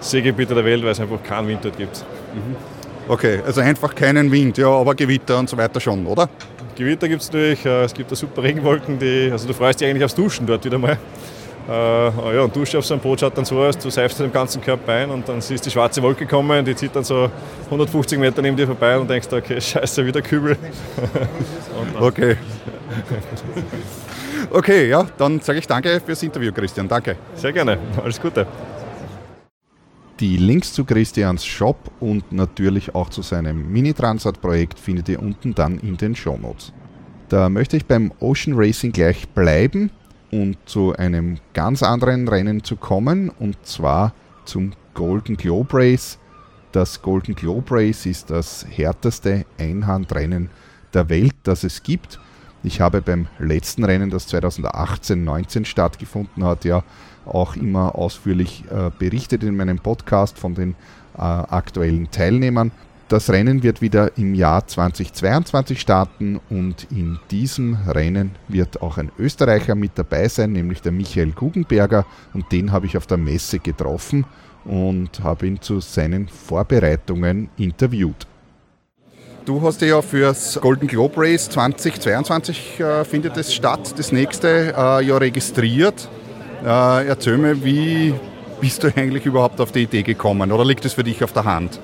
Seegebiete 0.00 0.54
der 0.54 0.64
Welt, 0.64 0.82
weil 0.82 0.90
es 0.90 1.00
einfach 1.00 1.22
keinen 1.22 1.48
Wind 1.48 1.64
dort 1.64 1.76
gibt. 1.76 2.04
Mhm. 2.34 2.56
Okay, 3.08 3.40
also 3.44 3.60
einfach 3.60 3.94
keinen 3.94 4.30
Wind, 4.30 4.58
ja, 4.58 4.68
aber 4.68 4.94
Gewitter 4.94 5.38
und 5.38 5.48
so 5.48 5.56
weiter 5.56 5.80
schon, 5.80 6.06
oder? 6.06 6.28
Gewitter 6.76 7.08
gibt 7.08 7.22
es 7.22 7.28
natürlich, 7.28 7.64
äh, 7.66 7.84
es 7.84 7.92
gibt 7.92 8.10
da 8.10 8.14
super 8.14 8.42
Regenwolken, 8.42 8.98
die, 8.98 9.28
also 9.32 9.48
du 9.48 9.52
freust 9.52 9.80
dich 9.80 9.88
eigentlich 9.88 10.04
aufs 10.04 10.14
Duschen 10.14 10.46
dort 10.46 10.64
wieder 10.64 10.78
mal. 10.78 10.96
Äh, 11.68 11.72
ja, 11.72 12.42
und 12.42 12.56
Dusche 12.56 12.78
auf 12.78 12.86
so 12.86 12.94
einem 12.94 13.02
Boot 13.02 13.20
schaut 13.20 13.36
dann 13.36 13.44
so 13.44 13.58
aus, 13.60 13.76
du 13.76 13.90
seifst 13.90 14.18
den 14.18 14.32
ganzen 14.32 14.62
Körper 14.62 14.92
ein 14.92 15.10
und 15.10 15.28
dann 15.28 15.40
siehst 15.40 15.64
du 15.64 15.68
die 15.68 15.72
schwarze 15.72 16.02
Wolke 16.02 16.26
kommen, 16.26 16.64
die 16.64 16.74
zieht 16.74 16.96
dann 16.96 17.04
so 17.04 17.30
150 17.66 18.18
Meter 18.18 18.42
neben 18.42 18.56
dir 18.56 18.66
vorbei 18.66 18.98
und 18.98 19.08
denkst, 19.08 19.28
okay, 19.30 19.60
scheiße, 19.60 20.04
wieder 20.04 20.22
Kübel. 20.22 20.56
okay. 22.00 22.36
Okay, 24.52 24.88
ja, 24.88 25.06
dann 25.16 25.40
sage 25.40 25.60
ich 25.60 25.66
danke 25.68 26.00
fürs 26.04 26.24
Interview, 26.24 26.50
Christian. 26.52 26.88
Danke. 26.88 27.16
Sehr 27.36 27.52
gerne. 27.52 27.78
Alles 28.02 28.20
Gute. 28.20 28.44
Die 30.18 30.36
Links 30.36 30.72
zu 30.72 30.84
Christians 30.84 31.46
Shop 31.46 31.76
und 32.00 32.32
natürlich 32.32 32.94
auch 32.94 33.10
zu 33.10 33.22
seinem 33.22 33.70
Mini-Transat-Projekt 33.70 34.80
findet 34.80 35.08
ihr 35.08 35.22
unten 35.22 35.54
dann 35.54 35.78
in 35.78 35.96
den 35.96 36.16
Shownotes. 36.16 36.72
Da 37.28 37.48
möchte 37.48 37.76
ich 37.76 37.86
beim 37.86 38.12
Ocean 38.18 38.54
Racing 38.56 38.90
gleich 38.90 39.28
bleiben 39.28 39.90
und 40.32 40.56
zu 40.66 40.96
einem 40.96 41.38
ganz 41.54 41.84
anderen 41.84 42.26
Rennen 42.26 42.64
zu 42.64 42.74
kommen 42.74 43.30
und 43.30 43.56
zwar 43.64 44.12
zum 44.46 44.72
Golden 44.94 45.36
Globe 45.36 45.68
Race. 45.74 46.18
Das 46.72 47.02
Golden 47.02 47.36
Globe 47.36 47.66
Race 47.70 48.04
ist 48.04 48.30
das 48.30 48.66
härteste 48.68 49.46
Einhandrennen 49.58 50.50
der 50.92 51.08
Welt, 51.08 51.36
das 51.44 51.62
es 51.62 51.84
gibt 51.84 52.18
ich 52.62 52.80
habe 52.80 53.00
beim 53.00 53.26
letzten 53.38 53.84
Rennen, 53.84 54.10
das 54.10 54.28
2018-19 54.28 55.64
stattgefunden 55.64 56.44
hat, 56.44 56.64
ja 56.64 56.82
auch 57.26 57.56
immer 57.56 57.94
ausführlich 57.94 58.64
äh, 58.70 58.90
berichtet 58.98 59.42
in 59.42 59.56
meinem 59.56 59.78
Podcast 59.78 60.38
von 60.38 60.54
den 60.54 60.74
äh, 61.16 61.20
aktuellen 61.20 62.10
Teilnehmern. 62.10 62.72
Das 63.08 63.28
Rennen 63.28 63.64
wird 63.64 63.80
wieder 63.80 64.16
im 64.16 64.34
Jahr 64.34 64.66
2022 64.66 65.80
starten 65.80 66.38
und 66.48 66.86
in 66.92 67.18
diesem 67.30 67.76
Rennen 67.88 68.36
wird 68.46 68.82
auch 68.82 68.98
ein 68.98 69.10
Österreicher 69.18 69.74
mit 69.74 69.92
dabei 69.96 70.28
sein, 70.28 70.52
nämlich 70.52 70.80
der 70.80 70.92
Michael 70.92 71.32
Guggenberger 71.32 72.06
und 72.34 72.52
den 72.52 72.70
habe 72.70 72.86
ich 72.86 72.96
auf 72.96 73.08
der 73.08 73.16
Messe 73.16 73.58
getroffen 73.58 74.26
und 74.64 75.24
habe 75.24 75.48
ihn 75.48 75.60
zu 75.60 75.80
seinen 75.80 76.28
Vorbereitungen 76.28 77.48
interviewt. 77.56 78.29
Du 79.46 79.62
hast 79.62 79.80
ja 79.80 80.02
fürs 80.02 80.58
Golden 80.60 80.86
Globe 80.86 81.14
Race 81.16 81.48
2022 81.48 82.80
äh, 82.80 83.04
findet 83.04 83.36
es 83.38 83.54
statt, 83.54 83.94
das 83.96 84.12
nächste 84.12 84.74
äh, 84.76 85.04
ja 85.04 85.16
registriert. 85.16 86.08
Äh, 86.62 87.06
erzähl 87.06 87.38
mir, 87.38 87.64
wie 87.64 88.14
bist 88.60 88.82
du 88.82 88.88
eigentlich 88.94 89.24
überhaupt 89.24 89.60
auf 89.60 89.72
die 89.72 89.84
Idee 89.84 90.02
gekommen 90.02 90.52
oder 90.52 90.64
liegt 90.64 90.84
es 90.84 90.92
für 90.92 91.04
dich 91.04 91.24
auf 91.24 91.32
der 91.32 91.44
Hand? 91.44 91.80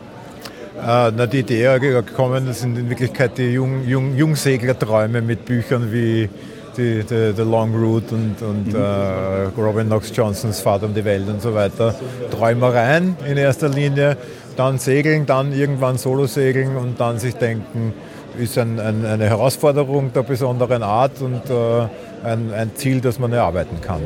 Äh, 0.77 1.13
na, 1.17 1.27
die 1.27 1.39
Idee 1.39 1.79
gekommen, 1.79 2.53
sind 2.53 2.77
in 2.77 2.91
Wirklichkeit 2.91 3.39
die 3.39 3.53
Jung, 3.53 3.87
Jung, 3.87 4.15
Jungseglerträume 4.15 5.23
mit 5.23 5.47
Büchern 5.47 5.91
wie 5.91 6.29
die, 6.77 7.05
die, 7.05 7.33
The 7.35 7.43
Long 7.43 7.75
Route 7.75 8.15
und, 8.15 8.43
und 8.43 8.67
mhm. 8.69 8.75
äh, 8.75 9.61
Robin 9.61 9.87
Knox 9.87 10.13
Johnsons 10.15 10.61
Fahrt 10.61 10.83
um 10.83 10.93
die 10.93 11.05
Welt 11.05 11.27
und 11.27 11.41
so 11.41 11.55
weiter. 11.55 11.95
Träumereien 12.31 13.17
in 13.27 13.39
erster 13.39 13.71
Linie 13.71 14.19
dann 14.57 14.79
segeln, 14.79 15.27
dann 15.27 15.53
irgendwann 15.53 15.99
Solo 15.99 16.27
segeln 16.27 16.77
und 16.77 16.99
dann 16.99 17.19
sich 17.19 17.35
denken, 17.35 17.93
ist 18.39 18.59
ein, 18.59 18.79
ein, 18.81 19.05
eine 19.05 19.25
Herausforderung 19.25 20.13
der 20.13 20.23
besonderen 20.23 20.83
Art 20.83 21.21
und 21.21 21.49
äh, 21.49 21.89
ein, 22.25 22.53
ein, 22.53 22.71
Ziel, 22.75 23.01
das 23.01 23.19
man 23.19 23.33
erarbeiten 23.33 23.81
kann, 23.81 24.03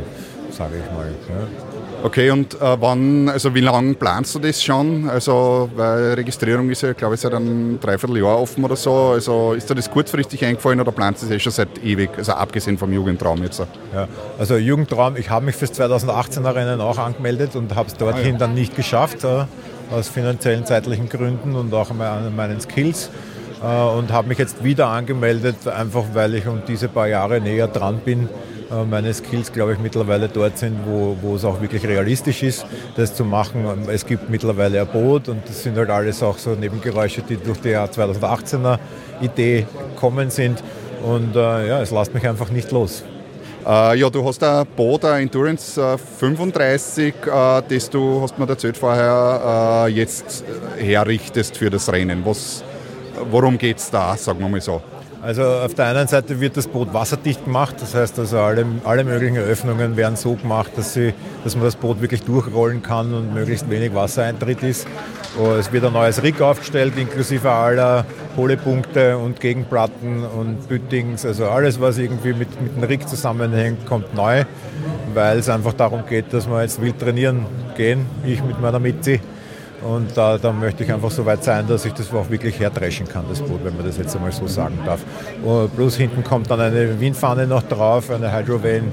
sage 0.50 0.74
ich 0.76 0.92
mal. 0.92 1.06
Ja. 1.28 1.46
Okay, 2.02 2.30
und 2.30 2.54
äh, 2.54 2.80
wann, 2.80 3.28
also 3.28 3.54
wie 3.54 3.60
lange 3.60 3.92
planst 3.92 4.34
du 4.34 4.38
das 4.38 4.62
schon? 4.62 5.10
Also, 5.10 5.68
weil 5.76 6.14
Registrierung 6.14 6.70
ist 6.70 6.80
ja, 6.80 6.94
glaube 6.94 7.14
ich, 7.14 7.20
seit 7.20 7.34
einem 7.34 7.78
Dreivierteljahr 7.78 8.40
offen 8.40 8.64
oder 8.64 8.76
so. 8.76 8.92
Also 8.92 9.52
ist 9.52 9.68
dir 9.68 9.74
das 9.74 9.90
kurzfristig 9.90 10.42
eingefallen 10.42 10.80
oder 10.80 10.92
planst 10.92 11.22
du 11.22 11.26
das 11.26 11.36
eh 11.36 11.38
schon 11.38 11.52
seit 11.52 11.84
ewig, 11.84 12.08
also 12.16 12.32
abgesehen 12.32 12.78
vom 12.78 12.90
Jugendtraum 12.90 13.42
jetzt? 13.42 13.60
Ja, 13.92 14.08
also 14.38 14.56
Jugendtraum, 14.56 15.16
ich 15.16 15.28
habe 15.28 15.44
mich 15.44 15.56
fürs 15.56 15.72
2018er 15.72 16.54
Rennen 16.54 16.80
auch 16.80 16.96
angemeldet 16.96 17.54
und 17.54 17.74
habe 17.74 17.88
es 17.88 17.94
dorthin 17.94 18.24
ah, 18.24 18.30
ja. 18.32 18.38
dann 18.38 18.54
nicht 18.54 18.76
geschafft. 18.76 19.24
Äh, 19.24 19.44
aus 19.90 20.08
finanziellen, 20.08 20.64
zeitlichen 20.64 21.08
Gründen 21.08 21.54
und 21.54 21.72
auch 21.74 21.90
an 21.90 22.36
meinen 22.36 22.60
Skills 22.60 23.10
äh, 23.62 23.66
und 23.66 24.12
habe 24.12 24.28
mich 24.28 24.38
jetzt 24.38 24.62
wieder 24.64 24.88
angemeldet, 24.88 25.66
einfach 25.66 26.04
weil 26.12 26.34
ich 26.34 26.46
um 26.46 26.62
diese 26.66 26.88
paar 26.88 27.08
Jahre 27.08 27.40
näher 27.40 27.68
dran 27.68 28.00
bin. 28.04 28.28
Äh, 28.70 28.84
meine 28.84 29.12
Skills, 29.12 29.52
glaube 29.52 29.72
ich, 29.74 29.78
mittlerweile 29.78 30.28
dort 30.28 30.58
sind, 30.58 30.78
wo, 30.86 31.16
wo 31.20 31.36
es 31.36 31.44
auch 31.44 31.60
wirklich 31.60 31.86
realistisch 31.86 32.42
ist, 32.42 32.66
das 32.96 33.14
zu 33.14 33.24
machen. 33.24 33.64
Es 33.88 34.06
gibt 34.06 34.30
mittlerweile 34.30 34.80
ein 34.80 34.86
Boot 34.86 35.28
und 35.28 35.48
das 35.48 35.62
sind 35.62 35.76
halt 35.76 35.90
alles 35.90 36.22
auch 36.22 36.38
so 36.38 36.50
Nebengeräusche, 36.50 37.22
die 37.22 37.36
durch 37.36 37.60
die 37.60 37.76
2018er 37.76 38.78
Idee 39.20 39.66
kommen 39.96 40.30
sind. 40.30 40.62
Und 41.02 41.34
äh, 41.34 41.68
ja, 41.68 41.80
es 41.80 41.90
lässt 41.90 42.14
mich 42.14 42.26
einfach 42.28 42.50
nicht 42.50 42.70
los. 42.70 43.04
Äh, 43.66 43.98
ja, 43.98 44.08
du 44.08 44.24
hast 44.24 44.42
ein 44.42 44.66
Boot, 44.74 45.04
ein 45.04 45.22
Endurance 45.22 45.80
äh, 45.80 45.98
35, 45.98 47.14
äh, 47.26 47.62
das 47.68 47.90
du, 47.90 48.22
hast 48.22 48.38
mir 48.38 48.48
erzählt 48.48 48.76
vorher, 48.76 49.86
äh, 49.86 49.90
jetzt 49.90 50.44
herrichtest 50.78 51.56
für 51.58 51.68
das 51.68 51.92
Rennen. 51.92 52.24
Was, 52.24 52.64
worum 53.30 53.58
geht 53.58 53.76
es 53.76 53.90
da, 53.90 54.16
sagen 54.16 54.40
wir 54.40 54.48
mal 54.48 54.60
so? 54.60 54.80
Also 55.22 55.42
auf 55.42 55.74
der 55.74 55.86
einen 55.86 56.08
Seite 56.08 56.40
wird 56.40 56.56
das 56.56 56.66
Boot 56.66 56.94
wasserdicht 56.94 57.44
gemacht, 57.44 57.76
das 57.78 57.94
heißt 57.94 58.18
also 58.18 58.38
alle, 58.38 58.64
alle 58.84 59.04
möglichen 59.04 59.36
Öffnungen 59.36 59.94
werden 59.98 60.16
so 60.16 60.34
gemacht, 60.34 60.70
dass, 60.76 60.94
sie, 60.94 61.12
dass 61.44 61.54
man 61.54 61.64
das 61.66 61.76
Boot 61.76 62.00
wirklich 62.00 62.22
durchrollen 62.22 62.82
kann 62.82 63.12
und 63.12 63.34
möglichst 63.34 63.68
wenig 63.68 63.94
Wassereintritt 63.94 64.62
ist. 64.62 64.86
Es 65.58 65.70
wird 65.72 65.84
ein 65.84 65.92
neues 65.92 66.22
Rig 66.22 66.40
aufgestellt, 66.40 66.94
inklusive 66.96 67.50
aller 67.50 68.06
Polepunkte 68.34 69.18
und 69.18 69.40
Gegenplatten 69.40 70.24
und 70.24 70.66
Büttings, 70.68 71.26
also 71.26 71.48
alles, 71.48 71.78
was 71.78 71.98
irgendwie 71.98 72.32
mit, 72.32 72.60
mit 72.62 72.74
dem 72.74 72.84
Rig 72.84 73.06
zusammenhängt, 73.06 73.84
kommt 73.84 74.14
neu, 74.14 74.44
weil 75.12 75.38
es 75.38 75.50
einfach 75.50 75.74
darum 75.74 76.04
geht, 76.08 76.32
dass 76.32 76.48
wir 76.48 76.62
jetzt 76.62 76.80
wild 76.80 76.98
trainieren 76.98 77.44
gehen, 77.76 78.06
ich 78.24 78.42
mit 78.42 78.58
meiner 78.58 78.78
Mitzi 78.78 79.20
und 79.82 80.16
da, 80.16 80.36
da, 80.36 80.52
möchte 80.52 80.84
ich 80.84 80.92
einfach 80.92 81.10
so 81.10 81.24
weit 81.24 81.42
sein, 81.42 81.66
dass 81.66 81.84
ich 81.84 81.92
das 81.92 82.12
auch 82.12 82.28
wirklich 82.28 82.58
herdreschen 82.58 83.08
kann, 83.08 83.24
das 83.28 83.40
Boot, 83.40 83.64
wenn 83.64 83.76
man 83.76 83.86
das 83.86 83.96
jetzt 83.96 84.14
einmal 84.14 84.32
so 84.32 84.46
sagen 84.46 84.78
darf. 84.84 85.00
Plus 85.74 85.96
hinten 85.96 86.22
kommt 86.22 86.50
dann 86.50 86.60
eine 86.60 87.00
Windfahne 87.00 87.46
noch 87.46 87.62
drauf, 87.62 88.10
eine 88.10 88.32
Hydrovane. 88.32 88.92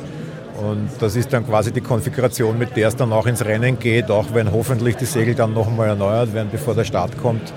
Und 0.61 0.89
das 0.99 1.15
ist 1.15 1.31
dann 1.33 1.45
quasi 1.45 1.71
die 1.71 1.81
Konfiguration, 1.81 2.57
mit 2.57 2.75
der 2.75 2.87
es 2.87 2.95
dann 2.95 3.13
auch 3.13 3.27
ins 3.27 3.45
Rennen 3.45 3.77
geht, 3.77 4.09
auch 4.09 4.25
wenn 4.33 4.51
hoffentlich 4.51 4.95
die 4.95 5.05
Segel 5.05 5.35
dann 5.35 5.53
noch 5.53 5.67
einmal 5.67 5.89
erneuert 5.89 6.33
werden, 6.33 6.49
bevor 6.51 6.73
der 6.73 6.83
Start 6.83 7.17
kommt. 7.17 7.53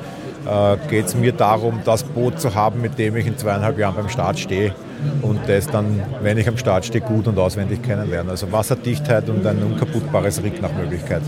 äh, 0.46 0.76
geht 0.88 1.06
es 1.06 1.14
mir 1.14 1.32
darum, 1.32 1.80
das 1.84 2.02
Boot 2.02 2.40
zu 2.40 2.54
haben, 2.54 2.80
mit 2.80 2.98
dem 2.98 3.16
ich 3.16 3.26
in 3.26 3.38
zweieinhalb 3.38 3.78
Jahren 3.78 3.94
beim 3.94 4.08
Start 4.08 4.38
stehe 4.38 4.74
und 5.22 5.40
das 5.46 5.66
dann, 5.66 6.02
wenn 6.22 6.36
ich 6.38 6.48
am 6.48 6.56
Start 6.56 6.84
stehe, 6.84 7.02
gut 7.02 7.26
und 7.26 7.38
auswendig 7.38 7.82
kennenlernen. 7.82 8.30
Also 8.30 8.50
Wasserdichtheit 8.52 9.28
und 9.28 9.46
ein 9.46 9.62
unkaputtbares 9.62 10.42
Rig 10.42 10.60
nach 10.60 10.72
Möglichkeit. 10.72 11.22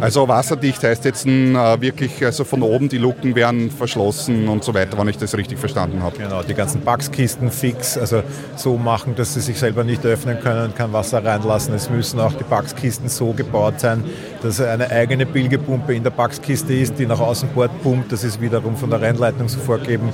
Also 0.00 0.28
wasserdicht 0.28 0.82
heißt 0.82 1.04
jetzt 1.04 1.26
äh, 1.26 1.80
wirklich, 1.80 2.24
also 2.24 2.44
von 2.44 2.62
oben 2.62 2.88
die 2.88 2.98
Luken 2.98 3.34
werden 3.34 3.70
verschlossen 3.70 4.48
und 4.48 4.62
so 4.62 4.72
weiter, 4.72 4.96
wenn 4.96 5.08
ich 5.08 5.18
das 5.18 5.36
richtig 5.36 5.58
verstanden 5.58 6.02
habe. 6.02 6.16
Genau, 6.18 6.42
die 6.42 6.54
ganzen 6.54 6.82
Backskisten 6.82 7.50
fix, 7.50 7.98
also 7.98 8.22
so 8.56 8.76
machen, 8.76 9.14
dass 9.16 9.34
sie 9.34 9.40
sich 9.40 9.58
selber 9.58 9.82
nicht 9.82 10.04
öffnen 10.06 10.38
können, 10.40 10.74
kein 10.74 10.92
Wasser 10.92 11.24
reinlassen. 11.24 11.74
Es 11.74 11.90
müssen 11.90 12.20
auch 12.20 12.32
die 12.32 12.44
Backskisten 12.44 13.08
so 13.08 13.32
gebaut 13.32 13.80
sein, 13.80 14.04
dass 14.42 14.60
eine 14.60 14.88
eigene 14.90 15.26
Bilgepumpe 15.26 15.94
in 15.94 16.04
der 16.04 16.10
Backskiste 16.10 16.72
ist, 16.74 16.98
die 16.98 17.06
nach 17.06 17.20
außen 17.20 17.48
Bord 17.48 17.70
pumpt. 17.82 18.12
Das 18.12 18.22
ist 18.22 18.40
wiederum 18.40 18.76
von 18.76 18.90
der 18.90 19.00
Rennleitung 19.00 19.48
so 19.48 19.58
vorgegeben. 19.58 20.10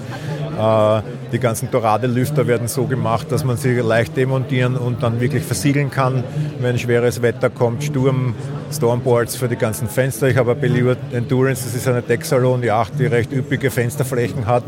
Äh, 0.58 1.02
die 1.32 1.38
ganzen 1.38 1.70
Dorade-Lüfter 1.70 2.46
werden 2.46 2.68
so 2.68 2.84
gemacht, 2.84 3.30
dass 3.30 3.44
man 3.44 3.56
sie 3.56 3.74
leicht 3.74 4.16
demontieren 4.16 4.76
und 4.76 5.02
dann 5.02 5.20
wirklich 5.20 5.42
versiegeln 5.42 5.90
kann, 5.90 6.24
wenn 6.60 6.78
schweres 6.78 7.22
Wetter 7.22 7.50
kommt, 7.50 7.84
Sturm, 7.84 8.34
Stormboards 8.72 9.36
für 9.36 9.48
die 9.48 9.56
ganzen 9.56 9.88
Fenster. 9.88 10.28
Ich 10.28 10.36
habe 10.36 10.52
eine 10.52 10.60
Believer 10.60 10.96
Endurance, 11.12 11.64
das 11.64 11.74
ist 11.74 11.88
eine 11.88 12.02
Decksalon, 12.02 12.62
die 12.62 12.70
acht, 12.70 12.98
die 12.98 13.06
recht 13.06 13.32
üppige 13.32 13.70
Fensterflächen 13.70 14.46
hat 14.46 14.64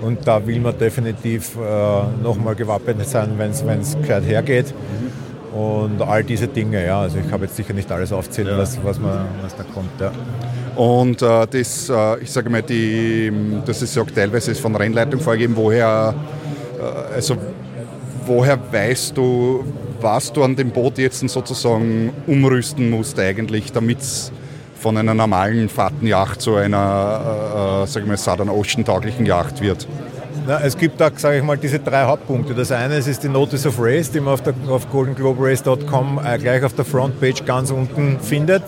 und 0.00 0.26
da 0.26 0.46
will 0.46 0.60
man 0.60 0.76
definitiv 0.78 1.56
äh, 1.56 2.22
nochmal 2.22 2.54
gewappnet 2.54 3.08
sein, 3.08 3.32
wenn 3.36 3.50
es 3.80 3.96
gescheit 3.98 4.24
hergeht 4.26 4.74
und 5.54 6.02
all 6.02 6.24
diese 6.24 6.48
Dinge. 6.48 6.84
Ja. 6.84 7.00
Also 7.00 7.18
ich 7.24 7.32
habe 7.32 7.44
jetzt 7.44 7.56
sicher 7.56 7.72
nicht 7.72 7.90
alles 7.90 8.12
aufzählen, 8.12 8.48
ja. 8.48 8.58
was, 8.58 8.82
was, 8.82 8.98
man, 8.98 9.26
was 9.42 9.54
da 9.56 9.62
kommt. 9.62 10.00
Ja. 10.00 10.10
Und 10.76 11.22
äh, 11.22 11.46
das, 11.46 11.88
äh, 11.88 12.20
ich 12.20 12.30
sage 12.30 12.50
mal, 12.50 12.62
die, 12.62 13.32
das 13.64 13.82
ist 13.82 13.94
ja 13.94 14.02
teilweise 14.04 14.50
ist 14.50 14.60
von 14.60 14.74
Rennleitung 14.74 15.20
vorgegeben, 15.20 15.54
woher, 15.56 16.14
äh, 16.78 17.14
also 17.14 17.36
woher 18.26 18.58
weißt 18.72 19.16
du, 19.16 19.64
was 20.00 20.32
du 20.32 20.42
an 20.42 20.56
dem 20.56 20.70
Boot 20.70 20.98
jetzt 20.98 21.26
sozusagen 21.28 22.12
umrüsten 22.26 22.90
musst 22.90 23.18
eigentlich, 23.18 23.72
damit 23.72 24.00
es 24.00 24.32
von 24.80 24.96
einer 24.96 25.14
normalen 25.14 25.68
Fahrtenjacht 25.68 26.40
zu 26.40 26.56
einer, 26.56 27.80
äh, 27.80 27.84
äh 27.84 27.86
sage 27.86 28.04
ich 28.04 28.08
mal, 28.08 28.16
Southern 28.16 28.50
Ocean 28.50 28.84
tauglichen 28.84 29.24
Yacht 29.24 29.62
wird? 29.62 29.86
Na, 30.46 30.60
es 30.60 30.76
gibt 30.76 31.00
da, 31.00 31.10
sage 31.16 31.38
ich 31.38 31.42
mal, 31.42 31.56
diese 31.56 31.78
drei 31.78 32.04
Hauptpunkte. 32.04 32.54
Das 32.54 32.70
eine 32.70 32.98
ist 32.98 33.22
die 33.22 33.30
Notice 33.30 33.66
of 33.66 33.76
Race, 33.78 34.10
die 34.10 34.20
man 34.20 34.34
auf, 34.34 34.42
der, 34.42 34.52
auf 34.68 34.90
goldengloberace.com 34.90 36.20
äh, 36.22 36.38
gleich 36.38 36.62
auf 36.64 36.74
der 36.74 36.84
Frontpage 36.84 37.46
ganz 37.46 37.70
unten 37.70 38.18
findet. 38.20 38.62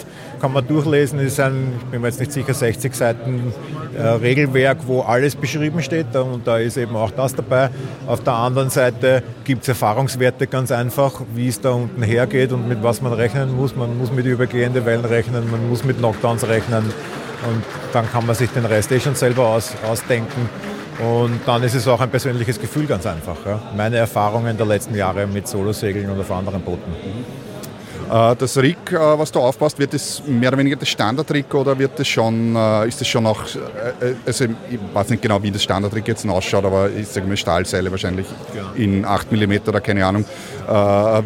Kann 0.46 0.52
man 0.52 0.68
durchlesen, 0.68 1.18
ist 1.18 1.40
ein, 1.40 1.72
ich 1.76 1.84
bin 1.86 2.00
mir 2.00 2.06
jetzt 2.06 2.20
nicht 2.20 2.30
sicher, 2.30 2.54
60 2.54 2.94
Seiten 2.94 3.52
äh, 3.98 4.00
Regelwerk, 4.00 4.78
wo 4.86 5.00
alles 5.00 5.34
beschrieben 5.34 5.82
steht 5.82 6.14
und 6.14 6.46
da 6.46 6.58
ist 6.58 6.76
eben 6.76 6.94
auch 6.94 7.10
das 7.10 7.34
dabei. 7.34 7.68
Auf 8.06 8.22
der 8.22 8.34
anderen 8.34 8.70
Seite 8.70 9.24
gibt 9.42 9.62
es 9.62 9.68
Erfahrungswerte 9.70 10.46
ganz 10.46 10.70
einfach, 10.70 11.22
wie 11.34 11.48
es 11.48 11.60
da 11.60 11.70
unten 11.70 12.00
hergeht 12.00 12.52
und 12.52 12.68
mit 12.68 12.80
was 12.80 13.02
man 13.02 13.12
rechnen 13.12 13.56
muss. 13.56 13.74
Man 13.74 13.98
muss 13.98 14.12
mit 14.12 14.24
übergehenden 14.24 14.86
Wellen 14.86 15.04
rechnen, 15.04 15.50
man 15.50 15.68
muss 15.68 15.82
mit 15.82 15.98
Knockdowns 15.98 16.46
rechnen 16.46 16.84
und 16.84 17.64
dann 17.92 18.08
kann 18.08 18.24
man 18.24 18.36
sich 18.36 18.50
den 18.50 18.66
Rest 18.66 18.92
eh 18.92 19.00
schon 19.00 19.16
selber 19.16 19.48
aus, 19.48 19.74
ausdenken. 19.90 20.48
Und 21.00 21.40
dann 21.44 21.60
ist 21.64 21.74
es 21.74 21.88
auch 21.88 22.00
ein 22.00 22.08
persönliches 22.10 22.60
Gefühl 22.60 22.86
ganz 22.86 23.04
einfach. 23.04 23.44
Ja. 23.44 23.60
Meine 23.76 23.96
Erfahrungen 23.96 24.56
der 24.56 24.66
letzten 24.66 24.94
Jahre 24.94 25.26
mit 25.26 25.48
Solosegeln 25.48 26.08
und 26.08 26.20
auf 26.20 26.30
anderen 26.30 26.60
Booten. 26.60 26.94
Äh, 28.10 28.36
das 28.36 28.56
Rig, 28.56 28.76
äh, 28.92 28.94
was 28.94 29.32
du 29.32 29.40
aufbaust, 29.40 29.78
wird 29.78 29.92
das 29.92 30.22
mehr 30.26 30.50
oder 30.50 30.58
weniger 30.58 30.76
das 30.76 30.88
Standard-Rig 30.88 31.52
oder 31.54 31.76
wird 31.78 31.98
das 31.98 32.06
schon, 32.06 32.54
äh, 32.54 32.86
ist 32.88 33.00
das 33.00 33.08
schon 33.08 33.26
auch, 33.26 33.42
also 34.24 34.44
ich 34.44 34.78
weiß 34.92 35.10
nicht 35.10 35.22
genau, 35.22 35.42
wie 35.42 35.50
das 35.50 35.62
Standard-Rig 35.62 36.06
jetzt 36.06 36.28
ausschaut, 36.28 36.64
aber 36.64 36.88
ich 36.90 37.08
sage 37.08 37.26
mal 37.26 37.36
Stahlseile 37.36 37.90
wahrscheinlich 37.90 38.26
in 38.76 39.04
8 39.04 39.32
mm 39.32 39.54
oder 39.66 39.80
keine 39.80 40.04
Ahnung. 40.04 40.24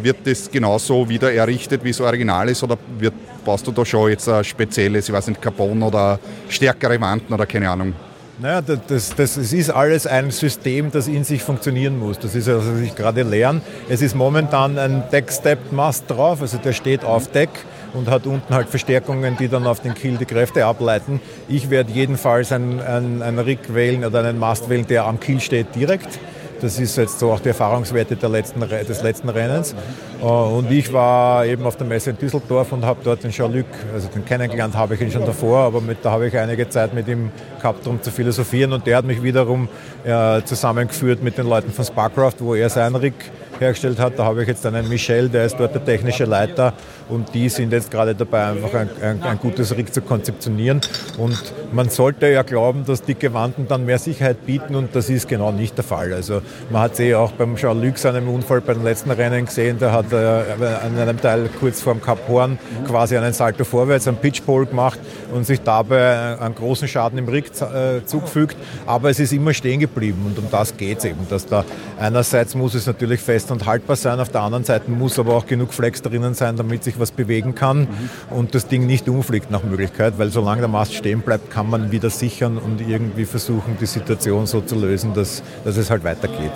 Wird 0.03 0.17
das 0.25 0.49
genauso 0.49 1.07
wieder 1.09 1.33
errichtet, 1.33 1.83
wie 1.83 1.89
es 1.89 1.99
original 1.99 2.49
ist 2.49 2.63
oder 2.63 2.77
wird, 2.99 3.13
baust 3.43 3.65
du 3.65 3.71
da 3.71 3.83
schon 3.85 4.09
jetzt 4.09 4.29
ein 4.29 4.43
spezielles, 4.43 5.07
ich 5.07 5.13
weiß 5.13 5.27
nicht, 5.27 5.41
Carbon 5.41 5.81
oder 5.81 6.19
stärkere 6.49 6.99
Wanden 7.01 7.33
oder 7.33 7.45
keine 7.45 7.69
Ahnung? 7.69 7.93
Naja, 8.41 8.59
das, 8.61 8.79
das, 8.87 9.15
das, 9.15 9.53
ist 9.53 9.69
alles 9.69 10.07
ein 10.07 10.31
System, 10.31 10.89
das 10.89 11.07
in 11.07 11.23
sich 11.23 11.43
funktionieren 11.43 11.99
muss. 11.99 12.17
Das 12.17 12.33
ist 12.33 12.47
was 12.47 12.65
ich 12.79 12.95
gerade 12.95 13.21
lerne. 13.21 13.61
Es 13.87 14.01
ist 14.01 14.15
momentan 14.15 14.79
ein 14.79 15.03
Deck-Stepped-Mast 15.11 16.05
drauf, 16.09 16.41
also 16.41 16.57
der 16.57 16.73
steht 16.73 17.05
auf 17.05 17.27
Deck 17.27 17.51
und 17.93 18.09
hat 18.09 18.25
unten 18.25 18.51
halt 18.51 18.67
Verstärkungen, 18.67 19.37
die 19.37 19.47
dann 19.47 19.67
auf 19.67 19.81
den 19.81 19.93
Kiel 19.93 20.17
die 20.17 20.25
Kräfte 20.25 20.65
ableiten. 20.65 21.21
Ich 21.47 21.69
werde 21.69 21.91
jedenfalls 21.91 22.51
einen, 22.51 22.79
einen, 22.79 23.21
einen 23.21 23.37
Rig 23.37 23.59
wählen 23.75 24.03
oder 24.03 24.23
einen 24.23 24.39
Mast 24.39 24.69
wählen, 24.69 24.87
der 24.87 25.05
am 25.05 25.19
Kiel 25.19 25.39
steht 25.39 25.75
direkt. 25.75 26.19
Das 26.61 26.79
ist 26.79 26.95
jetzt 26.95 27.17
so 27.17 27.31
auch 27.31 27.39
die 27.39 27.49
Erfahrungswerte 27.49 28.15
letzten, 28.27 28.59
des 28.61 29.01
letzten 29.01 29.29
Rennens. 29.29 29.73
Äh, 30.21 30.25
und 30.25 30.69
ich 30.71 30.93
war 30.93 31.45
eben 31.45 31.65
auf 31.65 31.75
der 31.75 31.87
Messe 31.87 32.11
in 32.11 32.17
Düsseldorf 32.17 32.71
und 32.71 32.85
habe 32.85 32.99
dort 33.03 33.23
den 33.23 33.31
Jean-Luc, 33.31 33.65
also 33.93 34.07
den 34.09 34.23
kennengelernt 34.23 34.75
habe 34.75 34.93
ich 34.93 35.01
ihn 35.01 35.11
schon 35.11 35.25
davor, 35.25 35.59
aber 35.59 35.81
mit, 35.81 35.97
da 36.03 36.11
habe 36.11 36.27
ich 36.27 36.37
einige 36.37 36.69
Zeit 36.69 36.93
mit 36.93 37.07
ihm 37.07 37.31
gehabt, 37.57 37.87
um 37.87 38.01
zu 38.01 38.11
philosophieren. 38.11 38.73
Und 38.73 38.85
der 38.85 38.97
hat 38.97 39.05
mich 39.05 39.23
wiederum 39.23 39.69
äh, 40.03 40.43
zusammengeführt 40.43 41.23
mit 41.23 41.39
den 41.39 41.47
Leuten 41.47 41.71
von 41.71 41.83
Sparcraft, 41.83 42.35
wo 42.39 42.53
er 42.53 42.69
sein 42.69 42.95
Rig 42.95 43.15
hergestellt 43.61 43.99
hat. 43.99 44.17
Da 44.17 44.25
habe 44.25 44.41
ich 44.41 44.47
jetzt 44.47 44.65
einen 44.65 44.89
Michel, 44.89 45.29
der 45.29 45.45
ist 45.45 45.55
dort 45.59 45.73
der 45.73 45.85
technische 45.85 46.25
Leiter 46.25 46.73
und 47.07 47.33
die 47.33 47.47
sind 47.49 47.71
jetzt 47.71 47.91
gerade 47.91 48.15
dabei, 48.15 48.47
einfach 48.47 48.73
ein, 48.73 48.89
ein, 49.01 49.23
ein 49.23 49.39
gutes 49.39 49.75
Rig 49.77 49.93
zu 49.93 50.01
konzeptionieren. 50.01 50.81
Und 51.17 51.37
man 51.71 51.89
sollte 51.89 52.27
ja 52.27 52.41
glauben, 52.41 52.83
dass 52.85 53.03
dicke 53.03 53.33
Wanden 53.33 53.67
dann 53.67 53.85
mehr 53.85 53.99
Sicherheit 53.99 54.45
bieten 54.45 54.75
und 54.75 54.95
das 54.95 55.09
ist 55.09 55.27
genau 55.27 55.51
nicht 55.51 55.77
der 55.77 55.83
Fall. 55.83 56.13
Also 56.13 56.41
man 56.69 56.81
hat 56.81 56.93
es 56.93 56.99
eh 56.99 57.15
auch 57.15 57.31
beim 57.33 57.55
Jean-Luc 57.55 57.97
seinem 57.97 58.27
Unfall 58.27 58.61
bei 58.61 58.73
den 58.73 58.83
letzten 58.83 59.11
Rennen 59.11 59.45
gesehen, 59.45 59.77
der 59.79 59.91
hat 59.91 60.11
äh, 60.11 60.17
an 60.17 60.97
einem 60.97 61.21
Teil 61.21 61.49
kurz 61.59 61.81
vor 61.81 61.93
dem 61.93 62.01
Kap 62.01 62.27
Horn 62.27 62.57
quasi 62.87 63.15
einen 63.15 63.33
Salto 63.33 63.63
vorwärts, 63.63 64.07
einen 64.07 64.17
Pitchpole 64.17 64.65
gemacht 64.65 64.99
und 65.33 65.45
sich 65.45 65.61
dabei 65.61 66.39
einen 66.39 66.55
großen 66.55 66.87
Schaden 66.87 67.19
im 67.19 67.27
Rig 67.27 67.51
äh, 67.61 68.03
zugefügt. 68.05 68.57
Aber 68.85 69.09
es 69.09 69.19
ist 69.19 69.31
immer 69.31 69.53
stehen 69.53 69.79
geblieben 69.79 70.23
und 70.25 70.37
um 70.39 70.49
das 70.49 70.75
geht 70.75 70.99
es 70.99 71.05
eben, 71.05 71.27
dass 71.29 71.45
da 71.45 71.63
einerseits 71.99 72.55
muss 72.55 72.73
es 72.73 72.87
natürlich 72.87 73.19
fest 73.19 73.50
und 73.51 73.65
haltbar 73.65 73.95
sein, 73.95 74.19
auf 74.19 74.29
der 74.29 74.41
anderen 74.41 74.63
Seite 74.63 74.89
muss 74.89 75.19
aber 75.19 75.35
auch 75.35 75.45
genug 75.45 75.73
Flex 75.73 76.01
drinnen 76.01 76.33
sein, 76.33 76.55
damit 76.55 76.83
sich 76.83 76.99
was 76.99 77.11
bewegen 77.11 77.55
kann 77.55 77.81
mhm. 77.81 77.87
und 78.29 78.55
das 78.55 78.67
Ding 78.67 78.85
nicht 78.85 79.07
umfliegt 79.09 79.51
nach 79.51 79.63
Möglichkeit, 79.63 80.17
weil 80.17 80.29
solange 80.29 80.61
der 80.61 80.69
Mast 80.69 80.93
stehen 80.93 81.21
bleibt, 81.21 81.51
kann 81.51 81.69
man 81.69 81.91
wieder 81.91 82.09
sichern 82.09 82.57
und 82.57 82.81
irgendwie 82.81 83.25
versuchen, 83.25 83.77
die 83.79 83.85
Situation 83.85 84.47
so 84.47 84.61
zu 84.61 84.75
lösen, 84.75 85.13
dass, 85.13 85.43
dass 85.63 85.77
es 85.77 85.89
halt 85.89 86.03
weitergeht. 86.03 86.51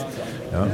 Ja. 0.51 0.67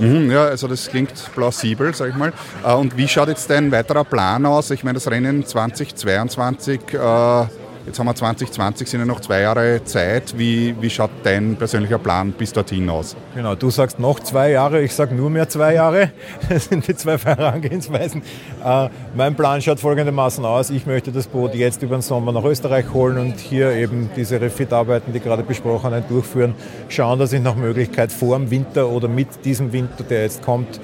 Mhm, 0.00 0.30
ja, 0.30 0.44
also 0.44 0.68
das 0.68 0.88
klingt 0.88 1.12
plausibel, 1.34 1.92
sag 1.94 2.10
ich 2.10 2.16
mal. 2.16 2.32
Äh, 2.64 2.72
und 2.74 2.96
wie 2.96 3.08
schaut 3.08 3.28
jetzt 3.28 3.50
dein 3.50 3.72
weiterer 3.72 4.04
Plan 4.04 4.46
aus? 4.46 4.70
Ich 4.70 4.84
meine, 4.84 4.94
das 4.94 5.10
Rennen 5.10 5.44
2022 5.44 6.80
äh, 6.94 7.46
Jetzt 7.88 7.98
haben 7.98 8.06
wir 8.06 8.14
2020, 8.14 8.86
sind 8.86 9.00
ja 9.00 9.06
noch 9.06 9.20
zwei 9.20 9.40
Jahre 9.40 9.82
Zeit. 9.82 10.36
Wie, 10.36 10.74
wie 10.78 10.90
schaut 10.90 11.08
dein 11.22 11.56
persönlicher 11.56 11.96
Plan 11.96 12.32
bis 12.32 12.52
dorthin 12.52 12.90
aus? 12.90 13.16
Genau, 13.34 13.54
du 13.54 13.70
sagst 13.70 13.98
noch 13.98 14.20
zwei 14.20 14.50
Jahre, 14.50 14.82
ich 14.82 14.94
sage 14.94 15.14
nur 15.14 15.30
mehr 15.30 15.48
zwei 15.48 15.72
Jahre. 15.72 16.10
Das 16.50 16.66
sind 16.66 16.86
die 16.86 16.94
zwei 16.94 17.16
Herangehensweisen. 17.16 18.20
Äh, 18.62 18.90
mein 19.16 19.34
Plan 19.34 19.62
schaut 19.62 19.80
folgendermaßen 19.80 20.44
aus. 20.44 20.68
Ich 20.68 20.84
möchte 20.84 21.12
das 21.12 21.28
Boot 21.28 21.54
jetzt 21.54 21.82
über 21.82 21.96
den 21.96 22.02
Sommer 22.02 22.30
nach 22.30 22.44
Österreich 22.44 22.92
holen 22.92 23.16
und 23.16 23.38
hier 23.38 23.72
eben 23.72 24.10
diese 24.14 24.38
Refit-Arbeiten, 24.38 25.14
die 25.14 25.20
gerade 25.20 25.42
besprochenen, 25.42 26.04
durchführen. 26.10 26.54
Schauen, 26.90 27.18
dass 27.18 27.32
ich 27.32 27.40
nach 27.40 27.56
Möglichkeit 27.56 28.12
vor 28.12 28.36
dem 28.36 28.50
Winter 28.50 28.90
oder 28.90 29.08
mit 29.08 29.46
diesem 29.46 29.72
Winter, 29.72 30.04
der 30.04 30.24
jetzt 30.24 30.42
kommt, 30.42 30.78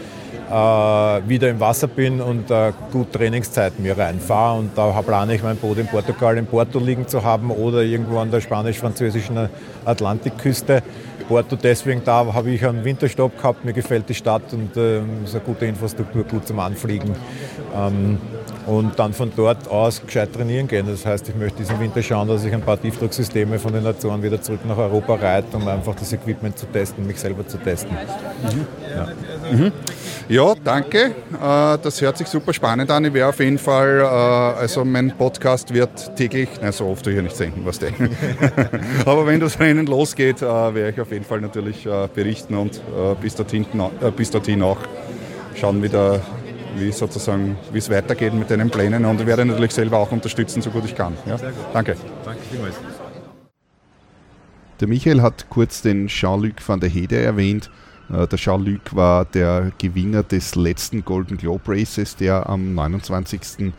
wieder 0.54 1.50
im 1.50 1.58
Wasser 1.58 1.88
bin 1.88 2.20
und 2.20 2.50
äh, 2.50 2.72
gut 2.92 3.12
Trainingszeit 3.12 3.78
mir 3.80 3.98
reinfahre. 3.98 4.58
Und 4.58 4.76
da 4.76 4.90
plane 5.02 5.34
ich 5.34 5.42
mein 5.42 5.56
Boot 5.56 5.78
in 5.78 5.86
Portugal, 5.86 6.38
in 6.38 6.46
Porto 6.46 6.78
liegen 6.78 7.08
zu 7.08 7.24
haben 7.24 7.50
oder 7.50 7.82
irgendwo 7.82 8.18
an 8.18 8.30
der 8.30 8.40
spanisch-französischen 8.40 9.48
Atlantikküste. 9.84 10.82
Porto 11.28 11.56
deswegen, 11.56 12.02
da 12.04 12.32
habe 12.32 12.50
ich 12.50 12.64
einen 12.64 12.84
Winterstopp 12.84 13.36
gehabt, 13.36 13.64
mir 13.64 13.72
gefällt 13.72 14.08
die 14.08 14.14
Stadt 14.14 14.52
und 14.52 14.76
äh, 14.76 14.98
ist 15.24 15.34
eine 15.34 15.44
gute 15.44 15.66
Infrastruktur, 15.66 16.24
gut 16.24 16.46
zum 16.46 16.60
Anfliegen. 16.60 17.14
Und 18.66 18.98
dann 18.98 19.12
von 19.12 19.30
dort 19.36 19.68
aus 19.68 20.00
gescheit 20.04 20.32
trainieren 20.32 20.66
gehen. 20.66 20.86
Das 20.86 21.04
heißt, 21.04 21.28
ich 21.28 21.34
möchte 21.34 21.58
diesen 21.58 21.78
Winter 21.80 22.02
schauen, 22.02 22.28
dass 22.28 22.44
ich 22.44 22.52
ein 22.52 22.62
paar 22.62 22.80
Tiefdrucksysteme 22.80 23.58
von 23.58 23.74
den 23.74 23.86
Azoren 23.86 24.22
wieder 24.22 24.40
zurück 24.40 24.60
nach 24.66 24.78
Europa 24.78 25.16
reite, 25.16 25.56
um 25.56 25.68
einfach 25.68 25.94
das 25.94 26.12
Equipment 26.12 26.58
zu 26.58 26.66
testen, 26.66 27.06
mich 27.06 27.20
selber 27.20 27.46
zu 27.46 27.58
testen. 27.58 27.92
Mhm. 27.92 28.66
Ja. 28.94 29.08
Mhm. 29.52 29.72
ja. 30.28 30.54
danke. 30.64 30.98
Äh, 30.98 31.78
das 31.82 32.00
hört 32.00 32.16
sich 32.16 32.26
super 32.26 32.54
spannend 32.54 32.90
an. 32.90 33.04
Ich 33.04 33.12
werde 33.12 33.28
auf 33.28 33.38
jeden 33.38 33.58
Fall, 33.58 34.00
äh, 34.00 34.04
also 34.60 34.82
mein 34.84 35.14
Podcast 35.16 35.72
wird 35.74 36.16
täglich, 36.16 36.48
na 36.62 36.72
so 36.72 36.86
oft 36.86 37.04
will 37.04 37.16
ich 37.16 37.22
nicht 37.22 37.36
senken, 37.36 37.62
was 37.64 37.78
denken. 37.80 38.16
Aber 39.04 39.26
wenn 39.26 39.40
das 39.40 39.60
Rennen 39.60 39.86
losgeht, 39.86 40.40
äh, 40.40 40.46
werde 40.46 40.90
ich 40.90 41.00
auf 41.00 41.12
jeden 41.12 41.24
Fall 41.24 41.40
natürlich 41.40 41.86
berichten 42.14 42.54
und 42.54 42.80
bis 43.20 43.34
dorthin, 43.34 43.66
bis 44.16 44.30
dorthin 44.30 44.62
auch 44.62 44.78
schauen, 45.54 45.82
wie 45.82 45.88
der 45.88 46.20
wie 46.76 46.92
sozusagen, 46.92 47.56
wie 47.72 47.78
es 47.78 47.90
weitergeht 47.90 48.34
mit 48.34 48.50
deinen 48.50 48.70
Plänen 48.70 49.04
und 49.04 49.20
ich 49.20 49.26
werde 49.26 49.44
natürlich 49.44 49.72
selber 49.72 49.98
auch 49.98 50.12
unterstützen, 50.12 50.62
so 50.62 50.70
gut 50.70 50.84
ich 50.84 50.94
kann. 50.94 51.14
Ja? 51.26 51.36
Danke. 51.72 51.96
Danke 52.24 52.40
vielmals. 52.50 52.74
Der 54.80 54.88
Michael 54.88 55.22
hat 55.22 55.48
kurz 55.50 55.82
den 55.82 56.08
Jean-Luc 56.08 56.66
van 56.66 56.80
der 56.80 56.88
Hede 56.88 57.18
erwähnt. 57.18 57.70
Äh, 58.12 58.26
der 58.26 58.38
Jean-Luc 58.38 58.94
war 58.94 59.24
der 59.24 59.72
Gewinner 59.78 60.22
des 60.22 60.56
letzten 60.56 61.04
Golden 61.04 61.36
Globe 61.36 61.62
Races, 61.68 62.16
der 62.16 62.48
am 62.48 62.74
29. 62.74 63.72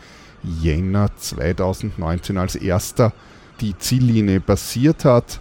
Jänner 0.62 1.10
2019 1.18 2.38
als 2.38 2.56
erster 2.56 3.14
die 3.62 3.78
Ziellinie 3.78 4.39
passiert 4.39 5.06
hat. 5.06 5.39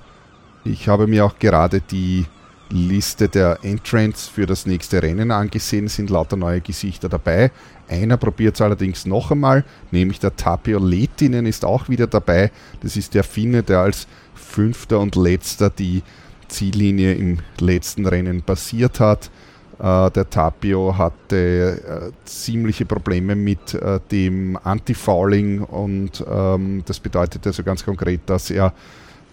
Ich 0.65 0.89
habe 0.89 1.07
mir 1.07 1.25
auch 1.25 1.39
gerade 1.39 1.81
die 1.81 2.27
Liste 2.71 3.29
der 3.29 3.59
Entrants 3.63 4.29
für 4.29 4.47
das 4.47 4.67
nächste 4.67 5.03
Rennen 5.03 5.31
angesehen, 5.31 5.89
sind 5.89 6.11
lauter 6.11 6.37
neue 6.37 6.61
Gesichter 6.61 7.09
dabei. 7.09 7.51
Einer 7.89 8.17
probiert 8.17 8.55
es 8.55 8.61
allerdings 8.61 9.07
noch 9.07 9.31
einmal, 9.31 9.65
nämlich 9.91 10.19
der 10.19 10.35
Tapio 10.35 10.79
Letinen 10.79 11.47
ist 11.47 11.65
auch 11.65 11.89
wieder 11.89 12.07
dabei. 12.07 12.51
Das 12.83 12.97
ist 12.97 13.15
der 13.15 13.25
Finne, 13.25 13.63
der 13.63 13.81
als 13.81 14.07
fünfter 14.35 15.01
und 15.01 15.17
letzter 15.17 15.71
die 15.71 16.03
Ziellinie 16.49 17.15
im 17.15 17.39
letzten 17.61 18.07
Rennen 18.07 18.43
passiert 18.43 19.01
hat. 19.01 19.31
Äh, 19.79 20.11
der 20.11 20.31
Tapio 20.31 20.97
hatte 20.97 22.13
äh, 22.13 22.13
ziemliche 22.25 22.85
Probleme 22.87 23.35
mit 23.35 23.75
äh, 23.75 24.01
dem 24.11 24.59
Anti-Fouling 24.63 25.61
und 25.63 26.25
ähm, 26.31 26.83
das 26.87 27.01
bedeutet 27.01 27.47
also 27.47 27.63
ganz 27.63 27.85
konkret, 27.85 28.21
dass 28.27 28.51
er 28.51 28.73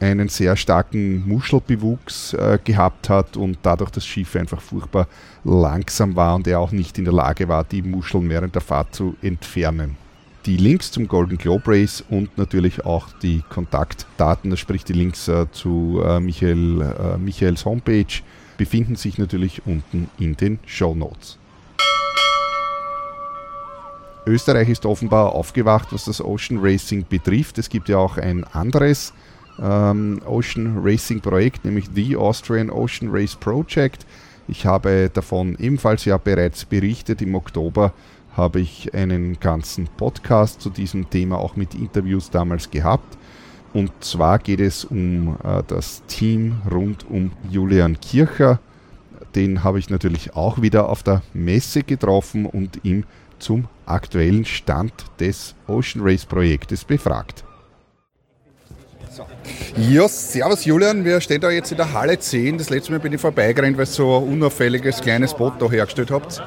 einen 0.01 0.29
sehr 0.29 0.57
starken 0.57 1.27
Muschelbewuchs 1.27 2.33
äh, 2.33 2.57
gehabt 2.63 3.07
hat 3.07 3.37
und 3.37 3.59
dadurch 3.61 3.91
das 3.91 4.05
Schiff 4.05 4.35
einfach 4.35 4.59
furchtbar 4.59 5.07
langsam 5.43 6.15
war 6.15 6.35
und 6.35 6.47
er 6.47 6.59
auch 6.59 6.71
nicht 6.71 6.97
in 6.97 7.05
der 7.05 7.13
Lage 7.13 7.47
war, 7.47 7.63
die 7.63 7.83
Muscheln 7.83 8.27
während 8.29 8.55
der 8.55 8.61
Fahrt 8.61 8.95
zu 8.95 9.15
entfernen. 9.21 9.95
Die 10.47 10.57
Links 10.57 10.91
zum 10.91 11.07
Golden 11.07 11.37
Globe 11.37 11.63
Race 11.67 12.03
und 12.09 12.35
natürlich 12.35 12.83
auch 12.83 13.09
die 13.21 13.43
Kontaktdaten, 13.47 14.57
sprich 14.57 14.83
die 14.83 14.93
Links 14.93 15.27
äh, 15.27 15.45
zu 15.51 16.01
äh, 16.03 16.19
Michael, 16.19 16.81
äh, 16.81 17.17
Michaels 17.17 17.63
Homepage, 17.63 18.21
befinden 18.57 18.95
sich 18.95 19.19
natürlich 19.19 19.61
unten 19.67 20.09
in 20.17 20.35
den 20.35 20.57
Show 20.65 20.95
Notes. 20.95 21.37
Österreich 24.25 24.69
ist 24.69 24.85
offenbar 24.85 25.33
aufgewacht, 25.33 25.89
was 25.91 26.05
das 26.05 26.21
Ocean 26.21 26.59
Racing 26.59 27.05
betrifft. 27.07 27.57
Es 27.59 27.69
gibt 27.69 27.89
ja 27.89 27.97
auch 27.97 28.17
ein 28.17 28.43
anderes 28.43 29.13
ähm, 29.59 30.21
Ocean 30.25 30.79
Racing 30.83 31.21
Projekt, 31.21 31.65
nämlich 31.65 31.85
The 31.93 32.15
Austrian 32.17 32.69
Ocean 32.69 33.09
Race 33.11 33.35
Project. 33.35 34.05
Ich 34.47 34.65
habe 34.65 35.09
davon 35.13 35.55
ebenfalls 35.59 36.05
ja 36.05 36.17
bereits 36.17 36.65
berichtet. 36.65 37.21
Im 37.21 37.35
Oktober 37.35 37.93
habe 38.35 38.59
ich 38.59 38.93
einen 38.93 39.39
ganzen 39.39 39.87
Podcast 39.97 40.61
zu 40.61 40.69
diesem 40.69 41.09
Thema 41.09 41.37
auch 41.37 41.55
mit 41.55 41.75
Interviews 41.75 42.29
damals 42.29 42.69
gehabt. 42.69 43.17
Und 43.73 43.91
zwar 44.01 44.39
geht 44.39 44.59
es 44.59 44.83
um 44.85 45.37
äh, 45.43 45.63
das 45.67 46.03
Team 46.07 46.61
rund 46.69 47.09
um 47.09 47.31
Julian 47.49 47.99
Kircher. 47.99 48.59
Den 49.35 49.63
habe 49.63 49.79
ich 49.79 49.89
natürlich 49.89 50.35
auch 50.35 50.61
wieder 50.61 50.89
auf 50.89 51.03
der 51.03 51.21
Messe 51.33 51.83
getroffen 51.83 52.45
und 52.45 52.83
ihn 52.83 53.05
zum 53.39 53.67
aktuellen 53.85 54.45
Stand 54.45 54.93
des 55.19 55.55
Ocean 55.67 56.03
Race 56.03 56.25
Projektes 56.25 56.83
befragt. 56.83 57.45
Ja, 59.77 60.07
servus 60.07 60.63
Julian, 60.63 61.03
wir 61.03 61.19
stehen 61.19 61.41
da 61.41 61.49
jetzt 61.49 61.71
in 61.71 61.77
der 61.77 61.91
Halle 61.91 62.17
10. 62.17 62.57
Das 62.57 62.69
letzte 62.69 62.91
Mal 62.91 62.99
bin 62.99 63.11
ich 63.11 63.19
vorbeigerannt, 63.19 63.77
weil 63.77 63.83
ihr 63.83 63.87
so 63.87 64.17
ein 64.17 64.33
unauffälliges 64.33 65.01
kleines 65.01 65.33
Boot 65.33 65.53
da 65.59 65.69
hergestellt 65.69 66.11
habt. 66.11 66.41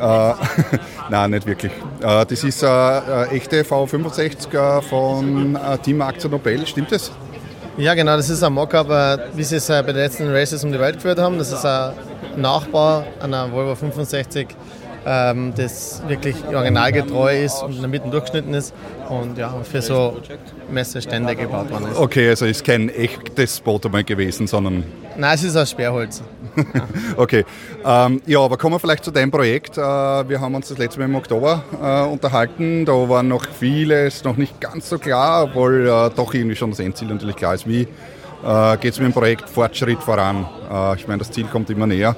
Äh, 0.00 0.34
Nein, 1.10 1.30
nicht 1.30 1.46
wirklich. 1.46 1.72
Äh, 2.00 2.26
das 2.26 2.42
ist 2.42 2.64
eine 2.64 3.28
echte 3.30 3.62
V65 3.62 4.82
von 4.82 5.56
äh, 5.56 5.78
Team 5.78 6.02
Aktion 6.02 6.32
Nobel, 6.32 6.66
stimmt 6.66 6.90
das? 6.90 7.12
Ja, 7.76 7.94
genau, 7.94 8.16
das 8.16 8.30
ist 8.30 8.42
ein 8.42 8.52
Mockup, 8.52 8.90
äh, 8.90 9.18
wie 9.34 9.44
sie 9.44 9.56
es 9.56 9.68
bei 9.68 9.82
den 9.82 9.96
letzten 9.96 10.28
Races 10.32 10.64
um 10.64 10.72
die 10.72 10.80
Welt 10.80 10.96
geführt 10.96 11.18
haben. 11.18 11.38
Das 11.38 11.52
ist 11.52 11.64
ein 11.64 11.92
Nachbau 12.36 13.04
einer 13.20 13.52
Volvo 13.52 13.74
65 13.74 14.48
ähm, 15.06 15.52
das 15.56 16.02
wirklich 16.08 16.36
originalgetreu 16.46 17.44
ist 17.44 17.62
und 17.62 17.74
in 17.74 17.80
der 17.80 17.88
Mitte 17.88 18.08
durchgeschnitten 18.08 18.54
ist 18.54 18.74
und 19.08 19.38
ja, 19.38 19.54
für 19.62 19.82
so 19.82 20.20
Messestände 20.70 21.36
gebaut 21.36 21.70
worden 21.70 21.90
ist. 21.92 21.98
Okay, 21.98 22.28
also 22.28 22.46
ist 22.46 22.64
kein 22.64 22.88
echtes 22.88 23.60
Boot 23.60 23.86
einmal 23.86 24.04
gewesen, 24.04 24.46
sondern... 24.46 24.84
Nein, 25.16 25.34
es 25.34 25.44
ist 25.44 25.56
aus 25.56 25.70
Sperrholz. 25.70 26.22
okay, 27.16 27.44
ähm, 27.84 28.20
ja, 28.26 28.40
aber 28.40 28.56
kommen 28.56 28.74
wir 28.74 28.80
vielleicht 28.80 29.04
zu 29.04 29.10
deinem 29.10 29.30
Projekt. 29.30 29.78
Äh, 29.78 29.80
wir 29.80 30.40
haben 30.40 30.54
uns 30.54 30.68
das 30.68 30.78
letzte 30.78 30.98
Mal 30.98 31.06
im 31.06 31.14
Oktober 31.14 31.64
äh, 31.80 32.08
unterhalten, 32.10 32.84
da 32.84 32.92
war 33.08 33.22
noch 33.22 33.46
vieles 33.46 34.24
noch 34.24 34.36
nicht 34.36 34.60
ganz 34.60 34.88
so 34.88 34.98
klar, 34.98 35.44
obwohl 35.44 35.86
äh, 35.86 36.10
doch 36.14 36.34
irgendwie 36.34 36.56
schon 36.56 36.70
das 36.70 36.80
Endziel 36.80 37.08
natürlich 37.08 37.36
klar 37.36 37.54
ist. 37.54 37.68
Wie 37.68 37.82
äh, 37.82 38.76
geht 38.78 38.92
es 38.92 38.98
mit 38.98 39.08
dem 39.08 39.12
Projekt 39.12 39.48
Fortschritt 39.48 40.02
voran? 40.02 40.46
Äh, 40.70 40.96
ich 40.96 41.06
meine, 41.06 41.18
das 41.18 41.30
Ziel 41.30 41.46
kommt 41.46 41.70
immer 41.70 41.86
näher. 41.86 42.16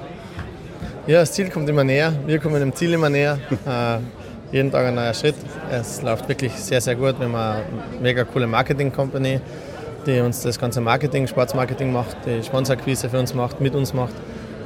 Ja, 1.05 1.19
das 1.19 1.31
Ziel 1.31 1.49
kommt 1.49 1.69
immer 1.69 1.83
näher. 1.83 2.13
Wir 2.25 2.39
kommen 2.39 2.59
dem 2.59 2.75
Ziel 2.75 2.93
immer 2.93 3.09
näher. 3.09 3.39
Jeden 4.51 4.71
Tag 4.71 4.85
ein 4.85 4.95
neuer 4.95 5.13
Schritt. 5.13 5.35
Es 5.69 6.01
läuft 6.01 6.29
wirklich 6.29 6.53
sehr, 6.53 6.79
sehr 6.79 6.95
gut. 6.95 7.19
Wir 7.19 7.25
haben 7.25 7.35
eine 7.35 7.63
mega 8.01 8.23
coole 8.23 8.47
Marketing-Company, 8.47 9.41
die 10.05 10.21
uns 10.21 10.41
das 10.41 10.57
ganze 10.57 10.79
Marketing, 10.79 11.27
Sportsmarketing 11.27 11.91
macht, 11.91 12.15
die 12.25 12.41
Sponsorquise 12.41 13.09
für 13.09 13.19
uns 13.19 13.33
macht, 13.33 13.59
mit 13.59 13.75
uns 13.75 13.93
macht. 13.93 14.13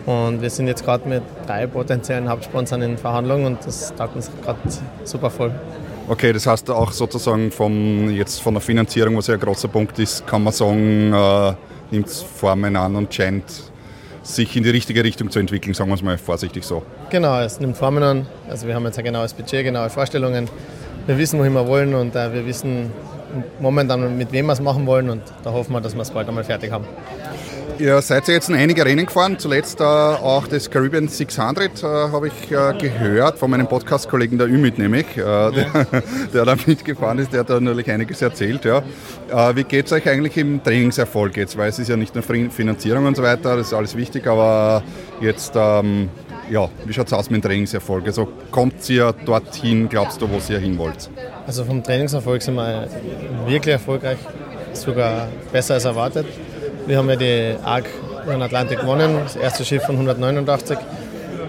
Und 0.05 0.39
wir 0.39 0.51
sind 0.51 0.67
jetzt 0.67 0.85
gerade 0.85 1.09
mit 1.09 1.23
drei 1.47 1.65
potenziellen 1.65 2.29
Hauptsponsoren 2.29 2.83
in 2.83 2.97
Verhandlungen 2.97 3.45
und 3.45 3.65
das 3.65 3.93
taugt 3.95 4.15
uns 4.15 4.29
gerade 4.43 4.59
super 5.03 5.31
voll. 5.31 5.51
Okay, 6.07 6.31
das 6.31 6.45
heißt 6.45 6.69
auch 6.69 6.91
sozusagen 6.91 7.51
vom, 7.51 8.11
jetzt 8.11 8.39
von 8.39 8.53
der 8.53 8.61
Finanzierung, 8.61 9.17
was 9.17 9.27
ja 9.27 9.33
ein 9.33 9.39
großer 9.39 9.67
Punkt 9.67 9.97
ist, 9.97 10.27
kann 10.27 10.43
man 10.43 10.53
sagen, 10.53 11.11
äh, 11.11 11.53
nimmt 11.89 12.09
Formen 12.09 12.75
an 12.75 12.95
und 12.95 13.11
scheint 13.11 13.70
sich 14.23 14.55
in 14.55 14.63
die 14.63 14.69
richtige 14.69 15.03
Richtung 15.03 15.31
zu 15.31 15.39
entwickeln, 15.39 15.73
sagen 15.73 15.89
wir 15.89 15.95
es 15.95 16.01
mal 16.01 16.17
vorsichtig 16.17 16.63
so. 16.63 16.83
Genau, 17.09 17.39
es 17.39 17.59
nimmt 17.59 17.77
Formen 17.77 18.03
an. 18.03 18.27
Also 18.49 18.67
wir 18.67 18.75
haben 18.75 18.85
jetzt 18.85 18.97
ein 18.97 19.05
genaues 19.05 19.33
Budget, 19.33 19.63
genaue 19.63 19.89
Vorstellungen. 19.89 20.49
Wir 21.07 21.17
wissen, 21.17 21.39
wohin 21.39 21.53
wir 21.53 21.67
wollen 21.67 21.95
und 21.95 22.15
äh, 22.15 22.33
wir 22.33 22.45
wissen 22.45 22.91
momentan, 23.59 24.17
mit 24.17 24.31
wem 24.31 24.47
wir 24.47 24.53
es 24.53 24.61
machen 24.61 24.85
wollen 24.85 25.09
und 25.09 25.23
da 25.43 25.51
hoffen 25.51 25.73
wir, 25.73 25.81
dass 25.81 25.95
wir 25.95 26.01
es 26.01 26.11
bald 26.11 26.27
einmal 26.27 26.43
fertig 26.43 26.71
haben. 26.71 26.85
Ihr 27.79 28.01
seid 28.01 28.27
ja 28.27 28.35
jetzt 28.35 28.49
in 28.49 28.55
einige 28.55 28.85
Rennen 28.85 29.05
gefahren, 29.05 29.39
zuletzt 29.39 29.79
äh, 29.79 29.83
auch 29.83 30.47
das 30.47 30.69
Caribbean 30.69 31.07
600 31.07 31.81
äh, 31.81 31.85
habe 31.85 32.27
ich 32.27 32.51
äh, 32.51 32.73
gehört 32.77 33.39
von 33.39 33.49
meinem 33.49 33.67
Podcast-Kollegen 33.67 34.37
der 34.37 34.47
Ümit 34.47 34.77
nämlich, 34.77 35.05
äh, 35.17 35.23
der, 35.23 35.51
der, 36.33 36.45
da 36.45 36.55
mitgefahren 36.65 37.19
ist, 37.19 37.33
der 37.33 37.41
hat 37.41 37.49
da 37.49 37.59
natürlich 37.59 37.89
einiges 37.89 38.21
erzählt. 38.21 38.65
Ja. 38.65 38.83
Äh, 39.29 39.55
wie 39.55 39.63
geht 39.63 39.87
es 39.87 39.91
euch 39.91 40.07
eigentlich 40.07 40.37
im 40.37 40.63
Trainingserfolg 40.63 41.37
jetzt? 41.37 41.57
Weil 41.57 41.69
es 41.69 41.79
ist 41.79 41.87
ja 41.87 41.97
nicht 41.97 42.13
nur 42.13 42.23
Finanzierung 42.23 43.05
und 43.05 43.17
so 43.17 43.23
weiter, 43.23 43.57
das 43.57 43.67
ist 43.67 43.73
alles 43.73 43.95
wichtig, 43.95 44.27
aber 44.27 44.83
jetzt, 45.19 45.53
ähm, 45.55 46.09
ja, 46.49 46.69
wie 46.85 46.93
schaut 46.93 47.07
es 47.07 47.13
aus 47.13 47.29
mit 47.29 47.43
dem 47.43 47.49
Trainingserfolg? 47.49 48.05
Also 48.05 48.27
kommt 48.51 48.89
ihr 48.89 49.13
dorthin, 49.25 49.89
glaubst 49.89 50.21
du, 50.21 50.29
wo 50.29 50.39
ihr 50.49 50.59
hin 50.59 50.77
wollt? 50.77 51.09
Also 51.47 51.63
vom 51.65 51.83
Trainingserfolg 51.83 52.41
sind 52.41 52.55
wir 52.55 52.87
wirklich 53.47 53.73
erfolgreich, 53.73 54.19
sogar 54.73 55.29
besser 55.51 55.75
als 55.75 55.85
erwartet. 55.85 56.25
Wir 56.87 56.97
haben 56.97 57.09
ja 57.09 57.15
die 57.15 57.55
ARC 57.63 57.85
den 58.27 58.41
Atlantik 58.41 58.79
gewonnen, 58.79 59.19
das 59.23 59.35
erste 59.35 59.63
Schiff 59.63 59.83
von 59.83 59.95
189. 59.95 60.77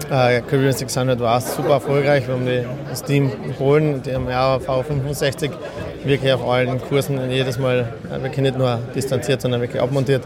Äh, 0.09 0.41
Caribbean 0.41 0.73
600 0.73 1.19
war 1.19 1.41
super 1.41 1.71
erfolgreich. 1.71 2.27
Wir 2.27 2.35
haben 2.35 2.45
die, 2.45 2.63
das 2.89 3.03
Team 3.03 3.31
in 3.43 3.53
Polen, 3.53 4.03
die 4.03 4.13
haben 4.13 4.29
ja 4.29 4.57
V65 4.57 5.51
wirklich 6.03 6.33
auf 6.33 6.47
allen 6.47 6.79
Kursen 6.81 7.29
jedes 7.29 7.57
Mal 7.57 7.93
äh, 8.11 8.21
wirklich 8.21 8.41
nicht 8.41 8.57
nur 8.57 8.79
distanziert, 8.95 9.41
sondern 9.41 9.61
wirklich 9.61 9.81
abmontiert. 9.81 10.23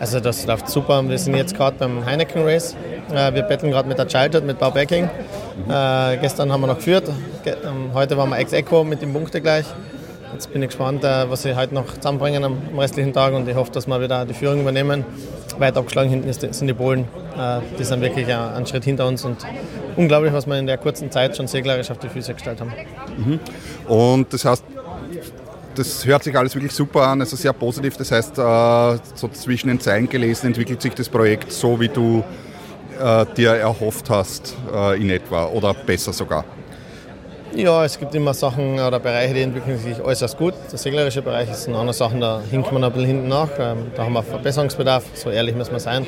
Also 0.00 0.20
das 0.20 0.44
läuft 0.46 0.68
super. 0.68 1.02
Wir 1.08 1.18
sind 1.18 1.36
jetzt 1.36 1.56
gerade 1.56 1.76
beim 1.78 2.04
Heineken 2.04 2.42
Race. 2.44 2.74
Äh, 3.14 3.32
wir 3.34 3.42
betteln 3.42 3.70
gerade 3.70 3.88
mit 3.88 3.98
der 3.98 4.08
Childhood, 4.08 4.44
mit 4.44 4.58
Baubacking. 4.58 5.04
Äh, 5.68 6.16
gestern 6.18 6.52
haben 6.52 6.60
wir 6.62 6.66
noch 6.66 6.76
geführt. 6.76 7.08
Ge 7.44 7.54
ähm, 7.64 7.90
heute 7.94 8.16
waren 8.16 8.30
wir 8.30 8.38
ex-equo 8.38 8.84
mit 8.84 9.02
dem 9.02 9.12
Punkte 9.12 9.40
gleich. 9.40 9.66
Jetzt 10.32 10.50
bin 10.50 10.62
ich 10.62 10.68
gespannt, 10.68 11.04
äh, 11.04 11.28
was 11.28 11.42
sie 11.42 11.54
heute 11.54 11.74
noch 11.74 11.92
zusammenbringen 11.94 12.42
am 12.42 12.78
restlichen 12.78 13.12
Tag 13.12 13.34
und 13.34 13.46
ich 13.46 13.54
hoffe, 13.54 13.70
dass 13.70 13.86
wir 13.86 14.00
wieder 14.00 14.24
die 14.24 14.32
Führung 14.32 14.60
übernehmen. 14.60 15.04
Weit 15.58 15.76
abgeschlagen 15.76 16.08
hinten 16.08 16.32
sind 16.32 16.66
die 16.66 16.72
Polen. 16.72 17.04
Äh, 17.36 17.60
die 17.78 17.84
sind 17.84 18.00
wirklich 18.00 18.32
einen 18.32 18.66
Schritt 18.66 18.84
hinter 18.84 19.06
uns 19.06 19.24
und 19.26 19.44
unglaublich, 19.96 20.32
was 20.32 20.46
wir 20.46 20.58
in 20.58 20.66
der 20.66 20.78
kurzen 20.78 21.10
Zeit 21.10 21.36
schon 21.36 21.48
seglerisch 21.48 21.90
auf 21.90 21.98
die 21.98 22.08
Füße 22.08 22.32
gestellt 22.32 22.60
haben. 22.60 22.72
Mhm. 23.16 23.40
Und 23.86 24.32
das 24.32 24.46
heißt, 24.46 24.64
das 25.74 26.06
hört 26.06 26.24
sich 26.24 26.36
alles 26.36 26.54
wirklich 26.54 26.72
super 26.72 27.02
an, 27.08 27.20
also 27.20 27.36
sehr 27.36 27.52
positiv. 27.52 27.98
Das 27.98 28.10
heißt, 28.10 28.38
äh, 28.38 28.98
so 29.14 29.28
zwischen 29.28 29.68
den 29.68 29.80
Zeilen 29.80 30.08
gelesen 30.08 30.46
entwickelt 30.46 30.80
sich 30.80 30.94
das 30.94 31.08
Projekt 31.08 31.52
so, 31.52 31.78
wie 31.78 31.88
du 31.88 32.24
dir 33.36 33.52
erhofft 33.52 34.10
hast 34.10 34.54
in 34.96 35.10
etwa 35.10 35.46
oder 35.46 35.74
besser 35.74 36.12
sogar. 36.12 36.44
Ja, 37.54 37.84
es 37.84 37.98
gibt 37.98 38.14
immer 38.14 38.32
Sachen 38.32 38.80
oder 38.80 38.98
Bereiche, 38.98 39.34
die 39.34 39.42
entwickeln 39.42 39.78
sich 39.78 40.00
äußerst 40.00 40.38
gut. 40.38 40.54
Der 40.70 40.78
seglerische 40.78 41.20
Bereich 41.20 41.50
ist 41.50 41.68
in 41.68 41.74
anderen 41.74 41.92
Sachen, 41.92 42.20
da 42.20 42.40
hinkt 42.50 42.72
man 42.72 42.82
ein 42.82 42.90
bisschen 42.92 43.08
hinten 43.08 43.28
nach. 43.28 43.50
Ähm, 43.58 43.90
da 43.94 44.04
haben 44.04 44.14
wir 44.14 44.22
Verbesserungsbedarf, 44.22 45.04
so 45.12 45.28
ehrlich 45.28 45.54
muss 45.54 45.70
man 45.70 45.78
sein. 45.78 46.06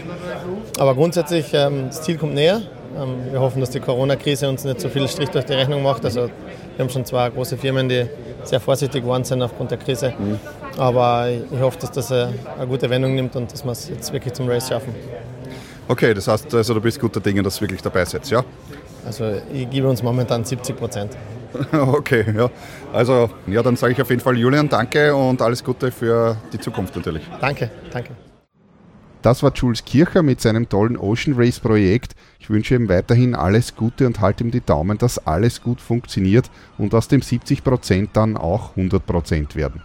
Aber 0.79 0.95
grundsätzlich, 0.95 1.53
ähm, 1.53 1.89
das 1.89 2.03
Ziel 2.03 2.17
kommt 2.17 2.35
näher. 2.35 2.63
Ähm, 2.97 3.31
wir 3.31 3.41
hoffen, 3.41 3.61
dass 3.61 3.71
die 3.71 3.81
Corona-Krise 3.81 4.49
uns 4.49 4.65
nicht 4.65 4.81
so 4.81 4.89
viel 4.89 5.07
Strich 5.07 5.29
durch 5.29 5.45
die 5.45 5.53
Rechnung 5.53 5.83
macht. 5.83 6.05
Also 6.07 6.23
wir 6.23 6.31
haben 6.79 6.91
schon 6.91 7.05
zwei 7.05 7.29
große 7.29 7.59
Firmen, 7.59 7.91
die 7.91 8.07
sehr 8.45 8.61
vorsichtig 8.61 9.03
geworden 9.03 9.25
sind 9.25 9.43
aufgrund 9.43 9.71
der 9.71 9.79
Krise. 9.79 10.15
Mhm. 10.19 10.39
Aber 10.79 11.29
ich 11.29 11.61
hoffe, 11.61 11.79
dass 11.79 11.91
das 11.91 12.11
eine, 12.11 12.33
eine 12.57 12.67
gute 12.67 12.89
Wendung 12.89 13.15
nimmt 13.15 13.37
und 13.37 13.53
dass 13.53 13.65
wir 13.65 13.73
es 13.73 13.91
jetzt 13.91 14.11
wirklich 14.15 14.33
zum 14.33 14.49
Race 14.49 14.69
schaffen. 14.69 14.95
Okay, 15.89 16.15
das 16.15 16.27
heißt, 16.27 16.55
also 16.55 16.73
du 16.73 16.81
bist 16.81 16.99
guter 16.99 17.21
Dinge, 17.21 17.43
dass 17.43 17.57
du 17.57 17.61
wirklich 17.61 17.83
dabei 17.83 18.07
setzt, 18.07 18.31
ja? 18.31 18.43
Also 19.07 19.41
ich 19.53 19.69
gebe 19.71 19.89
uns 19.89 20.03
momentan 20.03 20.45
70 20.45 20.77
Prozent. 20.77 21.17
okay, 21.73 22.25
ja. 22.37 22.51
Also 22.93 23.31
ja, 23.47 23.63
dann 23.63 23.77
sage 23.77 23.93
ich 23.93 24.03
auf 24.03 24.11
jeden 24.11 24.23
Fall 24.23 24.37
Julian, 24.37 24.69
danke 24.69 25.15
und 25.15 25.41
alles 25.41 25.63
Gute 25.63 25.91
für 25.91 26.37
die 26.53 26.59
Zukunft 26.59 26.97
natürlich. 26.97 27.23
Danke, 27.41 27.71
danke. 27.93 28.11
Das 29.23 29.43
war 29.43 29.53
Jules 29.55 29.83
Kircher 29.85 30.23
mit 30.23 30.43
seinem 30.43 30.69
tollen 30.69 30.99
Ocean 30.99 31.35
Race 31.35 31.59
Projekt. 31.59 32.15
Ich 32.39 32.51
wünsche 32.51 32.75
ihm 32.75 32.91
weiterhin 32.91 33.35
alles 33.35 33.75
Gute 33.75 34.07
und 34.07 34.21
halte 34.21 34.45
ihm 34.45 34.51
die 34.51 34.61
Daumen, 34.61 34.99
dass 34.99 35.27
alles 35.27 35.63
gut 35.63 35.81
funktioniert 35.81 36.51
und 36.77 36.93
aus 36.95 37.09
dem 37.09 37.23
70% 37.23 38.09
dann 38.13 38.37
auch 38.37 38.77
100% 38.77 39.55
werden. 39.55 39.83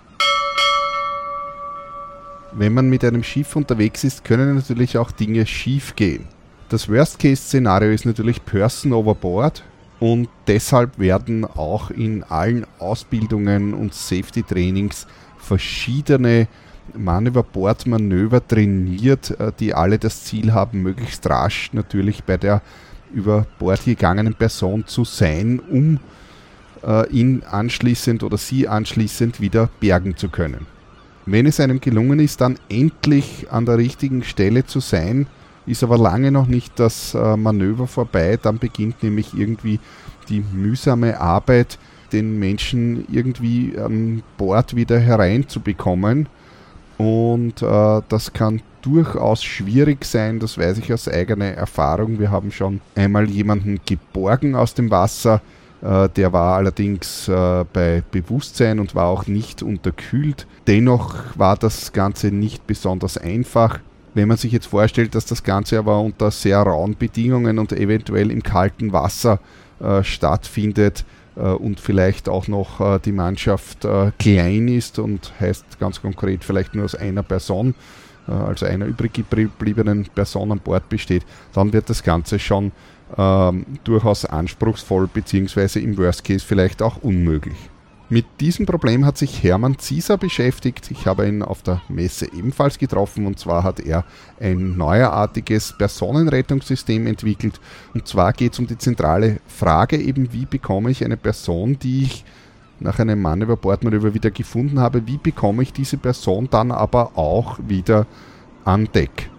Wenn 2.51 2.73
man 2.73 2.89
mit 2.89 3.05
einem 3.05 3.23
Schiff 3.23 3.55
unterwegs 3.55 4.03
ist, 4.03 4.25
können 4.25 4.55
natürlich 4.55 4.97
auch 4.97 5.11
Dinge 5.11 5.45
schief 5.45 5.95
gehen. 5.95 6.27
Das 6.69 6.87
Worst-Case-Szenario 6.87 7.89
ist 7.89 8.05
natürlich 8.05 8.45
Person 8.45 8.93
overboard 8.93 9.63
und 9.99 10.29
deshalb 10.45 10.99
werden 10.99 11.43
auch 11.43 11.89
in 11.89 12.21
allen 12.21 12.63
Ausbildungen 12.77 13.73
und 13.73 13.95
Safety-Trainings 13.95 15.07
verschiedene 15.39 16.47
Manöver-Bordmanöver 16.95 18.47
trainiert, 18.47 19.31
äh, 19.39 19.51
die 19.59 19.73
alle 19.73 19.97
das 19.97 20.25
Ziel 20.25 20.53
haben, 20.53 20.83
möglichst 20.83 21.27
rasch 21.27 21.71
natürlich 21.73 22.23
bei 22.23 22.37
der 22.37 22.61
über 23.11 23.47
Bord 23.57 23.85
gegangenen 23.85 24.35
Person 24.35 24.85
zu 24.85 25.05
sein, 25.05 25.59
um 25.71 25.99
äh, 26.83 27.09
ihn 27.09 27.41
anschließend 27.49 28.21
oder 28.21 28.37
sie 28.37 28.67
anschließend 28.67 29.41
wieder 29.41 29.71
bergen 29.79 30.15
zu 30.17 30.29
können. 30.29 30.67
Wenn 31.25 31.47
es 31.47 31.59
einem 31.59 31.81
gelungen 31.81 32.19
ist, 32.19 32.41
dann 32.41 32.59
endlich 32.69 33.47
an 33.49 33.65
der 33.65 33.79
richtigen 33.79 34.23
Stelle 34.23 34.67
zu 34.67 34.79
sein, 34.79 35.25
ist 35.69 35.83
aber 35.83 35.97
lange 35.97 36.31
noch 36.31 36.47
nicht 36.47 36.79
das 36.79 37.13
äh, 37.13 37.37
Manöver 37.37 37.87
vorbei. 37.87 38.37
Dann 38.41 38.57
beginnt 38.57 39.03
nämlich 39.03 39.33
irgendwie 39.37 39.79
die 40.29 40.41
mühsame 40.41 41.19
Arbeit, 41.19 41.77
den 42.11 42.39
Menschen 42.39 43.05
irgendwie 43.11 43.77
an 43.77 44.23
Bord 44.37 44.75
wieder 44.75 44.99
hereinzubekommen. 44.99 46.27
Und 46.97 47.61
äh, 47.61 48.01
das 48.09 48.33
kann 48.33 48.61
durchaus 48.81 49.43
schwierig 49.43 50.05
sein, 50.05 50.39
das 50.39 50.57
weiß 50.57 50.77
ich 50.79 50.91
aus 50.91 51.07
eigener 51.07 51.45
Erfahrung. 51.45 52.19
Wir 52.19 52.31
haben 52.31 52.51
schon 52.51 52.81
einmal 52.95 53.29
jemanden 53.29 53.79
geborgen 53.85 54.55
aus 54.55 54.73
dem 54.73 54.89
Wasser, 54.89 55.41
äh, 55.81 56.09
der 56.09 56.33
war 56.33 56.57
allerdings 56.57 57.27
äh, 57.27 57.65
bei 57.71 58.03
Bewusstsein 58.11 58.79
und 58.79 58.95
war 58.95 59.05
auch 59.05 59.27
nicht 59.27 59.63
unterkühlt. 59.63 60.47
Dennoch 60.67 61.15
war 61.35 61.55
das 61.55 61.93
Ganze 61.93 62.31
nicht 62.31 62.67
besonders 62.67 63.17
einfach. 63.17 63.79
Wenn 64.13 64.27
man 64.27 64.37
sich 64.37 64.51
jetzt 64.51 64.67
vorstellt, 64.67 65.15
dass 65.15 65.25
das 65.25 65.43
Ganze 65.43 65.77
aber 65.77 65.99
unter 65.99 66.31
sehr 66.31 66.59
rauen 66.59 66.95
Bedingungen 66.97 67.59
und 67.59 67.71
eventuell 67.71 68.31
im 68.31 68.43
kalten 68.43 68.91
Wasser 68.91 69.39
äh, 69.79 70.03
stattfindet, 70.03 71.05
äh, 71.39 71.41
und 71.41 71.79
vielleicht 71.79 72.29
auch 72.29 72.47
noch 72.47 72.79
äh, 72.81 72.99
die 72.99 73.11
Mannschaft 73.11 73.85
äh, 73.85 74.11
klein 74.19 74.67
ist 74.67 74.99
und 74.99 75.31
heißt 75.39 75.79
ganz 75.79 76.01
konkret 76.01 76.43
vielleicht 76.43 76.75
nur 76.75 76.85
aus 76.85 76.95
einer 76.95 77.23
Person, 77.23 77.75
also 78.27 78.67
einer 78.67 78.85
übrig 78.85 79.13
gebliebenen 79.13 80.05
Person 80.13 80.51
an 80.51 80.59
Bord 80.59 80.87
besteht, 80.87 81.25
dann 81.53 81.73
wird 81.73 81.89
das 81.89 82.03
Ganze 82.03 82.37
schon 82.37 82.71
ähm, 83.17 83.65
durchaus 83.83 84.23
anspruchsvoll 84.23 85.09
beziehungsweise 85.11 85.79
im 85.79 85.97
Worst 85.97 86.23
Case 86.23 86.45
vielleicht 86.45 86.83
auch 86.83 86.97
unmöglich. 86.97 87.57
Mit 88.11 88.25
diesem 88.39 88.65
Problem 88.65 89.05
hat 89.05 89.19
sich 89.19 89.43
Hermann 89.43 89.77
Zieser 89.77 90.17
beschäftigt. 90.17 90.89
Ich 90.89 91.05
habe 91.05 91.27
ihn 91.27 91.43
auf 91.43 91.61
der 91.61 91.83
Messe 91.89 92.25
ebenfalls 92.33 92.79
getroffen 92.79 93.27
und 93.27 93.37
zwar 93.37 93.63
hat 93.63 93.79
er 93.79 94.03
ein 94.39 94.75
neuerartiges 94.77 95.75
Personenrettungssystem 95.77 97.05
entwickelt. 97.05 97.61
Und 97.93 98.07
zwar 98.07 98.33
geht 98.33 98.53
es 98.53 98.59
um 98.59 98.65
die 98.65 98.79
zentrale 98.79 99.37
Frage 99.45 99.97
eben, 99.97 100.33
wie 100.33 100.47
bekomme 100.47 100.89
ich 100.89 101.05
eine 101.05 101.17
Person, 101.17 101.77
die 101.77 102.05
ich 102.05 102.25
nach 102.79 102.97
einem 102.97 103.21
Mann 103.21 103.41
über 103.41 103.55
Bordmanöver 103.55 104.15
wieder 104.15 104.31
gefunden 104.31 104.79
habe, 104.79 105.05
wie 105.05 105.17
bekomme 105.17 105.61
ich 105.61 105.71
diese 105.71 105.97
Person 105.97 106.47
dann 106.49 106.71
aber 106.71 107.15
auch 107.15 107.59
wieder 107.67 108.07
an 108.65 108.89
Deck? 108.91 109.29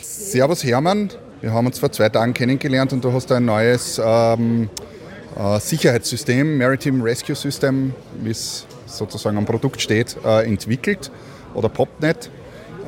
Servus 0.00 0.64
Hermann, 0.64 1.10
wir 1.42 1.52
haben 1.52 1.66
uns 1.66 1.78
vor 1.78 1.92
zwei 1.92 2.08
Tagen 2.08 2.32
kennengelernt 2.32 2.94
und 2.94 3.04
du 3.04 3.12
hast 3.12 3.30
ein 3.32 3.44
neues 3.44 4.00
ähm, 4.02 4.64
äh, 4.64 4.97
Sicherheitssystem, 5.60 6.58
Maritime 6.58 7.04
Rescue 7.04 7.36
System, 7.36 7.94
wie 8.20 8.30
es 8.30 8.66
sozusagen 8.86 9.38
am 9.38 9.46
Produkt 9.46 9.80
steht, 9.80 10.16
äh, 10.24 10.44
entwickelt 10.44 11.10
oder 11.54 11.68
PopNet. 11.68 12.30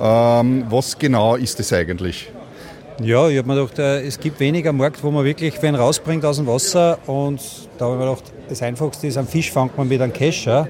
Ähm, 0.01 0.67
was 0.69 0.99
genau 0.99 1.37
ist 1.37 1.61
es 1.61 1.73
eigentlich? 1.73 2.33
Ja, 3.03 3.29
ich 3.29 3.39
habe 3.39 3.49
mir 3.49 3.55
gedacht, 3.55 3.79
äh, 3.79 4.03
es 4.03 4.19
gibt 4.19 4.41
weniger 4.41 4.73
Markt, 4.73 5.03
wo 5.03 5.11
man 5.11 5.25
wirklich 5.25 5.63
wen 5.63 5.75
rausbringt 5.75 6.25
aus 6.25 6.37
dem 6.37 6.47
Wasser 6.47 6.99
und 7.07 7.41
da 7.79 7.87
habe 7.87 7.95
ich 7.95 8.01
mir 8.01 8.11
gedacht, 8.11 8.33
das 8.49 8.63
Einfachste 8.63 9.07
ist, 9.07 9.17
am 9.17 9.27
Fisch 9.27 9.51
fängt 9.51 9.79
man 9.79 9.89
mit 9.89 10.03
einem 10.03 10.13
Kescher 10.13 10.69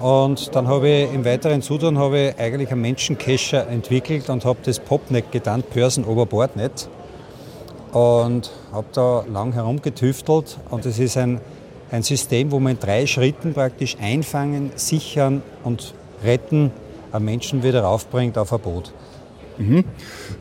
und 0.00 0.54
dann 0.54 0.66
habe 0.68 0.88
ich 0.88 1.12
im 1.12 1.24
weiteren 1.24 1.62
Zutun 1.62 1.98
habe 1.98 2.18
ich 2.18 2.38
eigentlich 2.38 2.70
einen 2.70 2.80
Menschenkescher 2.80 3.66
entwickelt 3.68 4.30
und 4.30 4.44
habe 4.44 4.60
das 4.64 4.78
PopNet 4.78 5.30
getan, 5.30 5.62
Person 5.62 6.04
Overboardnet 6.04 6.88
und 7.92 8.50
habe 8.72 8.86
da 8.92 9.24
lang 9.30 9.52
herumgetüftelt 9.52 10.58
und 10.70 10.86
es 10.86 10.98
ist 10.98 11.16
ein, 11.16 11.40
ein 11.90 12.02
System, 12.02 12.50
wo 12.50 12.58
man 12.58 12.72
in 12.72 12.78
drei 12.78 13.06
Schritten 13.06 13.52
praktisch 13.52 13.96
einfangen, 14.00 14.72
sichern 14.76 15.42
und 15.62 15.94
retten 16.24 16.72
einen 17.12 17.24
Menschen 17.24 17.62
wieder 17.62 17.82
raufbringt 17.82 18.38
auf 18.38 18.52
ein 18.52 18.60
Boot. 18.60 18.92
Mhm. 19.58 19.84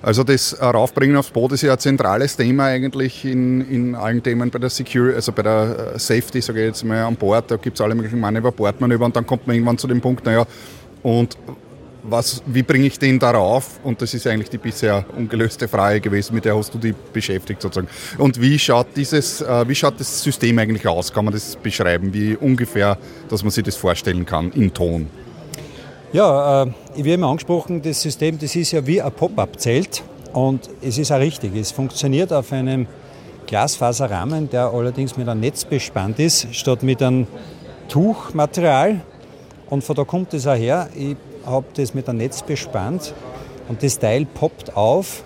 Also 0.02 0.24
das 0.24 0.60
Raufbringen 0.62 1.18
aufs 1.18 1.32
Boot 1.32 1.52
ist 1.52 1.64
ja 1.64 1.74
ein 1.74 1.80
zentrales 1.80 2.38
Thema 2.38 2.66
eigentlich 2.66 3.26
in, 3.26 3.62
in 3.70 3.96
allen 3.96 4.24
Themen 4.24 4.50
bei 4.50 4.60
der 4.60 4.70
Security, 4.70 5.16
also 5.16 5.32
bei 5.34 5.44
der 5.44 5.94
äh, 5.96 6.00
Safety, 6.00 6.42
sage 6.42 6.62
ich 6.62 6.68
jetzt 6.68 6.84
mal, 6.86 7.04
an 7.04 7.16
Bord. 7.16 7.52
Da 7.52 7.58
gibt 7.58 7.78
es 7.78 7.82
alle 7.82 7.94
möglichen 7.94 8.20
Manöver, 8.20 8.52
Bordmanöver 8.52 9.06
und 9.06 9.16
dann 9.16 9.28
kommt 9.28 9.48
man 9.48 9.56
irgendwann 9.56 9.78
zu 9.78 9.88
dem 9.88 10.00
Punkt, 10.00 10.26
naja, 10.26 10.46
und 11.04 11.38
was, 12.04 12.42
wie 12.46 12.64
bringe 12.64 12.88
ich 12.88 12.98
den 12.98 13.20
darauf? 13.20 13.80
Und 13.84 14.02
das 14.02 14.14
ist 14.14 14.26
eigentlich 14.28 14.50
die 14.50 14.58
bisher 14.58 15.06
ungelöste 15.16 15.68
Frage 15.68 16.02
gewesen, 16.02 16.36
mit 16.36 16.46
der 16.46 16.58
hast 16.58 16.74
du 16.74 16.78
dich 16.78 16.96
beschäftigt 16.96 17.62
sozusagen. 17.62 17.88
Und 18.18 18.42
wie 18.42 18.58
schaut 18.58 18.88
dieses, 18.96 19.42
äh, 19.42 19.68
wie 19.68 19.76
schaut 19.76 20.00
das 20.00 20.24
System 20.24 20.58
eigentlich 20.60 20.88
aus? 20.88 21.14
Kann 21.14 21.26
man 21.26 21.34
das 21.34 21.56
beschreiben? 21.56 22.14
Wie 22.14 22.36
ungefähr, 22.36 22.98
dass 23.30 23.44
man 23.44 23.52
sich 23.52 23.64
das 23.64 23.76
vorstellen 23.76 24.26
kann 24.26 24.52
in 24.52 24.74
Ton? 24.74 25.08
Ja, 26.14 26.64
äh, 26.64 26.72
habe 26.98 27.12
immer 27.12 27.28
angesprochen, 27.28 27.82
das 27.82 28.02
System, 28.02 28.38
das 28.38 28.56
ist 28.56 28.72
ja 28.72 28.86
wie 28.86 29.02
ein 29.02 29.12
Pop-up-Zelt 29.12 30.04
und 30.34 30.70
es 30.82 30.98
ist 30.98 31.12
auch 31.12 31.20
richtig. 31.20 31.56
Es 31.56 31.72
funktioniert 31.72 32.34
auf 32.34 32.52
einem 32.52 32.88
Glasfaserrahmen, 33.48 34.50
der 34.50 34.72
allerdings 34.74 35.18
mit 35.18 35.28
einem 35.28 35.42
Netz 35.42 35.66
bespannt 35.66 36.20
ist, 36.20 36.54
statt 36.54 36.84
mit 36.84 37.02
einem 37.02 37.28
Tuchmaterial. 37.88 39.02
Und 39.70 39.84
von 39.84 39.96
da 39.96 40.04
kommt 40.04 40.34
es 40.34 40.48
auch 40.48 40.56
her. 40.56 40.90
Ich 40.96 41.16
habe 41.46 41.66
das 41.76 41.94
mit 41.94 42.08
einem 42.08 42.20
Netz 42.20 42.42
bespannt 42.42 43.14
und 43.68 43.84
das 43.84 44.00
Teil 44.00 44.26
poppt 44.26 44.76
auf 44.76 45.24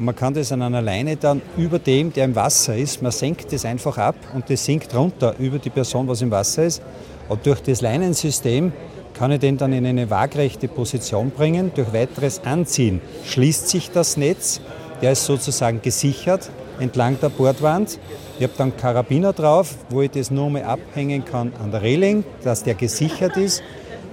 und 0.00 0.06
man 0.06 0.16
kann 0.16 0.32
das 0.32 0.50
an 0.50 0.62
einer 0.62 0.80
Leine 0.80 1.16
dann 1.16 1.42
über 1.58 1.78
dem, 1.78 2.10
der 2.10 2.24
im 2.24 2.34
Wasser 2.34 2.74
ist, 2.74 3.02
man 3.02 3.12
senkt 3.12 3.52
das 3.52 3.66
einfach 3.66 3.98
ab 3.98 4.14
und 4.34 4.48
das 4.48 4.64
sinkt 4.64 4.94
runter 4.94 5.34
über 5.38 5.58
die 5.58 5.68
Person, 5.68 6.08
was 6.08 6.22
im 6.22 6.30
Wasser 6.30 6.64
ist. 6.64 6.80
Und 7.28 7.44
durch 7.44 7.60
das 7.60 7.82
Leinensystem 7.82 8.72
kann 9.12 9.30
ich 9.30 9.40
den 9.40 9.58
dann 9.58 9.74
in 9.74 9.84
eine 9.84 10.08
waagrechte 10.08 10.68
Position 10.68 11.30
bringen. 11.30 11.72
Durch 11.74 11.92
weiteres 11.92 12.42
Anziehen 12.44 13.02
schließt 13.26 13.68
sich 13.68 13.90
das 13.90 14.16
Netz, 14.16 14.62
der 15.02 15.12
ist 15.12 15.26
sozusagen 15.26 15.82
gesichert 15.82 16.50
entlang 16.78 17.20
der 17.20 17.28
Bordwand. 17.28 17.98
Ich 18.38 18.44
habe 18.44 18.54
dann 18.56 18.74
Karabiner 18.74 19.34
drauf, 19.34 19.74
wo 19.90 20.00
ich 20.00 20.10
das 20.12 20.30
nur 20.30 20.48
mal 20.48 20.64
abhängen 20.64 21.26
kann 21.26 21.52
an 21.62 21.72
der 21.72 21.82
Reling, 21.82 22.24
dass 22.42 22.62
der 22.62 22.74
gesichert 22.74 23.36
ist 23.36 23.62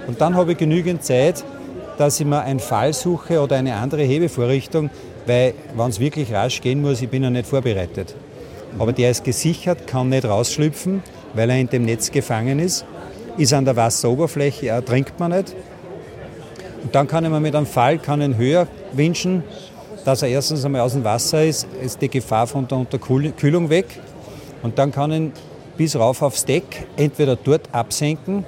und 0.08 0.22
dann 0.22 0.36
habe 0.36 0.54
ich 0.54 0.58
genügend 0.58 1.04
Zeit, 1.04 1.44
dass 1.98 2.20
ich 2.20 2.26
mir 2.26 2.42
einen 2.42 2.60
Fall 2.60 2.94
suche 2.94 3.42
oder 3.42 3.58
eine 3.58 3.76
andere 3.76 4.04
Hebevorrichtung, 4.04 4.90
weil 5.26 5.54
wenn 5.76 5.90
es 5.90 6.00
wirklich 6.00 6.34
rasch 6.34 6.62
gehen 6.62 6.82
muss, 6.82 7.02
ich 7.02 7.10
bin 7.10 7.24
ja 7.24 7.30
nicht 7.30 7.48
vorbereitet. 7.48 8.16
Aber 8.80 8.94
der 8.94 9.12
ist 9.12 9.24
gesichert, 9.24 9.88
kann 9.88 10.10
nicht 10.10 10.26
rausschlüpfen, 10.26 11.04
weil 11.34 11.50
er 11.50 11.58
in 11.58 11.68
dem 11.68 11.84
Netz 11.84 12.12
gefangen 12.12 12.60
ist, 12.60 12.86
ist 13.38 13.54
an 13.54 13.66
der 13.66 13.76
Wasseroberfläche, 13.76 14.68
er 14.68 14.86
trinkt 14.86 15.20
man 15.20 15.32
nicht. 15.32 15.56
Und 16.84 16.96
dann 16.96 17.08
kann 17.08 17.26
ich 17.26 17.32
mir 17.32 17.40
mit 17.40 17.56
einem 17.56 17.66
Fall 17.66 17.98
kann 17.98 18.22
ihn 18.22 18.38
höher 18.38 18.68
wünschen, 18.94 19.44
dass 20.06 20.22
er 20.22 20.30
erstens 20.30 20.64
einmal 20.64 20.82
aus 20.82 20.94
dem 20.94 21.04
Wasser 21.04 21.44
ist, 21.44 21.68
ist 21.84 22.02
die 22.02 22.08
Gefahr 22.08 22.48
von 22.48 22.66
der 22.68 22.78
Unterkühlung 22.78 23.70
weg. 23.70 23.88
Und 24.64 24.80
dann 24.80 24.92
kann 24.92 25.12
ihn 25.12 25.34
bis 25.76 25.98
rauf 25.98 26.22
aufs 26.22 26.46
Deck 26.46 26.88
entweder 26.96 27.36
dort 27.36 27.68
absenken 27.74 28.46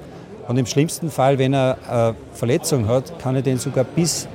und 0.50 0.58
im 0.58 0.66
schlimmsten 0.66 1.12
Fall, 1.12 1.38
wenn 1.38 1.54
er 1.54 1.78
eine 1.88 2.16
Verletzung 2.34 2.88
hat, 2.88 3.20
kann 3.20 3.36
er 3.36 3.43
den 3.43 3.60
sogar 3.60 3.84
bis 3.84 4.28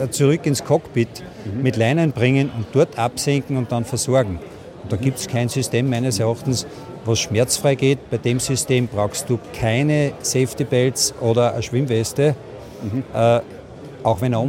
äh, 0.00 0.08
zurück 0.08 0.44
ins 0.44 0.64
Cockpit 0.64 1.08
mhm. 1.44 1.62
mit 1.62 1.76
Leinen 1.76 2.10
bringen 2.10 2.50
und 2.54 2.66
dort 2.72 2.98
absenken 2.98 3.56
und 3.56 3.70
dann 3.70 3.84
versorgen. 3.84 4.40
Und 4.82 4.92
da 4.92 4.96
gibt 4.96 5.18
es 5.18 5.28
kein 5.28 5.48
System 5.48 5.88
meines 5.88 6.18
Erachtens, 6.18 6.66
was 7.04 7.20
schmerzfrei 7.20 7.76
geht. 7.76 8.10
Bei 8.10 8.18
dem 8.18 8.40
System 8.40 8.88
brauchst 8.88 9.30
du 9.30 9.38
keine 9.58 10.12
Safety 10.22 10.64
Belts 10.64 11.14
oder 11.20 11.52
eine 11.52 11.62
Schwimmweste. 11.62 12.34
Mhm. 12.82 13.04
Äh, 13.14 13.40
auch 14.02 14.20
wenn 14.20 14.32
er 14.32 14.40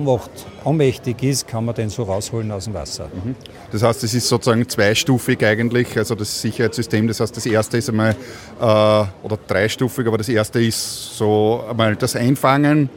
ohnmächtig 0.64 1.22
ist, 1.24 1.48
kann 1.48 1.66
man 1.66 1.76
den 1.76 1.90
so 1.90 2.04
rausholen 2.04 2.52
aus 2.52 2.66
dem 2.66 2.74
Wasser. 2.74 3.10
Mhm. 3.14 3.36
Das 3.72 3.84
heißt, 3.84 4.04
es 4.04 4.14
ist 4.14 4.28
sozusagen 4.28 4.68
zweistufig 4.68 5.44
eigentlich, 5.46 5.98
also 5.98 6.16
das 6.16 6.42
Sicherheitssystem. 6.42 7.08
Das 7.08 7.20
heißt, 7.20 7.36
das 7.36 7.46
erste 7.46 7.78
ist 7.78 7.90
einmal, 7.90 8.12
äh, 8.60 8.64
oder 8.64 9.38
dreistufig, 9.48 10.08
aber 10.08 10.18
das 10.18 10.30
erste 10.30 10.62
ist 10.62 11.18
so 11.18 11.64
einmal 11.70 11.96
das 11.96 12.16
Einfangen 12.16 12.90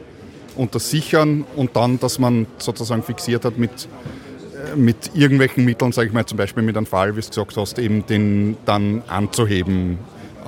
und 0.55 0.75
das 0.75 0.89
Sichern 0.89 1.45
und 1.55 1.75
dann, 1.75 1.99
dass 1.99 2.19
man 2.19 2.47
sozusagen 2.57 3.03
fixiert 3.03 3.45
hat 3.45 3.57
mit, 3.57 3.71
äh, 3.71 4.75
mit 4.75 5.11
irgendwelchen 5.13 5.65
Mitteln, 5.65 5.91
sage 5.91 6.07
ich 6.07 6.13
mal 6.13 6.25
zum 6.25 6.37
Beispiel 6.37 6.63
mit 6.63 6.77
einem 6.77 6.85
Fall, 6.85 7.15
wie 7.15 7.21
du 7.21 7.27
gesagt 7.27 7.57
hast, 7.57 7.79
eben 7.79 8.05
den 8.05 8.57
dann 8.65 9.03
anzuheben 9.07 9.99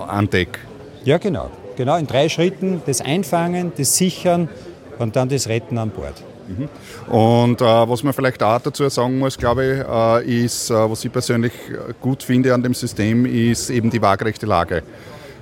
an 0.08 0.30
Deck. 0.30 0.60
Ja, 1.04 1.18
genau. 1.18 1.50
Genau, 1.78 1.96
in 1.98 2.08
drei 2.08 2.28
Schritten 2.28 2.82
das 2.88 3.02
Einfangen, 3.02 3.72
das 3.78 3.98
Sichern 3.98 4.50
und 4.98 5.16
dann 5.16 5.30
das 5.30 5.48
Retten 5.48 5.78
an 5.78 5.92
Bord. 5.92 6.24
Mhm. 6.48 7.14
Und 7.14 7.62
äh, 7.62 7.66
was 7.66 8.04
man 8.04 8.14
vielleicht 8.14 8.42
auch 8.42 8.62
dazu 8.62 8.88
sagen 8.90 9.20
muss, 9.20 9.38
glaube 9.38 9.66
ich, 9.66 10.28
äh, 10.30 10.46
ist, 10.46 10.70
äh, 10.70 10.74
was 10.74 11.04
ich 11.04 11.12
persönlich 11.12 11.54
gut 12.02 12.24
finde 12.24 12.54
an 12.54 12.64
dem 12.64 12.74
System, 12.74 13.26
ist 13.26 13.70
eben 13.70 13.90
die 13.90 14.02
waagrechte 14.02 14.46
Lage. 14.46 14.84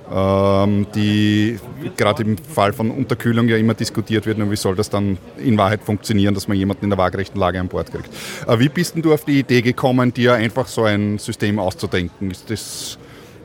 Ähm, 0.08 0.86
die 0.94 1.58
gerade 1.96 2.22
im 2.22 2.38
Fall 2.38 2.72
von 2.72 2.92
Unterkühlung 2.92 3.48
ja 3.48 3.56
immer 3.56 3.74
diskutiert 3.74 4.24
wird, 4.24 4.38
und 4.38 4.52
wie 4.52 4.56
soll 4.56 4.76
das 4.76 4.88
dann 4.88 5.18
in 5.36 5.58
Wahrheit 5.58 5.82
funktionieren, 5.82 6.32
dass 6.32 6.46
man 6.46 6.56
jemanden 6.56 6.84
in 6.84 6.90
der 6.90 6.98
waagrechten 6.98 7.40
Lage 7.40 7.58
an 7.58 7.66
Bord 7.66 7.90
kriegt. 7.90 8.08
Äh, 8.46 8.58
wie 8.60 8.68
bist 8.68 8.94
denn 8.94 9.02
du 9.02 9.12
auf 9.12 9.24
die 9.24 9.40
Idee 9.40 9.62
gekommen, 9.62 10.14
dir 10.14 10.34
einfach 10.34 10.68
so 10.68 10.84
ein 10.84 11.18
System 11.18 11.58
auszudenken? 11.58 12.30
Ist 12.30 12.48
das 12.48 12.98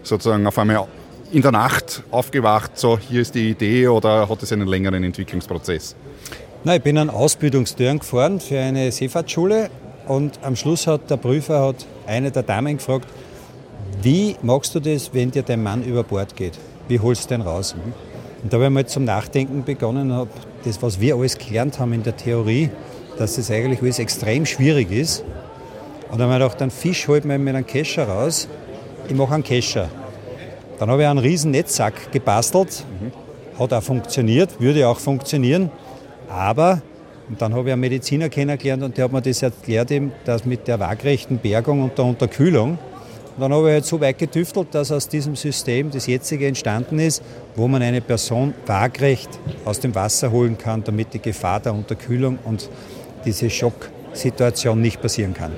sozusagen 0.04 0.46
auf 0.46 0.58
einmal 0.60 0.86
in 1.32 1.42
der 1.42 1.52
Nacht 1.52 2.04
aufgewacht, 2.12 2.78
so 2.78 3.00
hier 3.00 3.22
ist 3.22 3.34
die 3.34 3.50
Idee 3.50 3.88
oder 3.88 4.30
hat 4.30 4.44
es 4.44 4.52
einen 4.52 4.68
längeren 4.68 5.04
Entwicklungsprozess? 5.04 5.96
Nein, 6.64 6.78
ich 6.78 6.84
bin 6.84 7.00
an 7.00 7.10
Ausbildungstüren 7.10 7.98
gefahren 7.98 8.40
für 8.40 8.60
eine 8.60 8.92
Seefahrtsschule 8.92 9.72
und 10.08 10.38
am 10.44 10.56
Schluss 10.56 10.86
hat 10.86 11.10
der 11.10 11.18
Prüfer 11.18 11.60
hat 11.60 11.88
eine 12.06 12.30
der 12.30 12.44
Damen 12.44 12.78
gefragt, 12.78 13.08
wie 14.04 14.36
machst 14.44 14.76
du 14.76 14.80
das, 14.80 15.12
wenn 15.12 15.32
dir 15.32 15.42
dein 15.42 15.64
Mann 15.64 15.84
über 15.84 16.04
Bord 16.04 16.36
geht? 16.36 16.60
Wie 16.88 17.00
holst 17.00 17.26
du 17.26 17.30
den 17.30 17.42
raus? 17.42 17.76
Und 18.44 18.54
da 18.54 18.58
habe 18.58 18.66
ich 18.66 18.72
mal 18.72 18.86
zum 18.86 19.06
Nachdenken 19.06 19.64
begonnen, 19.64 20.14
habe 20.14 20.30
das, 20.64 20.80
was 20.84 21.02
wir 21.02 21.16
alles 21.16 21.40
gelernt 21.40 21.80
haben 21.80 21.94
in 21.94 22.04
der 22.04 22.16
Theorie, 22.16 22.70
dass 23.18 23.38
das 23.38 23.50
eigentlich 23.50 23.82
alles 23.82 23.98
extrem 23.98 24.46
schwierig 24.46 24.92
ist. 24.92 25.24
Und 26.12 26.20
dann 26.20 26.30
habe 26.30 26.44
ich 26.44 26.48
gedacht, 26.48 26.62
einen 26.62 26.70
Fisch 26.70 27.08
holt 27.08 27.26
man 27.26 27.44
mit 27.44 27.56
einem 27.56 27.66
Kescher 27.66 28.08
raus. 28.08 28.48
Ich 29.08 29.16
mache 29.16 29.34
einen 29.34 29.44
Kescher. 29.44 29.90
Dann 30.78 30.92
habe 30.92 31.02
ich 31.02 31.08
einen 31.08 31.18
riesen 31.18 31.50
Netzsack 31.50 32.12
gebastelt. 32.12 32.84
Hat 33.58 33.74
auch 33.74 33.82
funktioniert, 33.82 34.62
würde 34.62 34.88
auch 34.88 35.00
funktionieren. 35.00 35.72
Aber, 36.32 36.82
und 37.30 37.42
dann 37.42 37.54
habe 37.54 37.70
ich 37.70 37.74
einen 37.74 37.82
Mediziner 37.82 38.30
kennengelernt 38.30 38.84
und 38.84 38.98
der 38.98 39.06
hat 39.06 39.12
mir 39.12 39.22
das 39.22 39.42
erklärt, 39.42 39.92
dass 40.26 40.46
mit 40.46 40.68
der 40.68 40.80
waagrechten 40.80 41.38
Bergung 41.38 41.84
und 41.84 41.98
der 41.98 42.06
Unterkühlung, 42.06 42.78
und 43.36 43.42
dann 43.42 43.54
habe 43.54 43.70
ich 43.70 43.74
halt 43.74 43.86
so 43.86 44.00
weit 44.02 44.18
getüftelt, 44.18 44.68
dass 44.72 44.92
aus 44.92 45.08
diesem 45.08 45.36
System 45.36 45.90
das 45.90 46.06
jetzige 46.06 46.48
entstanden 46.48 47.00
ist, 47.00 47.24
wo 47.56 47.68
man 47.68 47.82
eine 47.82 48.02
Person 48.02 48.54
waagrecht 48.66 49.30
aus 49.64 49.80
dem 49.80 49.96
Wasser 49.96 50.32
holen 50.32 50.58
kann, 50.58 50.84
damit 50.84 51.14
die 51.14 51.22
Gefahr 51.22 51.62
der 51.62 51.74
Unterkühlung 51.74 52.40
und 52.44 52.70
diese 53.24 53.50
Schocksituation 53.50 54.82
nicht 54.82 55.02
passieren 55.02 55.34
kann. 55.34 55.54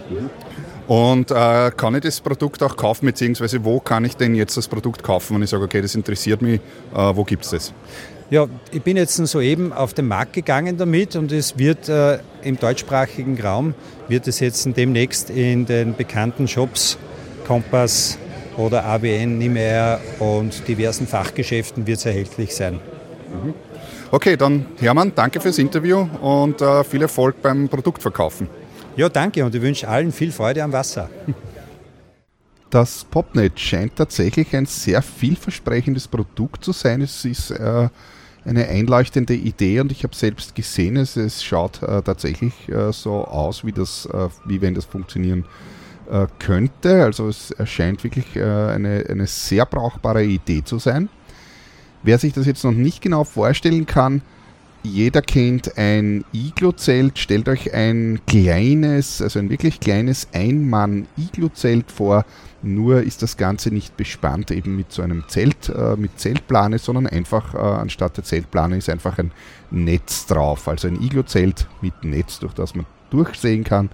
Und 0.88 1.32
äh, 1.32 1.72
kann 1.76 1.96
ich 1.96 2.02
das 2.02 2.20
Produkt 2.20 2.62
auch 2.62 2.76
kaufen, 2.76 3.06
beziehungsweise 3.06 3.64
wo 3.64 3.80
kann 3.80 4.06
ich 4.06 4.18
denn 4.18 4.36
jetzt 4.36 4.56
das 4.58 4.68
Produkt 4.68 5.02
kaufen, 5.02 5.36
wenn 5.36 5.44
ich 5.44 5.50
sage, 5.50 5.64
okay, 5.64 5.82
das 5.82 5.96
interessiert 5.96 6.42
mich, 6.42 6.60
äh, 6.94 7.16
wo 7.16 7.24
gibt 7.24 7.46
es 7.46 7.52
das? 7.52 7.74
Ja, 8.30 8.48
ich 8.72 8.82
bin 8.82 8.98
jetzt 8.98 9.16
soeben 9.16 9.74
auf 9.74 9.94
den 9.94 10.08
Markt 10.08 10.34
gegangen 10.34 10.78
damit 10.78 11.16
und 11.16 11.32
es 11.32 11.58
wird 11.58 11.90
äh, 11.90 12.20
im 12.42 12.58
deutschsprachigen 12.58 13.40
Raum, 13.40 13.76
wird 14.08 14.28
es 14.28 14.40
jetzt 14.40 14.68
demnächst 14.76 15.30
in 15.30 15.66
den 15.66 15.96
bekannten 15.96 16.48
Shops 16.48 16.98
Kompass 17.46 18.18
oder 18.58 18.86
ABN, 18.86 19.38
Niemeyer 19.38 20.00
und 20.20 20.68
diversen 20.68 21.08
Fachgeschäften 21.08 21.86
wird 21.86 22.00
es 22.00 22.06
erhältlich 22.06 22.56
sein. 22.56 22.76
Mhm. 22.76 23.54
Okay, 24.12 24.38
dann 24.38 24.68
Hermann, 24.80 25.12
danke 25.16 25.40
fürs 25.40 25.58
Interview 25.58 26.08
und 26.22 26.62
äh, 26.62 26.84
viel 26.84 27.02
Erfolg 27.02 27.42
beim 27.42 27.68
Produktverkaufen. 27.68 28.48
Ja, 28.96 29.10
danke 29.10 29.44
und 29.44 29.54
ich 29.56 29.62
wünsche 29.62 29.88
allen 29.88 30.12
viel 30.12 30.32
Freude 30.32 30.64
am 30.64 30.72
Wasser. 30.72 31.10
Das 32.74 33.06
Popnet 33.06 33.60
scheint 33.60 33.98
tatsächlich 33.98 34.56
ein 34.56 34.66
sehr 34.66 35.04
vielversprechendes 35.04 36.08
Produkt 36.08 36.66
zu 36.66 36.72
sein. 36.72 37.02
Es 37.02 37.24
ist 37.24 37.52
äh, 37.52 37.90
eine 38.46 38.68
einleuchtende 38.68 39.36
Idee 39.36 39.80
und 39.80 39.92
ich 39.92 40.04
habe 40.04 40.16
selbst 40.16 40.56
gesehen, 40.56 40.98
es, 40.98 41.16
es 41.16 41.44
schaut 41.44 41.84
äh, 41.84 42.02
tatsächlich 42.02 42.68
äh, 42.70 42.92
so 42.92 43.26
aus, 43.26 43.64
wie, 43.64 43.74
das, 43.74 44.08
äh, 44.08 44.28
wie 44.46 44.60
wenn 44.62 44.74
das 44.74 44.86
funktionieren 44.86 45.46
äh, 46.10 46.26
könnte. 46.40 47.04
Also 47.04 47.28
es 47.28 47.52
erscheint 47.52 48.04
wirklich 48.04 48.36
äh, 48.36 48.42
eine, 48.42 49.06
eine 49.08 49.28
sehr 49.28 49.68
brauchbare 49.68 50.24
Idee 50.24 50.64
zu 50.64 50.80
sein. 50.80 51.10
Wer 52.02 52.18
sich 52.18 52.34
das 52.34 52.48
jetzt 52.48 52.64
noch 52.64 52.72
nicht 52.72 53.04
genau 53.04 53.24
vorstellen 53.24 53.86
kann, 53.86 54.24
jeder 54.84 55.22
kennt 55.22 55.78
ein 55.78 56.26
Iglo-Zelt. 56.34 57.18
Stellt 57.18 57.48
euch 57.48 57.74
ein 57.74 58.20
kleines, 58.28 59.22
also 59.22 59.40
ein 59.40 59.50
wirklich 59.50 59.80
kleines 59.80 60.28
Ein-Mann-Iglo-Zelt 60.34 61.92
vor. 61.92 62.26
Nur 62.62 63.02
ist 63.02 63.22
das 63.22 63.38
Ganze 63.38 63.72
nicht 63.74 63.98
bespannt 63.98 64.52
eben 64.52 64.76
mit 64.76 64.92
so 64.92 65.02
einem 65.02 65.24
Zelt, 65.28 65.70
äh, 65.70 65.96
mit 65.96 66.20
Zeltplane, 66.20 66.80
sondern 66.80 67.08
einfach 67.08 67.54
äh, 67.54 67.58
anstatt 67.58 68.18
der 68.18 68.24
Zeltplane 68.24 68.78
ist 68.78 68.90
einfach 68.90 69.18
ein 69.18 69.32
Netz 69.72 70.26
drauf. 70.26 70.68
Also 70.68 70.88
ein 70.88 71.02
Iglo-Zelt 71.02 71.68
mit 71.82 72.04
Netz, 72.04 72.40
durch 72.40 72.54
das 72.54 72.76
man 72.76 72.86
durchsehen 73.10 73.64
kann. 73.64 73.90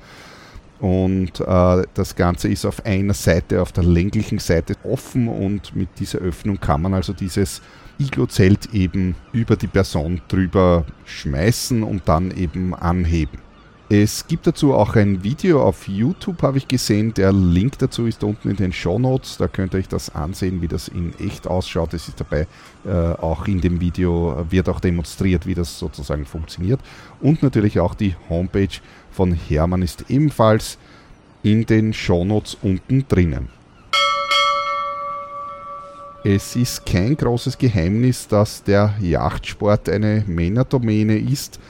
Und 0.79 1.41
äh, 1.41 1.83
das 1.93 2.15
Ganze 2.15 2.47
ist 2.47 2.65
auf 2.65 2.85
einer 2.85 3.13
Seite, 3.13 3.61
auf 3.61 3.71
der 3.71 3.83
länglichen 3.83 4.39
Seite 4.39 4.75
offen 4.83 5.27
und 5.27 5.75
mit 5.75 5.89
dieser 5.99 6.19
Öffnung 6.19 6.59
kann 6.59 6.81
man 6.81 6.93
also 6.93 7.11
dieses 7.13 7.61
Iglo-Zelt 7.99 8.73
eben 8.73 9.15
über 9.33 9.55
die 9.55 9.67
Person 9.67 10.21
drüber 10.27 10.85
schmeißen 11.05 11.83
und 11.83 12.07
dann 12.07 12.31
eben 12.31 12.73
anheben. 12.73 13.39
Es 13.91 14.27
gibt 14.27 14.45
dazu 14.45 14.75
auch 14.75 14.95
ein 14.95 15.23
Video 15.23 15.63
auf 15.63 15.87
YouTube, 15.87 16.43
habe 16.43 16.59
ich 16.59 16.67
gesehen. 16.67 17.11
Der 17.15 17.33
Link 17.33 17.79
dazu 17.79 18.05
ist 18.05 18.23
unten 18.23 18.51
in 18.51 18.55
den 18.55 18.71
Show 18.71 18.99
Notes. 18.99 19.37
Da 19.37 19.47
könnt 19.47 19.73
ihr 19.73 19.79
euch 19.79 19.87
das 19.87 20.13
ansehen, 20.13 20.61
wie 20.61 20.67
das 20.67 20.89
in 20.89 21.17
echt 21.19 21.47
ausschaut. 21.47 21.95
Es 21.95 22.07
ist 22.07 22.19
dabei 22.19 22.45
äh, 22.85 22.91
auch 22.91 23.47
in 23.47 23.61
dem 23.61 23.81
Video, 23.81 24.45
wird 24.51 24.69
auch 24.69 24.79
demonstriert, 24.79 25.47
wie 25.47 25.55
das 25.55 25.79
sozusagen 25.79 26.27
funktioniert. 26.27 26.79
Und 27.19 27.41
natürlich 27.41 27.79
auch 27.79 27.95
die 27.95 28.15
Homepage 28.29 28.77
von 29.09 29.33
Hermann 29.33 29.81
ist 29.81 30.05
ebenfalls 30.09 30.77
in 31.41 31.65
den 31.65 31.91
Show 31.91 32.23
Notes 32.25 32.57
unten 32.61 33.05
drinnen. 33.07 33.49
Es 36.23 36.57
ist 36.57 36.85
kein 36.85 37.15
großes 37.15 37.57
Geheimnis, 37.57 38.27
dass 38.27 38.61
der 38.61 38.93
Yachtsport 38.99 39.87
eine 39.87 40.25
Männerdomäne 40.27 41.17
ist. 41.17 41.61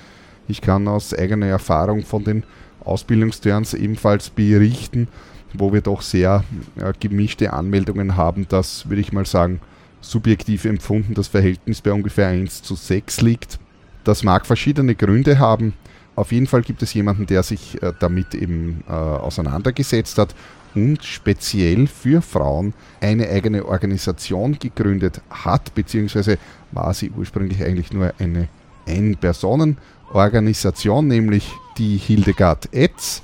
Ich 0.48 0.60
kann 0.60 0.88
aus 0.88 1.14
eigener 1.14 1.46
Erfahrung 1.46 2.04
von 2.04 2.24
den 2.24 2.44
Ausbildungsturns 2.84 3.76
ebenfalls 3.76 4.32
berichten, 4.32 5.08
wo 5.54 5.72
wir 5.72 5.82
doch 5.82 6.02
sehr 6.02 6.44
äh, 6.78 6.94
gemischte 7.00 7.54
Anmeldungen 7.54 8.18
haben, 8.18 8.48
dass, 8.50 8.90
würde 8.90 9.02
ich 9.02 9.14
mal 9.14 9.28
sagen, 9.28 9.62
subjektiv 10.02 10.66
empfunden 10.66 11.14
das 11.14 11.28
Verhältnis 11.28 11.82
bei 11.82 11.94
ungefähr 11.94 12.30
1 12.30 12.64
zu 12.64 12.74
6 12.74 13.22
liegt. 13.22 13.60
Das 14.04 14.24
mag 14.24 14.48
verschiedene 14.48 14.96
Gründe 14.96 15.38
haben. 15.38 15.74
Auf 16.16 16.32
jeden 16.32 16.48
Fall 16.48 16.64
gibt 16.64 16.82
es 16.82 16.92
jemanden, 16.96 17.28
der 17.28 17.44
sich 17.44 17.80
äh, 17.84 17.94
damit 18.00 18.34
eben 18.34 18.84
äh, 18.88 18.94
auseinandergesetzt 18.94 20.18
hat 20.18 20.34
und 20.76 21.04
speziell 21.04 21.88
für 21.88 22.22
Frauen 22.22 22.74
eine 23.02 23.28
eigene 23.30 23.66
Organisation 23.66 24.60
gegründet 24.60 25.22
hat, 25.30 25.74
beziehungsweise 25.76 26.38
war 26.72 26.94
sie 26.94 27.12
ursprünglich 27.12 27.62
eigentlich 27.64 27.92
nur 27.92 28.14
eine 28.20 28.48
Ein-Personen-Organisation, 28.88 31.08
nämlich 31.08 31.52
die 31.78 31.98
Hildegard 31.98 32.74
Etz. 32.74 33.24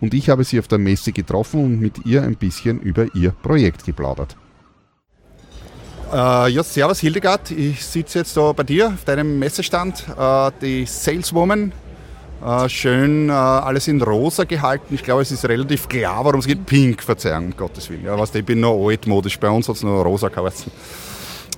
Und 0.00 0.14
ich 0.14 0.28
habe 0.28 0.44
sie 0.44 0.58
auf 0.58 0.68
der 0.68 0.78
Messe 0.78 1.12
getroffen 1.12 1.64
und 1.64 1.80
mit 1.80 2.04
ihr 2.04 2.22
ein 2.22 2.36
bisschen 2.36 2.80
über 2.80 3.06
ihr 3.14 3.30
Projekt 3.30 3.84
geplaudert. 3.84 4.36
Äh, 6.12 6.50
ja, 6.50 6.62
servus 6.62 7.00
Hildegard, 7.00 7.50
ich 7.50 7.84
sitze 7.84 8.20
jetzt 8.20 8.36
da 8.36 8.52
bei 8.52 8.62
dir 8.62 8.88
auf 8.88 9.04
deinem 9.04 9.38
Messestand, 9.38 10.04
äh, 10.16 10.50
die 10.60 10.86
Saleswoman 10.86 11.72
schön 12.68 13.28
äh, 13.28 13.32
alles 13.32 13.88
in 13.88 14.02
rosa 14.02 14.44
gehalten. 14.44 14.94
Ich 14.94 15.02
glaube, 15.02 15.22
es 15.22 15.32
ist 15.32 15.44
relativ 15.48 15.88
klar, 15.88 16.24
warum 16.24 16.40
es 16.40 16.46
geht. 16.46 16.66
Pink, 16.66 17.02
Verzeihung, 17.02 17.54
Gottes 17.56 17.88
Willen. 17.88 18.04
Ja, 18.04 18.18
weißt, 18.18 18.34
ich 18.36 18.44
bin 18.44 18.60
noch 18.60 18.86
altmodisch, 18.86 19.38
bei 19.38 19.48
uns 19.48 19.68
hat 19.68 19.76
es 19.76 19.82
noch 19.82 20.02
rosa 20.02 20.28
geheißen. 20.28 20.70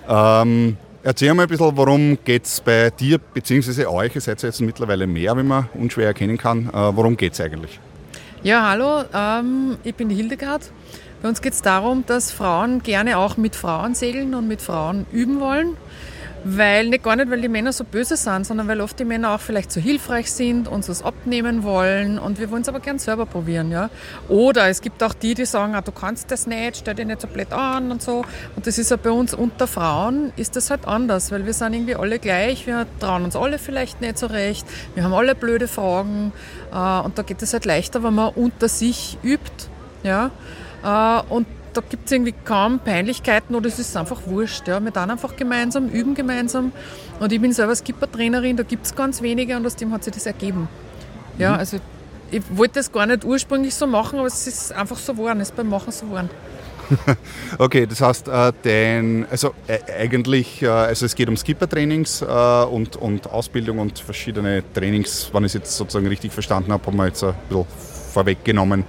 Ähm, 0.08 0.76
erzähl 1.02 1.34
mal 1.34 1.42
ein 1.42 1.48
bisschen, 1.48 1.76
worum 1.76 2.18
geht 2.24 2.44
es 2.44 2.60
bei 2.60 2.90
dir 2.90 3.18
bzw. 3.18 3.86
euch? 3.86 4.14
Ihr 4.14 4.20
seid 4.20 4.42
jetzt 4.42 4.60
mittlerweile 4.60 5.06
mehr, 5.06 5.36
wie 5.36 5.42
man 5.42 5.68
unschwer 5.74 6.06
erkennen 6.06 6.38
kann. 6.38 6.68
Äh, 6.68 6.72
worum 6.72 7.16
geht 7.16 7.32
es 7.32 7.40
eigentlich? 7.40 7.80
Ja, 8.42 8.68
hallo, 8.68 9.02
ähm, 9.12 9.78
ich 9.82 9.94
bin 9.94 10.08
Hildegard 10.08 10.70
Bei 11.20 11.28
uns 11.28 11.42
geht 11.42 11.54
es 11.54 11.62
darum, 11.62 12.04
dass 12.06 12.30
Frauen 12.30 12.82
gerne 12.82 13.18
auch 13.18 13.36
mit 13.36 13.56
Frauen 13.56 13.94
segeln 13.94 14.34
und 14.34 14.46
mit 14.46 14.62
Frauen 14.62 15.06
üben 15.10 15.40
wollen. 15.40 15.76
Weil, 16.44 16.88
nicht 16.88 17.02
gar 17.02 17.16
nicht, 17.16 17.30
weil 17.30 17.40
die 17.40 17.48
Männer 17.48 17.72
so 17.72 17.82
böse 17.82 18.16
sind, 18.16 18.46
sondern 18.46 18.68
weil 18.68 18.80
oft 18.80 18.98
die 18.98 19.04
Männer 19.04 19.34
auch 19.34 19.40
vielleicht 19.40 19.72
so 19.72 19.80
hilfreich 19.80 20.30
sind, 20.30 20.68
uns 20.68 20.88
was 20.88 21.02
abnehmen 21.02 21.64
wollen 21.64 22.18
und 22.18 22.38
wir 22.38 22.50
wollen 22.50 22.62
es 22.62 22.68
aber 22.68 22.80
gern 22.80 22.98
selber 22.98 23.26
probieren. 23.26 23.72
Ja? 23.72 23.90
Oder 24.28 24.68
es 24.68 24.80
gibt 24.80 25.02
auch 25.02 25.14
die, 25.14 25.34
die 25.34 25.44
sagen, 25.44 25.74
ah, 25.74 25.80
du 25.80 25.92
kannst 25.92 26.30
das 26.30 26.46
nicht, 26.46 26.76
stell 26.76 26.94
dich 26.94 27.06
nicht 27.06 27.20
so 27.20 27.26
blöd 27.26 27.52
an 27.52 27.90
und 27.90 28.00
so. 28.00 28.24
Und 28.54 28.66
das 28.66 28.78
ist 28.78 28.90
ja 28.90 28.96
bei 28.96 29.10
uns 29.10 29.34
unter 29.34 29.66
Frauen 29.66 30.32
ist 30.36 30.54
das 30.56 30.70
halt 30.70 30.86
anders, 30.86 31.32
weil 31.32 31.46
wir 31.46 31.52
sind 31.52 31.72
irgendwie 31.72 31.96
alle 31.96 32.18
gleich, 32.18 32.66
wir 32.66 32.86
trauen 33.00 33.24
uns 33.24 33.34
alle 33.34 33.58
vielleicht 33.58 34.00
nicht 34.00 34.18
so 34.18 34.26
recht, 34.26 34.66
wir 34.94 35.02
haben 35.02 35.14
alle 35.14 35.34
blöde 35.34 35.66
Fragen 35.66 36.32
äh, 36.72 37.00
und 37.00 37.18
da 37.18 37.22
geht 37.22 37.42
es 37.42 37.52
halt 37.52 37.64
leichter, 37.64 38.02
wenn 38.02 38.14
man 38.14 38.32
unter 38.34 38.68
sich 38.68 39.18
übt. 39.22 39.68
Ja? 40.04 40.30
Äh, 40.84 41.32
und 41.32 41.46
da 41.76 41.82
gibt 41.88 42.06
es 42.06 42.12
irgendwie 42.12 42.34
kaum 42.44 42.78
Peinlichkeiten 42.78 43.54
oder 43.54 43.68
es 43.68 43.78
ist 43.78 43.96
einfach 43.96 44.20
wurscht. 44.26 44.66
Ja. 44.68 44.80
Wir 44.80 44.90
dann 44.90 45.10
einfach 45.10 45.36
gemeinsam, 45.36 45.88
üben 45.88 46.14
gemeinsam. 46.14 46.72
Und 47.20 47.32
ich 47.32 47.40
bin 47.40 47.52
selber 47.52 47.74
Skipper-Trainerin, 47.74 48.56
da 48.56 48.62
gibt 48.62 48.86
es 48.86 48.94
ganz 48.94 49.22
wenige 49.22 49.56
und 49.56 49.66
aus 49.66 49.76
dem 49.76 49.92
hat 49.92 50.04
sich 50.04 50.14
das 50.14 50.26
ergeben. 50.26 50.68
Ja, 51.38 51.52
mhm. 51.52 51.58
also 51.58 51.78
ich 52.30 52.42
wollte 52.50 52.74
das 52.74 52.90
gar 52.90 53.06
nicht 53.06 53.24
ursprünglich 53.24 53.74
so 53.74 53.86
machen, 53.86 54.18
aber 54.18 54.28
es 54.28 54.46
ist 54.46 54.72
einfach 54.72 54.96
so 54.96 55.12
geworden, 55.12 55.40
es 55.40 55.50
ist 55.50 55.56
beim 55.56 55.68
Machen 55.68 55.92
so 55.92 56.06
geworden. 56.06 56.30
okay, 57.58 57.86
das 57.86 58.00
heißt, 58.00 58.28
äh, 58.28 58.52
dein, 58.62 59.26
also 59.30 59.54
äh, 59.66 59.78
eigentlich, 59.98 60.62
äh, 60.62 60.68
also 60.68 61.06
es 61.06 61.14
geht 61.14 61.28
um 61.28 61.36
Skipper-Trainings 61.36 62.22
und, 62.22 62.96
und 62.96 63.30
Ausbildung 63.30 63.78
und 63.78 63.98
verschiedene 63.98 64.62
Trainings, 64.72 65.30
wenn 65.32 65.44
ich 65.44 65.50
es 65.50 65.54
jetzt 65.54 65.76
sozusagen 65.76 66.06
richtig 66.06 66.32
verstanden 66.32 66.72
habe, 66.72 66.86
haben 66.86 66.96
wir 66.96 67.06
jetzt 67.06 67.22
ein 67.24 67.34
bisschen 67.48 67.66
vorweggenommen. 68.12 68.84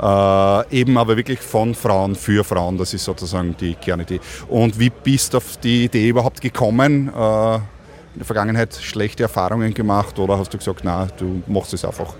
Äh, 0.00 0.80
eben 0.80 0.96
aber 0.96 1.16
wirklich 1.16 1.40
von 1.40 1.74
Frauen 1.74 2.14
für 2.14 2.42
Frauen, 2.42 2.78
das 2.78 2.94
ist 2.94 3.04
sozusagen 3.04 3.54
die 3.60 3.74
Kernidee. 3.74 4.20
Und 4.48 4.78
wie 4.78 4.90
bist 4.90 5.34
du 5.34 5.38
auf 5.38 5.58
die 5.58 5.84
Idee 5.84 6.08
überhaupt 6.08 6.40
gekommen? 6.40 7.08
Äh, 7.08 7.54
in 7.56 8.18
der 8.18 8.26
Vergangenheit 8.26 8.74
schlechte 8.74 9.22
Erfahrungen 9.24 9.74
gemacht 9.74 10.18
oder 10.18 10.38
hast 10.38 10.52
du 10.52 10.58
gesagt, 10.58 10.80
na, 10.82 11.06
du 11.18 11.42
machst 11.46 11.74
es 11.74 11.84
einfach? 11.84 12.14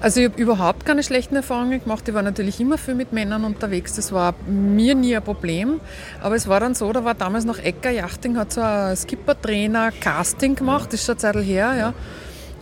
Also 0.00 0.20
ich 0.20 0.28
habe 0.28 0.42
überhaupt 0.42 0.84
keine 0.84 1.04
schlechten 1.04 1.36
Erfahrungen 1.36 1.80
gemacht. 1.80 2.08
Ich 2.08 2.14
war 2.14 2.22
natürlich 2.22 2.58
immer 2.58 2.76
viel 2.76 2.96
mit 2.96 3.12
Männern 3.12 3.44
unterwegs. 3.44 3.94
Das 3.94 4.10
war 4.10 4.34
mir 4.48 4.96
nie 4.96 5.14
ein 5.14 5.22
Problem. 5.22 5.80
Aber 6.20 6.34
es 6.34 6.48
war 6.48 6.58
dann 6.58 6.74
so, 6.74 6.92
da 6.92 7.04
war 7.04 7.14
damals 7.14 7.44
noch 7.44 7.58
Ecker 7.58 7.90
Yachting, 7.90 8.36
hat 8.36 8.52
so 8.52 8.60
ein 8.60 8.96
Skipper-Trainer 8.96 9.92
Casting 9.92 10.56
gemacht, 10.56 10.92
das 10.92 11.00
ist 11.00 11.06
schon 11.06 11.12
eine 11.12 11.20
Zeit 11.20 11.44
her, 11.44 11.74
ja. 11.78 11.94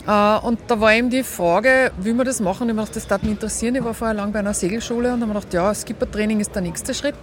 Äh, 0.07 0.37
und 0.39 0.59
da 0.67 0.79
war 0.79 0.93
eben 0.93 1.09
die 1.09 1.23
Frage, 1.23 1.91
wie 1.99 2.13
wir 2.13 2.23
das 2.23 2.39
machen. 2.39 2.69
Ich 2.69 2.75
habe 2.75 2.81
gedacht, 2.81 2.95
das 2.95 3.07
darf 3.07 3.21
mich 3.21 3.31
interessieren. 3.31 3.75
Ich 3.75 3.83
war 3.83 3.93
vorher 3.93 4.15
lang 4.15 4.31
bei 4.31 4.39
einer 4.39 4.53
Segelschule 4.53 5.13
und 5.13 5.21
habe 5.21 5.27
mir 5.27 5.39
gedacht, 5.39 5.53
ja, 5.53 5.73
Skippertraining 5.73 6.39
ist 6.39 6.53
der 6.55 6.61
nächste 6.61 6.93
Schritt. 6.93 7.15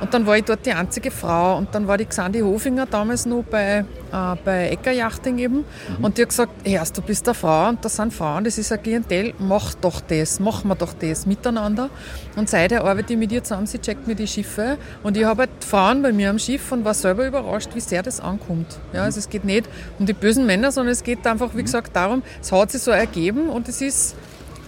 Und 0.00 0.12
dann 0.12 0.26
war 0.26 0.36
ich 0.36 0.44
dort 0.44 0.66
die 0.66 0.72
einzige 0.72 1.10
Frau. 1.10 1.56
Und 1.56 1.74
dann 1.74 1.86
war 1.86 1.98
die 1.98 2.06
Xandi 2.06 2.40
Hofinger 2.40 2.86
damals 2.86 3.26
noch 3.26 3.44
bei, 3.44 3.84
äh, 4.12 4.36
bei 4.44 4.68
Ecker 4.70 4.92
Yachting 4.92 5.38
eben. 5.38 5.56
Mhm. 5.56 6.04
Und 6.04 6.18
die 6.18 6.22
hat 6.22 6.30
gesagt, 6.30 6.52
erst 6.64 6.98
du 6.98 7.02
bist 7.02 7.26
eine 7.28 7.34
Frau 7.34 7.68
und 7.68 7.84
das 7.84 7.96
sind 7.96 8.12
Frauen, 8.12 8.44
das 8.44 8.58
ist 8.58 8.72
ein 8.72 8.82
Klientel, 8.82 9.34
mach 9.38 9.74
doch 9.74 10.00
das, 10.00 10.40
machen 10.40 10.68
wir 10.68 10.74
doch 10.74 10.94
das 10.94 11.26
miteinander. 11.26 11.90
Und 12.36 12.50
seither 12.50 12.84
arbeite 12.84 13.12
ich 13.12 13.18
mit 13.18 13.32
ihr 13.32 13.42
zusammen, 13.42 13.66
sie 13.66 13.78
checkt 13.78 14.06
mir 14.06 14.14
die 14.14 14.26
Schiffe. 14.26 14.78
Und 15.02 15.16
ich 15.16 15.24
habe 15.24 15.42
halt 15.42 15.50
Frauen 15.60 16.02
bei 16.02 16.12
mir 16.12 16.30
am 16.30 16.38
Schiff 16.38 16.72
und 16.72 16.84
war 16.84 16.94
selber 16.94 17.26
überrascht, 17.26 17.70
wie 17.74 17.80
sehr 17.80 18.02
das 18.02 18.20
ankommt. 18.20 18.78
Ja, 18.92 19.04
also 19.04 19.18
es 19.18 19.28
geht 19.28 19.44
nicht 19.44 19.68
um 19.98 20.06
die 20.06 20.12
bösen 20.12 20.46
Männer, 20.46 20.72
sondern 20.72 20.92
es 20.92 21.02
geht 21.02 21.26
einfach, 21.26 21.50
wie 21.54 21.62
gesagt, 21.62 21.94
darum, 21.94 22.15
haben. 22.16 22.22
Es 22.40 22.52
hat 22.52 22.70
sich 22.70 22.82
so 22.82 22.90
ergeben 22.90 23.48
und 23.48 23.68
es 23.68 23.80
ist, 23.80 24.14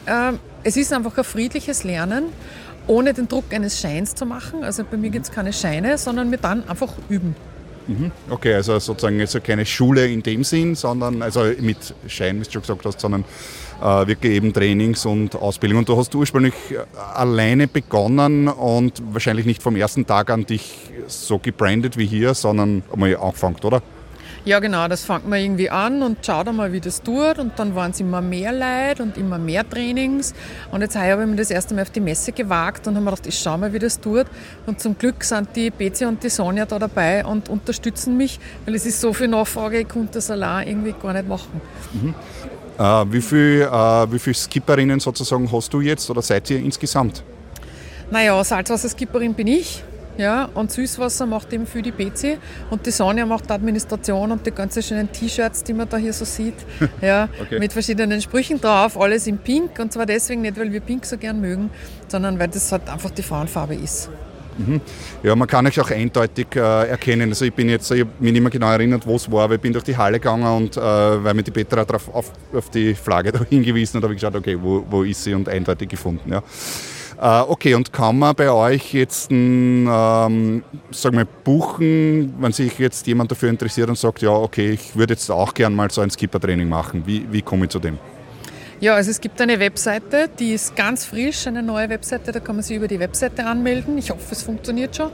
äh, 0.06 0.32
es 0.62 0.76
ist 0.76 0.92
einfach 0.92 1.16
ein 1.16 1.24
friedliches 1.24 1.84
Lernen, 1.84 2.24
ohne 2.86 3.12
den 3.12 3.28
Druck 3.28 3.52
eines 3.52 3.80
Scheins 3.80 4.14
zu 4.14 4.26
machen. 4.26 4.64
Also 4.64 4.84
bei 4.90 4.96
mir 4.96 5.10
gibt 5.10 5.26
es 5.26 5.32
keine 5.32 5.52
Scheine, 5.52 5.98
sondern 5.98 6.30
wir 6.30 6.38
dann 6.38 6.68
einfach 6.68 6.92
üben. 7.08 7.34
Mhm. 7.86 8.12
Okay, 8.28 8.54
also 8.54 8.78
sozusagen 8.78 9.18
also 9.20 9.40
keine 9.40 9.64
Schule 9.64 10.06
in 10.06 10.22
dem 10.22 10.44
Sinn, 10.44 10.74
sondern 10.74 11.22
also 11.22 11.44
mit 11.60 11.94
Schein, 12.06 12.38
wie 12.38 12.44
du 12.44 12.50
schon 12.50 12.60
gesagt 12.60 12.84
hast, 12.84 13.00
sondern 13.00 13.24
äh, 13.80 14.06
wirklich 14.06 14.34
eben 14.34 14.52
Trainings 14.52 15.06
und 15.06 15.34
Ausbildung. 15.34 15.78
Und 15.78 15.88
du 15.88 15.96
hast 15.96 16.14
ursprünglich 16.14 16.54
äh, 16.70 16.84
alleine 17.14 17.66
begonnen 17.66 18.48
und 18.48 19.02
wahrscheinlich 19.12 19.46
nicht 19.46 19.62
vom 19.62 19.74
ersten 19.74 20.06
Tag 20.06 20.30
an 20.30 20.44
dich 20.44 20.90
so 21.06 21.38
gebrandet 21.38 21.96
wie 21.96 22.06
hier, 22.06 22.34
sondern 22.34 22.82
einmal 22.92 23.16
angefangen, 23.16 23.56
oder? 23.62 23.82
Ja, 24.48 24.60
genau, 24.60 24.88
das 24.88 25.04
fängt 25.04 25.28
man 25.28 25.40
irgendwie 25.40 25.68
an 25.68 26.02
und 26.02 26.24
schaut 26.24 26.48
einmal, 26.48 26.72
wie 26.72 26.80
das 26.80 27.02
tut. 27.02 27.38
Und 27.38 27.58
dann 27.58 27.74
waren 27.74 27.90
es 27.90 28.00
immer 28.00 28.22
mehr 28.22 28.50
Leute 28.50 29.02
und 29.02 29.18
immer 29.18 29.36
mehr 29.36 29.68
Trainings. 29.68 30.32
Und 30.72 30.80
jetzt 30.80 30.96
habe 30.96 31.22
ich 31.22 31.28
mir 31.28 31.36
das 31.36 31.50
erste 31.50 31.74
Mal 31.74 31.82
auf 31.82 31.90
die 31.90 32.00
Messe 32.00 32.32
gewagt 32.32 32.86
und 32.86 32.94
habe 32.94 33.04
mir 33.04 33.10
gedacht, 33.10 33.26
ich 33.26 33.38
schaue 33.38 33.58
mal, 33.58 33.74
wie 33.74 33.78
das 33.78 34.00
tut. 34.00 34.24
Und 34.64 34.80
zum 34.80 34.96
Glück 34.96 35.22
sind 35.22 35.54
die 35.54 35.68
Betsy 35.68 36.06
und 36.06 36.22
die 36.22 36.30
Sonja 36.30 36.64
da 36.64 36.78
dabei 36.78 37.26
und 37.26 37.50
unterstützen 37.50 38.16
mich, 38.16 38.40
weil 38.64 38.74
es 38.74 38.86
ist 38.86 39.02
so 39.02 39.12
viel 39.12 39.28
Nachfrage, 39.28 39.80
ich 39.80 39.88
konnte 39.88 40.14
das 40.14 40.30
allein 40.30 40.66
irgendwie 40.66 40.94
gar 40.94 41.12
nicht 41.12 41.28
machen. 41.28 41.60
Mhm. 41.92 42.14
Äh, 42.78 43.12
wie 43.12 43.20
viele 43.20 43.66
äh, 43.66 44.10
wie 44.10 44.18
viel 44.18 44.34
Skipperinnen 44.34 44.98
sozusagen 44.98 45.52
hast 45.52 45.74
du 45.74 45.82
jetzt 45.82 46.08
oder 46.08 46.22
seid 46.22 46.48
ihr 46.48 46.60
insgesamt? 46.60 47.22
Naja, 48.10 48.42
Salzwasserskipperin 48.42 49.34
bin 49.34 49.48
ich. 49.48 49.84
Ja, 50.18 50.48
und 50.54 50.72
Süßwasser 50.72 51.26
macht 51.26 51.52
eben 51.52 51.64
für 51.64 51.80
die 51.80 51.92
PC 51.92 52.38
und 52.70 52.84
die 52.84 52.90
Sonja 52.90 53.24
macht 53.24 53.48
Administration 53.52 54.32
und 54.32 54.44
die 54.44 54.50
ganzen 54.50 54.82
schönen 54.82 55.10
T-Shirts, 55.12 55.62
die 55.62 55.72
man 55.72 55.88
da 55.88 55.96
hier 55.96 56.12
so 56.12 56.24
sieht, 56.24 56.54
ja, 57.00 57.28
okay. 57.40 57.60
mit 57.60 57.72
verschiedenen 57.72 58.20
Sprüchen 58.20 58.60
drauf, 58.60 59.00
alles 59.00 59.28
in 59.28 59.38
Pink 59.38 59.78
und 59.78 59.92
zwar 59.92 60.06
deswegen 60.06 60.42
nicht, 60.42 60.58
weil 60.58 60.72
wir 60.72 60.80
Pink 60.80 61.06
so 61.06 61.16
gern 61.16 61.40
mögen, 61.40 61.70
sondern 62.08 62.36
weil 62.38 62.48
das 62.48 62.70
halt 62.72 62.90
einfach 62.90 63.10
die 63.10 63.22
Frauenfarbe 63.22 63.76
ist. 63.76 64.10
Mhm. 64.58 64.80
Ja, 65.22 65.36
man 65.36 65.46
kann 65.46 65.66
euch 65.68 65.80
auch 65.80 65.90
eindeutig 65.90 66.48
äh, 66.56 66.88
erkennen. 66.88 67.28
Also 67.28 67.44
ich 67.44 67.54
bin 67.54 67.68
jetzt, 67.68 67.90
ich 67.92 68.00
habe 68.00 68.10
mich 68.18 68.32
nicht 68.32 68.42
mehr 68.42 68.50
genau 68.50 68.72
erinnert, 68.72 69.06
wo 69.06 69.14
es 69.14 69.30
war, 69.30 69.44
aber 69.44 69.54
ich 69.54 69.60
bin 69.60 69.72
durch 69.72 69.84
die 69.84 69.96
Halle 69.96 70.18
gegangen 70.18 70.44
und 70.44 70.76
äh, 70.76 70.80
weil 70.80 71.34
mir 71.34 71.44
die 71.44 71.52
Petra 71.52 71.84
drauf, 71.84 72.12
auf, 72.12 72.32
auf 72.52 72.68
die 72.70 72.94
Flagge 72.94 73.30
da 73.32 73.40
hingewiesen 73.48 73.98
hat, 73.98 74.02
habe 74.02 74.14
ich 74.14 74.20
geschaut, 74.20 74.34
okay, 74.34 74.58
wo, 74.60 74.84
wo 74.90 75.04
ist 75.04 75.22
sie 75.22 75.32
und 75.32 75.48
eindeutig 75.48 75.88
gefunden. 75.88 76.32
Ja. 76.32 76.42
Äh, 77.20 77.40
okay, 77.40 77.74
und 77.74 77.92
kann 77.92 78.16
man 78.16 78.34
bei 78.36 78.48
euch 78.48 78.94
jetzt 78.94 79.30
ähm, 79.32 80.62
sagen 80.90 81.16
wir, 81.16 81.24
buchen, 81.24 82.34
wenn 82.38 82.52
sich 82.52 82.78
jetzt 82.78 83.08
jemand 83.08 83.30
dafür 83.32 83.48
interessiert 83.50 83.88
und 83.88 83.98
sagt, 83.98 84.22
ja, 84.22 84.30
okay, 84.30 84.70
ich 84.70 84.94
würde 84.94 85.14
jetzt 85.14 85.28
auch 85.28 85.52
gern 85.52 85.74
mal 85.74 85.90
so 85.90 86.00
ein 86.00 86.10
Skipper-Training 86.10 86.68
machen. 86.68 87.02
Wie, 87.06 87.26
wie 87.32 87.42
komme 87.42 87.64
ich 87.64 87.70
zu 87.70 87.80
dem? 87.80 87.98
Ja, 88.80 88.94
also 88.94 89.10
es 89.10 89.20
gibt 89.20 89.40
eine 89.40 89.58
Webseite, 89.58 90.30
die 90.38 90.52
ist 90.52 90.76
ganz 90.76 91.04
frisch, 91.04 91.48
eine 91.48 91.64
neue 91.64 91.88
Webseite, 91.88 92.30
da 92.30 92.38
kann 92.38 92.54
man 92.54 92.62
sich 92.62 92.76
über 92.76 92.86
die 92.86 93.00
Webseite 93.00 93.44
anmelden. 93.44 93.98
Ich 93.98 94.10
hoffe, 94.10 94.22
es 94.30 94.44
funktioniert 94.44 94.94
schon. 94.94 95.10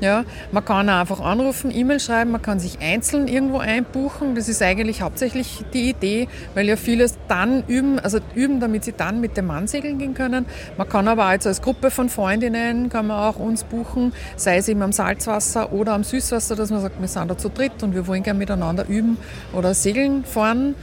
Ja, 0.00 0.24
man 0.52 0.64
kann 0.64 0.88
einfach 0.88 1.18
anrufen, 1.18 1.72
E-Mail 1.74 1.98
schreiben, 1.98 2.30
man 2.30 2.42
kann 2.42 2.60
sich 2.60 2.78
einzeln 2.78 3.26
irgendwo 3.26 3.58
einbuchen. 3.58 4.36
Das 4.36 4.48
ist 4.48 4.62
eigentlich 4.62 5.02
hauptsächlich 5.02 5.64
die 5.74 5.90
Idee, 5.90 6.28
weil 6.54 6.68
ja 6.68 6.76
viele 6.76 7.08
dann 7.26 7.64
üben, 7.66 7.98
also 7.98 8.20
üben, 8.36 8.60
damit 8.60 8.84
sie 8.84 8.92
dann 8.92 9.20
mit 9.20 9.36
dem 9.36 9.46
Mann 9.46 9.66
segeln 9.66 9.98
gehen 9.98 10.14
können. 10.14 10.46
Man 10.76 10.88
kann 10.88 11.08
aber 11.08 11.24
auch 11.24 11.30
als 11.30 11.60
Gruppe 11.60 11.90
von 11.90 12.08
Freundinnen, 12.08 12.88
kann 12.88 13.08
man 13.08 13.18
auch 13.18 13.40
uns 13.40 13.64
buchen, 13.64 14.12
sei 14.36 14.58
es 14.58 14.68
eben 14.68 14.82
am 14.82 14.92
Salzwasser 14.92 15.72
oder 15.72 15.94
am 15.94 16.04
Süßwasser, 16.04 16.54
dass 16.54 16.70
man 16.70 16.82
sagt, 16.82 17.00
wir 17.00 17.08
sind 17.08 17.28
da 17.28 17.36
zu 17.36 17.48
dritt 17.48 17.82
und 17.82 17.96
wir 17.96 18.06
wollen 18.06 18.22
gerne 18.22 18.38
miteinander 18.38 18.86
üben 18.86 19.18
oder 19.52 19.74
segeln 19.74 20.24
fahren. 20.24 20.76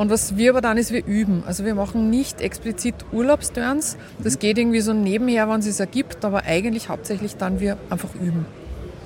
Und 0.00 0.08
was 0.08 0.38
wir 0.38 0.52
aber 0.52 0.62
dann 0.62 0.78
ist, 0.78 0.92
wir 0.92 1.04
üben. 1.04 1.42
Also 1.46 1.66
wir 1.66 1.74
machen 1.74 2.08
nicht 2.08 2.40
explizit 2.40 2.94
Urlaubsturns. 3.12 3.98
Das 4.24 4.38
geht 4.38 4.56
irgendwie 4.56 4.80
so 4.80 4.94
nebenher, 4.94 5.46
wenn 5.50 5.60
es 5.60 5.66
es 5.66 5.78
ergibt, 5.78 6.24
aber 6.24 6.44
eigentlich 6.44 6.88
hauptsächlich 6.88 7.36
dann 7.36 7.60
wir 7.60 7.76
einfach 7.90 8.14
üben. 8.14 8.46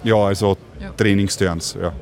Ja, 0.05 0.15
also 0.15 0.57
ja. 0.79 0.91
Trainingsturns. 0.91 1.75
Ja, 1.75 1.89
ja. 1.89 1.93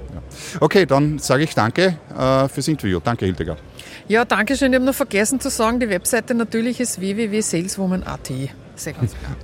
Okay, 0.60 0.84
dann 0.84 1.18
sage 1.18 1.44
ich 1.44 1.54
danke 1.54 1.96
äh, 2.14 2.48
fürs 2.48 2.68
Interview. 2.68 3.00
Danke, 3.02 3.24
Hildegard. 3.24 3.62
Ja, 4.08 4.26
danke 4.26 4.58
schön. 4.58 4.72
Ich 4.72 4.76
habe 4.76 4.84
noch 4.84 4.94
vergessen 4.94 5.40
zu 5.40 5.48
sagen, 5.48 5.80
die 5.80 5.88
Webseite 5.88 6.34
natürlich 6.34 6.78
ist 6.78 7.00
www.saleswoman.at. 7.00 8.30
Sehr 8.74 8.92
ganz 8.92 9.14
klar. 9.18 9.36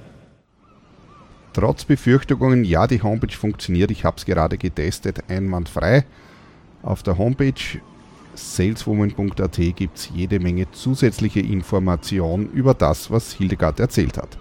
Trotz 1.55 1.87
Befürchtungen, 1.87 2.65
ja, 2.65 2.87
die 2.87 3.03
Homepage 3.03 3.35
funktioniert. 3.35 3.91
Ich 3.93 4.05
habe 4.05 4.19
es 4.19 4.27
gerade 4.27 4.59
getestet, 4.59 5.21
einwandfrei. 5.29 6.05
Auf 6.83 7.03
der 7.03 7.17
Homepage 7.17 7.81
saleswoman.at 8.39 9.57
gibt 9.77 9.99
es 9.99 10.11
jede 10.15 10.41
Menge 10.41 10.71
zusätzliche 10.71 11.41
Informationen 11.41 12.51
über 12.53 12.75
das, 12.75 13.11
was 13.11 13.33
Hildegard 13.33 13.81
erzählt 13.81 14.17
hat. 14.17 14.39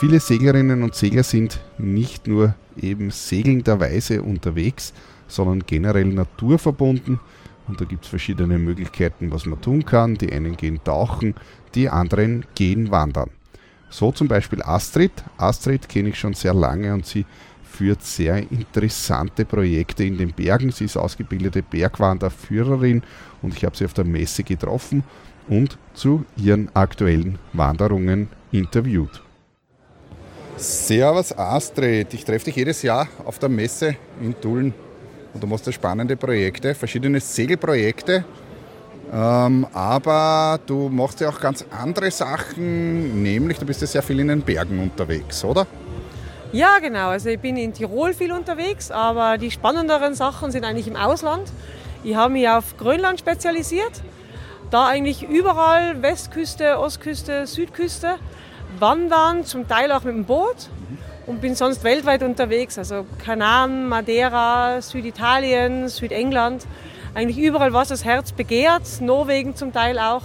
Viele 0.00 0.18
Seglerinnen 0.18 0.82
und 0.82 0.94
Segler 0.94 1.22
sind 1.22 1.60
nicht 1.78 2.26
nur 2.26 2.54
eben 2.76 3.10
segelnderweise 3.10 4.22
unterwegs, 4.22 4.92
sondern 5.28 5.64
generell 5.66 6.06
naturverbunden. 6.06 7.20
Und 7.68 7.80
da 7.80 7.84
gibt 7.84 8.04
es 8.04 8.10
verschiedene 8.10 8.58
Möglichkeiten, 8.58 9.30
was 9.30 9.46
man 9.46 9.60
tun 9.60 9.84
kann. 9.84 10.16
Die 10.16 10.32
einen 10.32 10.56
gehen 10.56 10.80
tauchen, 10.82 11.34
die 11.74 11.88
anderen 11.88 12.44
gehen 12.54 12.90
wandern. 12.90 13.30
So 13.90 14.10
zum 14.10 14.26
Beispiel 14.26 14.62
Astrid. 14.62 15.12
Astrid 15.36 15.88
kenne 15.88 16.08
ich 16.08 16.18
schon 16.18 16.34
sehr 16.34 16.54
lange 16.54 16.94
und 16.94 17.06
sie 17.06 17.24
führt 17.82 18.04
sehr 18.04 18.38
interessante 18.52 19.44
Projekte 19.44 20.04
in 20.04 20.16
den 20.16 20.32
Bergen. 20.32 20.70
Sie 20.70 20.84
ist 20.84 20.96
ausgebildete 20.96 21.64
Bergwanderführerin 21.64 23.02
und 23.42 23.56
ich 23.56 23.64
habe 23.64 23.76
sie 23.76 23.84
auf 23.84 23.92
der 23.92 24.04
Messe 24.04 24.44
getroffen 24.44 25.02
und 25.48 25.78
zu 25.92 26.24
ihren 26.36 26.70
aktuellen 26.76 27.40
Wanderungen 27.52 28.28
interviewt. 28.52 29.20
Servus 30.56 31.36
Astrid, 31.36 32.14
ich 32.14 32.24
treffe 32.24 32.44
dich 32.44 32.54
jedes 32.54 32.82
Jahr 32.82 33.08
auf 33.24 33.40
der 33.40 33.48
Messe 33.48 33.96
in 34.20 34.40
Tulln 34.40 34.72
und 35.34 35.42
du 35.42 35.48
machst 35.48 35.66
da 35.66 35.72
spannende 35.72 36.14
Projekte, 36.16 36.76
verschiedene 36.76 37.18
Segelprojekte. 37.18 38.24
Ähm, 39.12 39.66
aber 39.72 40.60
du 40.64 40.88
machst 40.88 41.18
ja 41.18 41.30
auch 41.30 41.40
ganz 41.40 41.64
andere 41.76 42.12
Sachen, 42.12 43.24
nämlich 43.24 43.58
du 43.58 43.66
bist 43.66 43.80
ja 43.80 43.88
sehr 43.88 44.02
viel 44.02 44.20
in 44.20 44.28
den 44.28 44.42
Bergen 44.42 44.78
unterwegs, 44.78 45.44
oder? 45.44 45.66
Ja, 46.52 46.80
genau. 46.80 47.08
Also 47.08 47.30
ich 47.30 47.40
bin 47.40 47.56
in 47.56 47.72
Tirol 47.72 48.12
viel 48.12 48.30
unterwegs, 48.30 48.90
aber 48.90 49.38
die 49.38 49.50
spannenderen 49.50 50.14
Sachen 50.14 50.50
sind 50.50 50.64
eigentlich 50.64 50.86
im 50.86 50.96
Ausland. 50.96 51.50
Ich 52.04 52.14
habe 52.14 52.34
mich 52.34 52.46
auf 52.46 52.76
Grönland 52.76 53.18
spezialisiert. 53.18 54.02
Da 54.70 54.86
eigentlich 54.86 55.22
überall 55.22 56.02
Westküste, 56.02 56.78
Ostküste, 56.78 57.46
Südküste 57.46 58.16
wandern, 58.78 59.46
zum 59.46 59.66
Teil 59.66 59.92
auch 59.92 60.04
mit 60.04 60.14
dem 60.14 60.26
Boot 60.26 60.68
und 61.26 61.40
bin 61.40 61.54
sonst 61.54 61.84
weltweit 61.84 62.22
unterwegs. 62.22 62.76
Also 62.76 63.06
Kanaren, 63.24 63.88
Madeira, 63.88 64.82
Süditalien, 64.82 65.88
Südengland. 65.88 66.66
Eigentlich 67.14 67.38
überall, 67.38 67.72
was 67.72 67.88
das 67.88 68.04
Herz 68.04 68.32
begehrt. 68.32 68.82
Norwegen 69.00 69.56
zum 69.56 69.72
Teil 69.72 69.98
auch. 69.98 70.24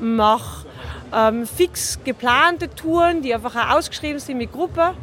Mache 0.00 0.66
ähm, 1.12 1.48
fix 1.48 1.98
geplante 2.04 2.70
Touren, 2.70 3.22
die 3.22 3.34
einfach 3.34 3.56
auch 3.56 3.76
ausgeschrieben 3.78 4.20
sind 4.20 4.38
mit 4.38 4.52
Gruppe. 4.52 4.94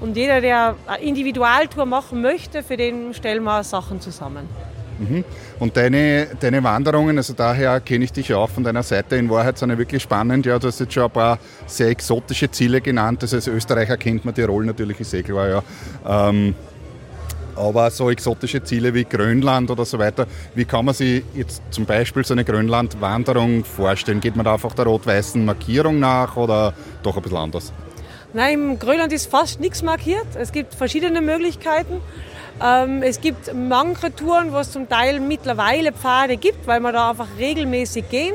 Und 0.00 0.16
jeder, 0.16 0.40
der 0.40 0.74
eine 0.86 1.02
Individualtour 1.02 1.86
machen 1.86 2.20
möchte, 2.20 2.62
für 2.62 2.76
den 2.76 3.14
stellen 3.14 3.44
wir 3.44 3.64
Sachen 3.64 4.00
zusammen. 4.00 4.48
Mhm. 4.98 5.24
Und 5.58 5.76
deine, 5.76 6.28
deine 6.40 6.62
Wanderungen, 6.62 7.16
also 7.18 7.34
daher 7.34 7.80
kenne 7.80 8.04
ich 8.04 8.12
dich 8.12 8.28
ja 8.28 8.38
auch 8.38 8.48
von 8.48 8.64
deiner 8.64 8.82
Seite, 8.82 9.16
in 9.16 9.28
Wahrheit 9.28 9.58
sind 9.58 9.70
ja 9.70 9.78
wirklich 9.78 10.02
spannend. 10.02 10.46
Ja, 10.46 10.58
du 10.58 10.68
hast 10.68 10.80
jetzt 10.80 10.92
schon 10.92 11.04
ein 11.04 11.10
paar 11.10 11.38
sehr 11.66 11.88
exotische 11.88 12.50
Ziele 12.50 12.80
genannt. 12.80 13.22
Also 13.22 13.36
als 13.36 13.46
Österreicher 13.46 13.96
kennt 13.96 14.24
man 14.24 14.34
Tirol 14.34 14.64
natürlich, 14.64 15.00
ist 15.00 15.14
eh 15.14 15.22
klar, 15.22 15.48
ja. 15.48 15.62
Ähm, 16.28 16.54
aber 17.56 17.90
so 17.90 18.10
exotische 18.10 18.62
Ziele 18.62 18.92
wie 18.92 19.04
Grönland 19.04 19.70
oder 19.70 19.86
so 19.86 19.98
weiter, 19.98 20.26
wie 20.54 20.66
kann 20.66 20.84
man 20.84 20.94
sich 20.94 21.24
jetzt 21.34 21.62
zum 21.70 21.86
Beispiel 21.86 22.22
so 22.24 22.34
eine 22.34 22.44
Grönland-Wanderung 22.44 23.64
vorstellen? 23.64 24.20
Geht 24.20 24.36
man 24.36 24.44
da 24.44 24.54
einfach 24.54 24.74
der 24.74 24.84
rot-weißen 24.84 25.42
Markierung 25.42 25.98
nach 25.98 26.36
oder 26.36 26.74
doch 27.02 27.16
ein 27.16 27.22
bisschen 27.22 27.38
anders? 27.38 27.72
Nein, 28.36 28.52
im 28.52 28.78
Grönland 28.78 29.14
ist 29.14 29.30
fast 29.30 29.60
nichts 29.60 29.82
markiert. 29.82 30.26
Es 30.38 30.52
gibt 30.52 30.74
verschiedene 30.74 31.22
Möglichkeiten. 31.22 32.02
Ähm, 32.62 33.02
es 33.02 33.22
gibt 33.22 33.54
manche 33.54 34.14
Touren, 34.14 34.52
wo 34.52 34.58
es 34.58 34.72
zum 34.72 34.90
Teil 34.90 35.20
mittlerweile 35.20 35.90
Pfade 35.90 36.36
gibt, 36.36 36.66
weil 36.66 36.80
wir 36.80 36.92
da 36.92 37.08
einfach 37.08 37.28
regelmäßig 37.38 38.10
gehen. 38.10 38.34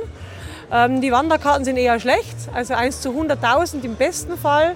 Ähm, 0.71 1.01
die 1.01 1.11
Wanderkarten 1.11 1.65
sind 1.65 1.77
eher 1.77 1.99
schlecht, 1.99 2.35
also 2.51 2.73
1 2.73 3.01
zu 3.01 3.09
100.000 3.09 3.83
im 3.83 3.93
besten 3.93 4.39
Fall. 4.39 4.75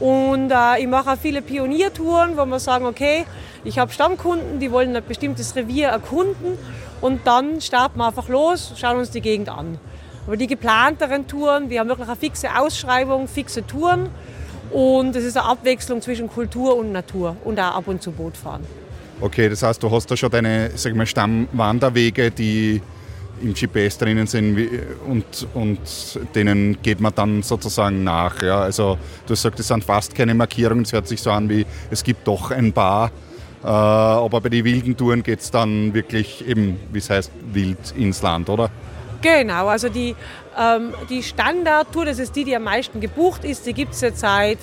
Und 0.00 0.50
äh, 0.50 0.80
ich 0.80 0.86
mache 0.86 1.12
auch 1.12 1.18
viele 1.18 1.42
Pioniertouren, 1.42 2.38
wo 2.38 2.46
wir 2.46 2.58
sagen, 2.58 2.86
okay, 2.86 3.26
ich 3.64 3.78
habe 3.78 3.92
Stammkunden, 3.92 4.60
die 4.60 4.72
wollen 4.72 4.96
ein 4.96 5.04
bestimmtes 5.06 5.54
Revier 5.56 5.88
erkunden 5.88 6.56
und 7.02 7.26
dann 7.26 7.60
starten 7.60 7.98
wir 7.98 8.06
einfach 8.06 8.30
los, 8.30 8.72
schauen 8.78 8.96
uns 8.96 9.10
die 9.10 9.20
Gegend 9.20 9.50
an. 9.50 9.78
Aber 10.26 10.38
die 10.38 10.46
geplanteren 10.46 11.26
Touren, 11.26 11.68
wir 11.68 11.80
haben 11.80 11.88
wirklich 11.88 12.08
eine 12.08 12.16
fixe 12.16 12.48
Ausschreibung, 12.58 13.28
fixe 13.28 13.66
Touren 13.66 14.08
und 14.70 15.14
es 15.16 15.24
ist 15.24 15.36
eine 15.36 15.46
Abwechslung 15.46 16.00
zwischen 16.00 16.28
Kultur 16.28 16.76
und 16.76 16.92
Natur 16.92 17.36
und 17.44 17.58
auch 17.58 17.76
ab 17.76 17.88
und 17.88 18.02
zu 18.02 18.10
Boot 18.10 18.36
fahren. 18.36 18.64
Okay, 19.20 19.48
das 19.48 19.62
heißt, 19.62 19.82
du 19.82 19.90
hast 19.90 20.10
da 20.10 20.16
schon 20.16 20.30
deine 20.30 20.70
sag 20.74 20.94
mal, 20.94 21.06
Stammwanderwege, 21.06 22.30
die 22.30 22.82
im 23.42 23.54
GPS 23.54 23.98
drinnen 23.98 24.26
sind 24.26 24.56
und, 25.08 25.46
und 25.54 25.78
denen 26.34 26.80
geht 26.82 27.00
man 27.00 27.12
dann 27.14 27.42
sozusagen 27.42 28.04
nach. 28.04 28.42
Ja? 28.42 28.60
Also 28.60 28.98
du 29.26 29.32
hast 29.32 29.42
gesagt, 29.42 29.60
es 29.60 29.68
sind 29.68 29.84
fast 29.84 30.14
keine 30.14 30.34
Markierungen, 30.34 30.84
es 30.84 30.92
hört 30.92 31.08
sich 31.08 31.20
so 31.20 31.30
an 31.30 31.48
wie, 31.48 31.66
es 31.90 32.02
gibt 32.02 32.26
doch 32.26 32.50
ein 32.50 32.72
paar, 32.72 33.10
äh, 33.62 33.66
aber 33.66 34.40
bei 34.40 34.48
den 34.48 34.64
wilden 34.64 34.96
Touren 34.96 35.22
geht 35.22 35.40
es 35.40 35.50
dann 35.50 35.94
wirklich 35.94 36.46
eben, 36.46 36.78
wie 36.92 36.98
es 36.98 37.10
heißt, 37.10 37.30
wild 37.52 37.94
ins 37.96 38.22
Land, 38.22 38.48
oder? 38.48 38.70
Genau, 39.22 39.68
also 39.68 39.88
die, 39.88 40.14
ähm, 40.58 40.94
die 41.08 41.22
Standardtour, 41.22 42.04
das 42.04 42.18
ist 42.18 42.34
die, 42.36 42.44
die 42.44 42.56
am 42.56 42.64
meisten 42.64 43.00
gebucht 43.00 43.44
ist, 43.44 43.66
die 43.66 43.72
gibt 43.72 43.94
es 43.94 44.00
jetzt 44.00 44.20
seit 44.20 44.58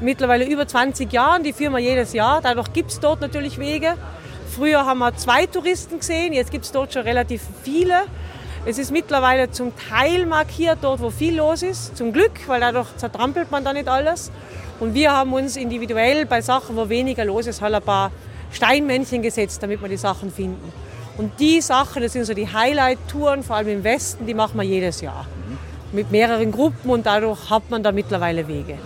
mittlerweile 0.00 0.44
über 0.46 0.66
20 0.66 1.12
Jahren, 1.12 1.42
die 1.42 1.58
wir 1.58 1.78
jedes 1.78 2.12
Jahr. 2.12 2.40
Dadurch 2.40 2.72
gibt 2.72 2.90
es 2.90 3.00
dort 3.00 3.20
natürlich 3.20 3.58
Wege. 3.58 3.94
Früher 4.54 4.86
haben 4.86 4.98
wir 4.98 5.16
zwei 5.16 5.46
Touristen 5.46 5.98
gesehen, 5.98 6.32
jetzt 6.32 6.50
gibt 6.50 6.64
es 6.64 6.72
dort 6.72 6.92
schon 6.92 7.02
relativ 7.02 7.42
viele. 7.62 8.02
Es 8.66 8.78
ist 8.78 8.90
mittlerweile 8.90 9.50
zum 9.50 9.72
Teil 9.76 10.26
markiert 10.26 10.78
dort, 10.82 11.00
wo 11.00 11.10
viel 11.10 11.36
los 11.36 11.62
ist, 11.62 11.96
zum 11.96 12.12
Glück, 12.12 12.32
weil 12.48 12.60
dadurch 12.60 12.96
zertrampelt 12.96 13.50
man 13.50 13.64
da 13.64 13.72
nicht 13.72 13.88
alles. 13.88 14.32
Und 14.80 14.94
wir 14.94 15.12
haben 15.12 15.32
uns 15.32 15.56
individuell 15.56 16.26
bei 16.26 16.40
Sachen, 16.40 16.76
wo 16.76 16.88
weniger 16.88 17.24
los 17.24 17.46
ist, 17.46 17.62
halt 17.62 17.74
ein 17.74 17.82
paar 17.82 18.10
Steinmännchen 18.52 19.22
gesetzt, 19.22 19.62
damit 19.62 19.80
wir 19.80 19.88
die 19.88 19.96
Sachen 19.96 20.32
finden. 20.32 20.72
Und 21.18 21.32
die 21.40 21.60
Sachen, 21.60 22.00
das 22.00 22.12
sind 22.12 22.24
so 22.24 22.32
die 22.32 22.46
Highlight-Touren, 22.46 23.42
vor 23.42 23.56
allem 23.56 23.68
im 23.68 23.84
Westen, 23.84 24.24
die 24.24 24.34
machen 24.34 24.56
wir 24.56 24.62
jedes 24.62 25.00
Jahr. 25.00 25.26
Mit 25.92 26.12
mehreren 26.12 26.52
Gruppen 26.52 26.90
und 26.90 27.04
dadurch 27.06 27.50
hat 27.50 27.68
man 27.70 27.82
da 27.82 27.90
mittlerweile 27.90 28.46
Wege. 28.46 28.78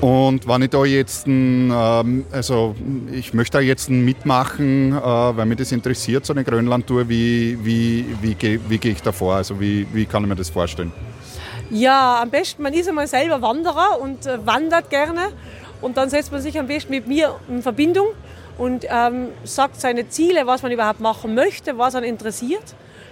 Und 0.00 0.48
wenn 0.48 0.62
ich 0.62 0.70
da 0.70 0.84
jetzt, 0.84 1.26
ähm, 1.28 2.24
also 2.32 2.74
ich 3.12 3.34
möchte 3.34 3.58
da 3.58 3.60
jetzt 3.60 3.90
mitmachen, 3.90 4.92
äh, 4.92 5.00
weil 5.00 5.44
mich 5.46 5.58
das 5.58 5.70
interessiert, 5.72 6.24
so 6.24 6.32
eine 6.32 6.42
Grönland-Tour, 6.42 7.08
wie, 7.08 7.58
wie, 7.62 8.06
wie, 8.20 8.36
wie, 8.40 8.60
wie 8.68 8.78
gehe 8.78 8.92
ich 8.92 9.02
da 9.02 9.12
vor? 9.12 9.34
Also 9.34 9.60
wie, 9.60 9.86
wie 9.92 10.06
kann 10.06 10.22
ich 10.22 10.28
mir 10.28 10.36
das 10.36 10.48
vorstellen? 10.48 10.90
Ja, 11.70 12.22
am 12.22 12.30
besten, 12.30 12.62
man 12.62 12.72
ist 12.72 12.88
einmal 12.88 13.06
selber 13.06 13.42
Wanderer 13.42 14.00
und 14.00 14.26
äh, 14.26 14.44
wandert 14.44 14.88
gerne. 14.88 15.28
Und 15.82 15.96
dann 15.98 16.08
setzt 16.08 16.32
man 16.32 16.40
sich 16.40 16.58
am 16.58 16.66
besten 16.66 16.90
mit 16.90 17.06
mir 17.06 17.36
in 17.48 17.62
Verbindung 17.62 18.06
und 18.62 18.86
ähm, 18.88 19.30
sagt 19.42 19.80
seine 19.80 20.08
Ziele, 20.08 20.46
was 20.46 20.62
man 20.62 20.70
überhaupt 20.70 21.00
machen 21.00 21.34
möchte, 21.34 21.78
was 21.78 21.96
einen 21.96 22.06
interessiert. 22.06 22.62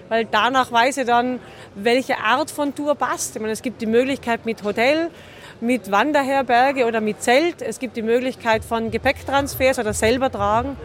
Weil 0.09 0.25
danach 0.25 0.71
weiß 0.71 0.99
ich 0.99 1.07
dann, 1.07 1.41
welche 1.75 2.19
Art 2.19 2.53
von 2.53 2.73
Tour 2.73 2.95
passt. 2.95 3.35
Ich 3.35 3.43
meine, 3.43 3.53
es 3.53 3.61
gibt 3.61 3.83
die 3.83 3.87
Möglichkeit 3.87 4.47
mit 4.47 4.63
Hotel, 4.63 5.11
mit 5.61 5.91
Wanderherberge 5.91 6.87
oder 6.87 7.01
mit 7.01 7.21
Zelt. 7.21 7.63
Es 7.63 7.81
gibt 7.81 7.97
die 7.97 8.03
Möglichkeit 8.03 8.65
von 8.65 8.93
Gepäcktransfers 8.93 9.81
oder 9.81 9.93
selber 9.93 10.31
tragen. 10.31 10.77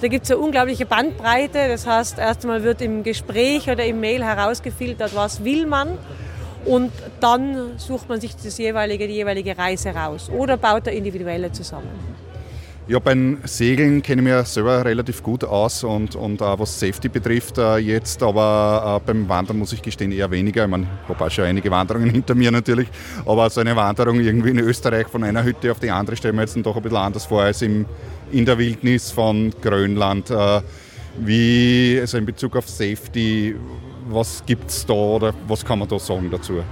Da 0.00 0.08
gibt 0.08 0.24
es 0.24 0.32
eine 0.32 0.40
unglaubliche 0.40 0.84
Bandbreite. 0.84 1.68
Das 1.68 1.86
heißt, 1.86 2.18
erst 2.18 2.42
einmal 2.42 2.64
wird 2.64 2.82
im 2.82 3.04
Gespräch 3.04 3.70
oder 3.70 3.84
im 3.84 4.00
Mail 4.00 4.24
herausgefiltert, 4.24 5.14
was 5.14 5.44
will 5.44 5.64
man. 5.64 5.96
Und 6.64 6.90
dann 7.20 7.78
sucht 7.78 8.08
man 8.08 8.20
sich 8.20 8.34
das 8.34 8.58
jeweilige, 8.58 9.06
die 9.06 9.14
jeweilige 9.14 9.56
Reise 9.56 9.90
raus 9.90 10.28
oder 10.28 10.56
baut 10.56 10.88
eine 10.88 10.96
individuelle 10.96 11.52
zusammen. 11.52 12.27
Ja, 12.88 12.98
beim 12.98 13.36
Segeln 13.44 14.00
kenne 14.00 14.22
ich 14.22 14.34
mich 14.34 14.46
selber 14.46 14.82
relativ 14.82 15.22
gut 15.22 15.44
aus 15.44 15.84
und, 15.84 16.16
und 16.16 16.40
auch 16.40 16.58
was 16.58 16.80
Safety 16.80 17.10
betrifft 17.10 17.58
äh, 17.58 17.76
jetzt, 17.76 18.22
aber 18.22 18.98
äh, 18.98 19.06
beim 19.06 19.28
Wandern 19.28 19.58
muss 19.58 19.74
ich 19.74 19.82
gestehen 19.82 20.10
eher 20.10 20.30
weniger. 20.30 20.64
Ich 20.64 20.70
meine, 20.70 20.86
ich 21.02 21.08
habe 21.10 21.26
auch 21.26 21.30
schon 21.30 21.44
einige 21.44 21.70
Wanderungen 21.70 22.08
hinter 22.12 22.34
mir 22.34 22.50
natürlich, 22.50 22.88
aber 23.26 23.50
so 23.50 23.60
eine 23.60 23.76
Wanderung 23.76 24.20
irgendwie 24.20 24.48
in 24.48 24.58
Österreich 24.60 25.06
von 25.06 25.22
einer 25.22 25.44
Hütte 25.44 25.70
auf 25.70 25.80
die 25.80 25.90
andere 25.90 26.16
stellen 26.16 26.36
wir 26.36 26.40
jetzt 26.44 26.56
doch 26.56 26.76
ein 26.76 26.82
bisschen 26.82 26.96
anders 26.96 27.26
vor 27.26 27.42
als 27.42 27.60
im, 27.60 27.84
in 28.32 28.46
der 28.46 28.56
Wildnis 28.56 29.10
von 29.10 29.52
Grönland. 29.60 30.30
Äh, 30.30 30.62
wie, 31.18 31.98
also 32.00 32.16
in 32.16 32.24
Bezug 32.24 32.56
auf 32.56 32.70
Safety, 32.70 33.54
was 34.08 34.42
gibt 34.46 34.70
es 34.70 34.86
da 34.86 34.94
oder 34.94 35.34
was 35.46 35.62
kann 35.62 35.78
man 35.78 35.88
da 35.88 35.98
sagen 35.98 36.30
dazu? 36.30 36.62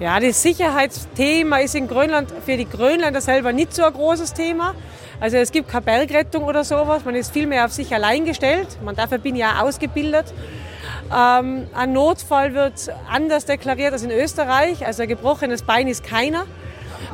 Ja, 0.00 0.18
das 0.18 0.42
Sicherheitsthema 0.42 1.58
ist 1.58 1.76
in 1.76 1.86
Grönland 1.86 2.28
für 2.44 2.56
die 2.56 2.68
Grönländer 2.68 3.20
selber 3.20 3.52
nicht 3.52 3.72
so 3.72 3.84
ein 3.84 3.92
großes 3.92 4.32
Thema. 4.32 4.74
Also 5.20 5.36
es 5.36 5.52
gibt 5.52 5.68
keine 5.68 5.82
Bergrettung 5.82 6.42
oder 6.42 6.64
sowas, 6.64 7.04
man 7.04 7.14
ist 7.14 7.32
viel 7.32 7.46
mehr 7.46 7.64
auf 7.64 7.72
sich 7.72 7.94
allein 7.94 8.24
gestellt. 8.24 8.66
Man, 8.84 8.96
dafür 8.96 9.18
bin 9.18 9.36
ja 9.36 9.60
ausgebildet. 9.60 10.34
Ähm, 11.16 11.68
ein 11.72 11.92
Notfall 11.92 12.54
wird 12.54 12.90
anders 13.08 13.44
deklariert 13.44 13.92
als 13.92 14.02
in 14.02 14.10
Österreich, 14.10 14.84
also 14.84 15.04
ein 15.04 15.08
gebrochenes 15.08 15.62
Bein 15.62 15.86
ist 15.86 16.02
keiner. 16.02 16.44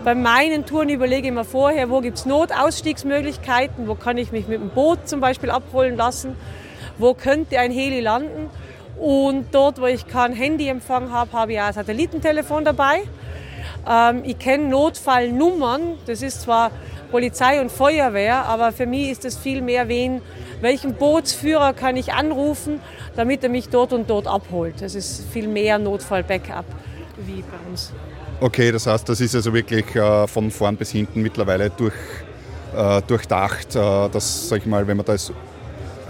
Bei 0.02 0.14
meinen 0.14 0.64
Touren 0.64 0.88
überlege 0.88 1.28
ich 1.28 1.34
mir 1.34 1.44
vorher, 1.44 1.90
wo 1.90 2.00
gibt 2.00 2.16
es 2.16 2.24
Notausstiegsmöglichkeiten, 2.24 3.88
wo 3.88 3.94
kann 3.94 4.16
ich 4.16 4.32
mich 4.32 4.48
mit 4.48 4.58
dem 4.58 4.70
Boot 4.70 5.06
zum 5.06 5.20
Beispiel 5.20 5.50
abholen 5.50 5.98
lassen, 5.98 6.34
wo 6.96 7.12
könnte 7.12 7.58
ein 7.58 7.72
Heli 7.72 8.00
landen. 8.00 8.48
Und 9.00 9.46
dort, 9.52 9.80
wo 9.80 9.86
ich 9.86 10.06
kein 10.06 10.34
Handyempfang 10.34 11.10
habe, 11.10 11.32
habe 11.32 11.54
ich 11.54 11.60
auch 11.60 11.64
ein 11.64 11.72
Satellitentelefon 11.72 12.66
dabei. 12.66 13.00
Ähm, 13.88 14.22
ich 14.24 14.38
kenne 14.38 14.68
Notfallnummern, 14.68 15.94
das 16.06 16.20
ist 16.20 16.42
zwar 16.42 16.70
Polizei 17.10 17.62
und 17.62 17.72
Feuerwehr, 17.72 18.44
aber 18.44 18.72
für 18.72 18.84
mich 18.84 19.10
ist 19.10 19.24
es 19.24 19.38
viel 19.38 19.62
mehr, 19.62 19.88
wen, 19.88 20.20
welchen 20.60 20.94
Bootsführer 20.94 21.72
kann 21.72 21.96
ich 21.96 22.12
anrufen, 22.12 22.80
damit 23.16 23.42
er 23.42 23.48
mich 23.48 23.70
dort 23.70 23.94
und 23.94 24.10
dort 24.10 24.26
abholt. 24.26 24.82
Das 24.82 24.94
ist 24.94 25.24
viel 25.32 25.48
mehr 25.48 25.78
Notfall-Backup 25.78 26.66
wie 27.26 27.42
bei 27.42 27.70
uns. 27.70 27.92
Okay, 28.38 28.70
das 28.70 28.86
heißt, 28.86 29.08
das 29.08 29.20
ist 29.22 29.34
also 29.34 29.54
wirklich 29.54 29.94
äh, 29.96 30.26
von 30.26 30.50
vorn 30.50 30.76
bis 30.76 30.90
hinten 30.90 31.22
mittlerweile 31.22 31.70
durch, 31.70 31.94
äh, 32.76 33.00
durchdacht, 33.06 33.74
äh, 33.74 34.08
dass, 34.10 34.48
sag 34.48 34.58
ich 34.58 34.66
mal, 34.66 34.86
wenn 34.86 34.98
man 34.98 35.06
da 35.06 35.12
als, 35.12 35.32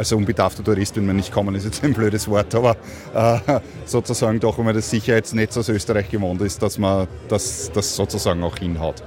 also 0.01 0.17
unbedarfter 0.17 0.65
Tourist, 0.65 0.97
wenn 0.97 1.05
man 1.05 1.17
nicht 1.17 1.31
kommen, 1.31 1.55
ist 1.55 1.67
jetzt 1.67 1.85
ein 1.85 1.93
blödes 1.93 2.27
Wort, 2.27 2.55
aber 2.55 2.75
äh, 3.15 3.61
sozusagen 3.85 4.41
doch, 4.41 4.57
wenn 4.57 4.65
man 4.65 4.75
das 4.75 4.89
Sicherheitsnetz 4.89 5.59
aus 5.59 5.69
Österreich 5.69 6.09
gewohnt 6.09 6.41
ist, 6.41 6.63
dass 6.63 6.79
man 6.79 7.07
das, 7.29 7.71
das 7.75 7.97
sozusagen 7.97 8.43
auch 8.43 8.57
hinhaut. 8.57 9.03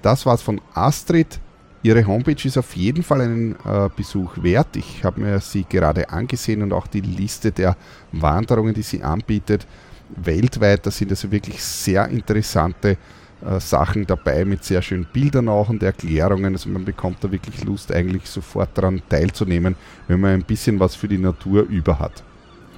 Das 0.00 0.24
war's 0.24 0.40
von 0.40 0.58
Astrid. 0.72 1.38
Ihre 1.82 2.06
Homepage 2.06 2.48
ist 2.48 2.56
auf 2.56 2.74
jeden 2.76 3.02
Fall 3.02 3.20
einen 3.20 3.56
äh, 3.56 3.90
Besuch 3.94 4.42
wert. 4.42 4.74
Ich 4.76 5.04
habe 5.04 5.20
mir 5.20 5.38
sie 5.40 5.66
gerade 5.68 6.08
angesehen 6.08 6.62
und 6.62 6.72
auch 6.72 6.86
die 6.86 7.02
Liste 7.02 7.52
der 7.52 7.76
Wanderungen, 8.12 8.72
die 8.72 8.82
sie 8.82 9.02
anbietet, 9.02 9.66
weltweit. 10.08 10.86
Da 10.86 10.90
sind 10.90 11.10
also 11.10 11.30
wirklich 11.30 11.62
sehr 11.62 12.08
interessante 12.08 12.96
äh, 13.44 13.60
Sachen 13.60 14.06
dabei 14.06 14.44
mit 14.44 14.64
sehr 14.64 14.82
schönen 14.82 15.06
Bildern 15.12 15.48
auch 15.48 15.68
und 15.68 15.82
Erklärungen. 15.82 16.54
Also 16.54 16.68
man 16.70 16.84
bekommt 16.84 17.22
da 17.22 17.30
wirklich 17.30 17.64
Lust, 17.64 17.92
eigentlich 17.92 18.28
sofort 18.28 18.70
daran 18.74 19.02
teilzunehmen, 19.08 19.76
wenn 20.08 20.20
man 20.20 20.30
ein 20.32 20.44
bisschen 20.44 20.80
was 20.80 20.94
für 20.94 21.08
die 21.08 21.18
Natur 21.18 21.62
über 21.62 21.98
hat. 21.98 22.22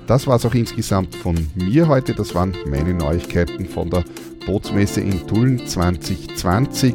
Das 0.07 0.27
war 0.27 0.37
es 0.37 0.47
auch 0.47 0.55
insgesamt 0.55 1.15
von 1.15 1.37
mir 1.55 1.87
heute. 1.87 2.15
Das 2.15 2.35
waren 2.35 2.57
meine 2.67 2.95
Neuigkeiten 2.95 3.67
von 3.67 3.91
der 3.91 4.05
Bootsmesse 4.47 5.03
in 5.03 5.27
Tulln 5.27 5.67
2020. 5.67 6.95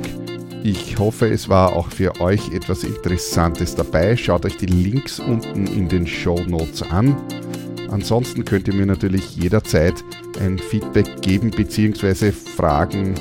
Ich 0.64 0.98
hoffe, 0.98 1.28
es 1.30 1.48
war 1.48 1.74
auch 1.74 1.90
für 1.90 2.20
euch 2.22 2.52
etwas 2.54 2.84
Interessantes 2.84 3.76
dabei. 3.76 4.18
Schaut 4.18 4.46
euch 4.46 4.58
die 4.58 4.66
Links 4.66 5.20
unten 5.20 5.68
in 5.68 5.90
den 5.90 6.08
Show 6.08 6.40
Notes 6.48 6.82
an. 6.82 7.16
Ansonsten 7.94 8.44
könnt 8.44 8.68
ihr 8.68 8.74
mir 8.74 8.88
natürlich 8.88 9.36
jederzeit 9.36 10.04
ein 10.40 10.58
Feedback 10.58 11.22
geben 11.22 11.52
bzw. 11.52 12.32
Fragen 12.32 13.14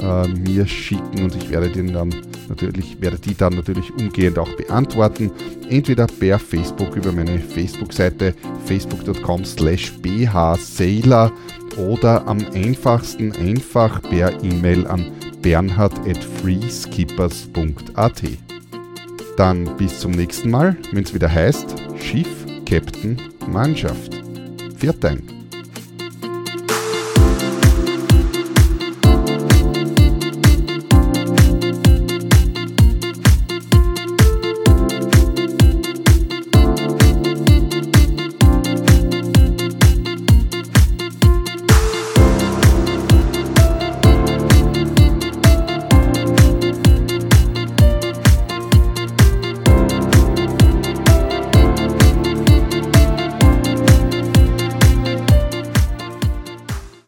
äh, 0.00 0.28
mir 0.28 0.68
schicken 0.68 1.24
und 1.24 1.34
ich 1.34 1.50
werde, 1.50 1.68
den 1.68 1.92
dann 1.92 2.14
natürlich, 2.48 3.00
werde 3.00 3.18
die 3.18 3.34
dann 3.34 3.54
natürlich 3.54 3.92
umgehend 3.92 4.38
auch 4.38 4.52
beantworten. 4.52 5.32
Entweder 5.68 6.06
per 6.06 6.38
Facebook 6.38 6.94
über 6.94 7.10
meine 7.10 7.40
Facebook-Seite 7.40 8.34
facebook.com 8.66 9.44
slash 9.44 9.94
bhsailor 10.00 11.32
oder 11.76 12.24
am 12.28 12.38
einfachsten 12.54 13.32
einfach 13.32 14.00
per 14.00 14.44
E-Mail 14.44 14.86
an 14.86 15.10
bernhard 15.42 15.98
at 16.08 16.22
freeskippers.at. 16.22 18.22
Dann 19.36 19.76
bis 19.76 19.98
zum 19.98 20.12
nächsten 20.12 20.50
Mal, 20.50 20.76
wenn 20.92 21.02
es 21.02 21.14
wieder 21.14 21.32
heißt 21.32 21.74
Schiff, 21.98 22.28
Captain, 22.64 23.16
Mannschaft. 23.50 24.14
Viert 24.76 25.02
Dank. 25.02 25.39